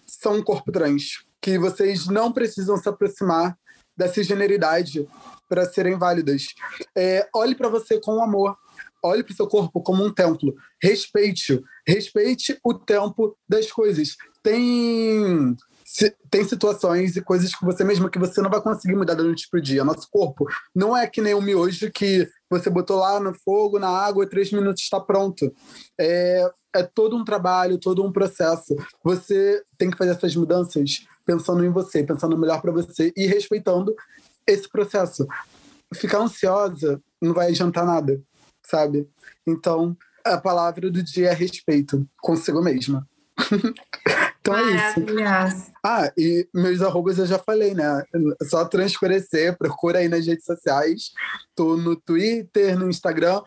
são 0.08 0.36
um 0.36 0.44
corpo 0.44 0.72
trans, 0.72 1.26
que 1.42 1.60
vocês 1.60 2.08
não 2.08 2.32
precisam 2.32 2.78
se 2.78 2.88
aproximar 2.88 3.58
da 3.98 4.08
cisgeneridade 4.08 5.06
para 5.50 5.66
serem 5.66 5.98
válidas. 5.98 6.48
É, 6.96 7.28
olhe 7.36 7.56
para 7.56 7.68
você 7.68 8.00
com 8.00 8.24
amor, 8.24 8.58
olhe 9.04 9.22
para 9.22 9.34
o 9.34 9.36
seu 9.36 9.48
corpo 9.48 9.82
como 9.82 10.06
um 10.06 10.14
templo, 10.14 10.56
respeite-o, 10.82 11.62
respeite 11.86 12.58
o 12.64 12.74
tempo 12.74 13.38
das 13.50 13.70
coisas. 13.70 14.16
Tem 14.42 15.56
tem 16.30 16.44
situações 16.44 17.16
e 17.16 17.22
coisas 17.22 17.54
que 17.54 17.64
você 17.64 17.84
mesmo 17.84 18.10
que 18.10 18.18
você 18.18 18.42
não 18.42 18.50
vai 18.50 18.62
conseguir 18.62 18.96
mudar 18.96 19.14
da 19.14 19.24
noite 19.24 19.48
pro 19.50 19.62
dia. 19.62 19.84
Nosso 19.84 20.08
corpo 20.10 20.48
não 20.74 20.98
é 20.98 21.06
que 21.06 21.22
nem 21.22 21.34
o 21.34 21.42
miojo 21.42 21.92
que 21.92 22.28
você 22.50 22.70
botou 22.70 23.00
lá 23.00 23.20
no 23.20 23.34
fogo, 23.34 23.78
na 23.78 23.90
água, 23.90 24.28
três 24.28 24.52
minutos 24.52 24.82
está 24.82 25.00
pronto. 25.00 25.54
É, 26.00 26.52
é 26.76 26.84
todo 26.84 27.16
um 27.16 27.24
trabalho, 27.24 27.78
todo 27.78 28.04
um 28.04 28.12
processo. 28.12 28.76
Você 29.04 29.64
tem 29.78 29.92
que 29.92 29.98
fazer 29.98 30.12
essas 30.12 30.36
mudanças 30.36 31.06
pensando 31.26 31.64
em 31.64 31.70
você, 31.70 32.04
pensando 32.04 32.38
melhor 32.38 32.62
para 32.62 32.72
você 32.72 33.14
e 33.16 33.28
respeitando 33.28 33.96
esse 34.48 34.68
processo. 34.68 35.28
Ficar 35.94 36.20
ansiosa 36.20 37.02
não 37.22 37.34
vai 37.34 37.50
adiantar 37.50 37.86
nada, 37.86 38.20
sabe? 38.66 39.08
Então, 39.46 39.96
a 40.26 40.38
palavra 40.38 40.90
do 40.90 41.04
dia 41.04 41.30
é 41.30 41.34
respeito 41.34 42.08
consigo 42.18 42.62
mesma. 42.62 43.08
então 44.44 44.58
é 44.58 44.76
isso. 44.76 45.72
Ah, 45.82 46.12
e 46.18 46.46
meus 46.54 46.82
arrobas 46.82 47.18
eu 47.18 47.26
já 47.26 47.40
falei, 47.40 47.74
né? 47.74 48.04
É 48.42 48.46
só 48.46 48.66
transparecer, 48.66 49.58
procura 49.58 50.00
aí 50.00 50.10
nas 50.10 50.28
redes 50.28 50.44
sociais. 50.44 51.14
Tô 51.56 51.78
no 51.78 51.96
Twitter, 51.96 52.78
no 52.78 52.90
Instagram. 52.90 53.42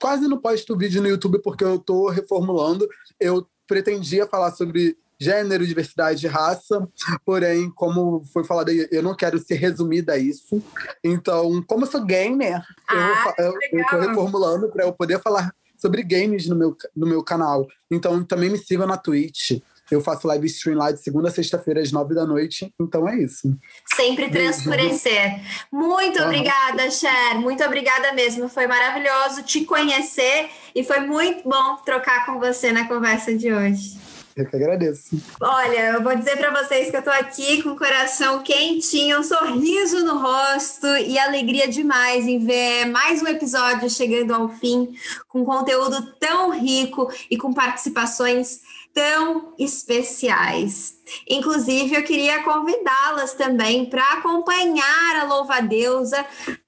Quase 0.00 0.28
não 0.28 0.38
posto 0.38 0.78
vídeo 0.78 1.02
no 1.02 1.08
YouTube 1.08 1.40
porque 1.42 1.64
eu 1.64 1.80
tô 1.80 2.08
reformulando. 2.08 2.88
Eu 3.18 3.46
pretendia 3.66 4.24
falar 4.28 4.52
sobre 4.52 4.96
gênero, 5.18 5.66
diversidade, 5.66 6.28
raça, 6.28 6.86
porém, 7.24 7.70
como 7.70 8.22
foi 8.32 8.44
falado 8.44 8.68
aí, 8.68 8.86
eu 8.92 9.02
não 9.02 9.16
quero 9.16 9.38
ser 9.38 9.54
resumida 9.54 10.12
a 10.12 10.18
isso. 10.18 10.62
Então, 11.02 11.62
como 11.66 11.84
eu 11.84 11.90
sou 11.90 12.04
gamer, 12.04 12.62
ah, 12.88 13.34
eu, 13.38 13.46
eu, 13.46 13.54
eu 13.72 13.86
tô 13.88 13.98
reformulando 13.98 14.68
para 14.68 14.84
eu 14.84 14.92
poder 14.92 15.20
falar 15.20 15.52
sobre 15.76 16.02
games 16.02 16.46
no 16.46 16.54
meu, 16.54 16.76
no 16.94 17.06
meu 17.06 17.22
canal. 17.22 17.66
Então 17.90 18.22
também 18.24 18.50
me 18.50 18.58
siga 18.58 18.86
na 18.86 18.96
Twitch. 18.96 19.60
Eu 19.90 20.00
faço 20.00 20.26
live 20.26 20.46
stream 20.46 20.76
lá 20.76 20.90
de 20.90 21.00
segunda 21.00 21.28
a 21.28 21.32
sexta-feira 21.32 21.80
às 21.80 21.92
nove 21.92 22.14
da 22.14 22.26
noite. 22.26 22.72
Então 22.80 23.08
é 23.08 23.16
isso. 23.16 23.56
Sempre 23.94 24.30
transparecer. 24.30 25.40
Muito 25.70 26.18
uhum. 26.18 26.26
obrigada, 26.26 26.90
Cher. 26.90 27.38
Muito 27.38 27.62
obrigada 27.64 28.12
mesmo. 28.12 28.48
Foi 28.48 28.66
maravilhoso 28.66 29.42
te 29.42 29.64
conhecer 29.64 30.48
e 30.74 30.82
foi 30.82 31.00
muito 31.00 31.48
bom 31.48 31.76
trocar 31.84 32.26
com 32.26 32.38
você 32.38 32.72
na 32.72 32.88
conversa 32.88 33.36
de 33.36 33.52
hoje. 33.52 34.06
Eu 34.36 34.44
que 34.44 34.54
agradeço. 34.54 35.16
Olha, 35.40 35.92
eu 35.92 36.02
vou 36.02 36.14
dizer 36.14 36.36
para 36.36 36.62
vocês 36.62 36.90
que 36.90 36.96
eu 36.96 37.02
tô 37.02 37.08
aqui 37.08 37.62
com 37.62 37.70
o 37.70 37.78
coração 37.78 38.42
quentinho, 38.42 39.20
um 39.20 39.22
sorriso 39.22 40.04
no 40.04 40.18
rosto 40.18 40.86
e 40.86 41.18
alegria 41.18 41.66
demais 41.66 42.26
em 42.26 42.44
ver 42.44 42.84
mais 42.84 43.22
um 43.22 43.26
episódio 43.26 43.88
chegando 43.88 44.34
ao 44.34 44.50
fim, 44.50 44.94
com 45.26 45.42
conteúdo 45.42 46.12
tão 46.20 46.50
rico 46.50 47.10
e 47.30 47.38
com 47.38 47.54
participações 47.54 48.60
tão 48.96 49.52
especiais. 49.58 50.94
Inclusive, 51.28 51.94
eu 51.94 52.02
queria 52.02 52.42
convidá-las 52.42 53.34
também 53.34 53.84
para 53.84 54.14
acompanhar 54.14 55.16
a 55.20 55.24
Louva 55.24 55.60
Deusa 55.60 56.24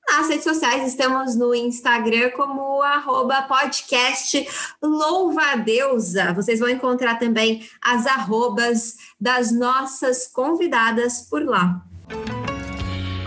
nas 0.06 0.28
redes 0.28 0.44
sociais. 0.44 0.86
Estamos 0.86 1.34
no 1.36 1.54
Instagram 1.54 2.30
como 2.36 2.82
arroba 2.82 3.40
podcast 3.44 4.46
Louva-Deusa. 4.82 6.34
Vocês 6.34 6.60
vão 6.60 6.68
encontrar 6.68 7.18
também 7.18 7.66
as 7.80 8.06
arrobas 8.06 8.96
das 9.18 9.50
nossas 9.50 10.26
convidadas 10.26 11.22
por 11.22 11.42
lá. 11.42 11.82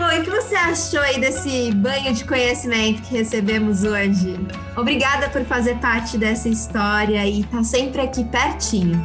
Bom, 0.02 0.10
e 0.10 0.18
o 0.18 0.24
que 0.24 0.30
você 0.30 0.56
achou 0.56 0.98
aí 0.98 1.20
desse 1.20 1.70
banho 1.74 2.12
de 2.12 2.24
conhecimento 2.24 3.02
que 3.02 3.14
recebemos 3.14 3.84
hoje? 3.84 4.36
Obrigada 4.76 5.28
por 5.28 5.44
fazer 5.44 5.76
parte 5.76 6.18
dessa 6.18 6.48
história 6.48 7.24
e 7.24 7.42
estar 7.42 7.58
tá 7.58 7.62
sempre 7.62 8.00
aqui 8.00 8.24
pertinho. 8.24 9.00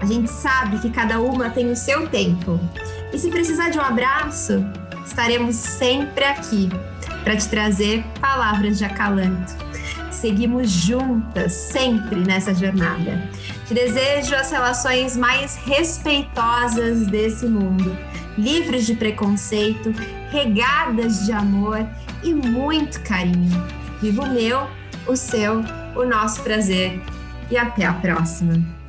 A 0.00 0.06
gente 0.06 0.30
sabe 0.30 0.78
que 0.78 0.88
cada 0.88 1.20
uma 1.20 1.50
tem 1.50 1.70
o 1.70 1.76
seu 1.76 2.08
tempo. 2.08 2.58
E 3.12 3.18
se 3.18 3.28
precisar 3.28 3.68
de 3.68 3.76
um 3.76 3.82
abraço, 3.82 4.64
estaremos 5.04 5.56
sempre 5.56 6.24
aqui 6.24 6.70
para 7.22 7.36
te 7.36 7.46
trazer 7.46 8.02
palavras 8.18 8.78
de 8.78 8.86
acalanto. 8.86 9.54
Seguimos 10.10 10.70
juntas 10.70 11.52
sempre 11.52 12.20
nessa 12.20 12.54
jornada. 12.54 13.28
Te 13.66 13.74
desejo 13.74 14.34
as 14.34 14.50
relações 14.50 15.18
mais 15.18 15.56
respeitosas 15.56 17.06
desse 17.08 17.44
mundo, 17.44 17.94
livres 18.38 18.86
de 18.86 18.94
preconceito, 18.94 19.94
regadas 20.30 21.26
de 21.26 21.32
amor 21.32 21.86
e 22.22 22.32
muito 22.32 23.00
carinho. 23.02 23.66
Viva 24.00 24.22
o 24.22 24.32
meu, 24.32 24.66
o 25.06 25.16
seu, 25.16 25.62
o 25.94 26.04
nosso 26.04 26.42
prazer 26.42 27.00
e 27.50 27.56
até 27.56 27.84
a 27.84 27.92
próxima. 27.92 28.79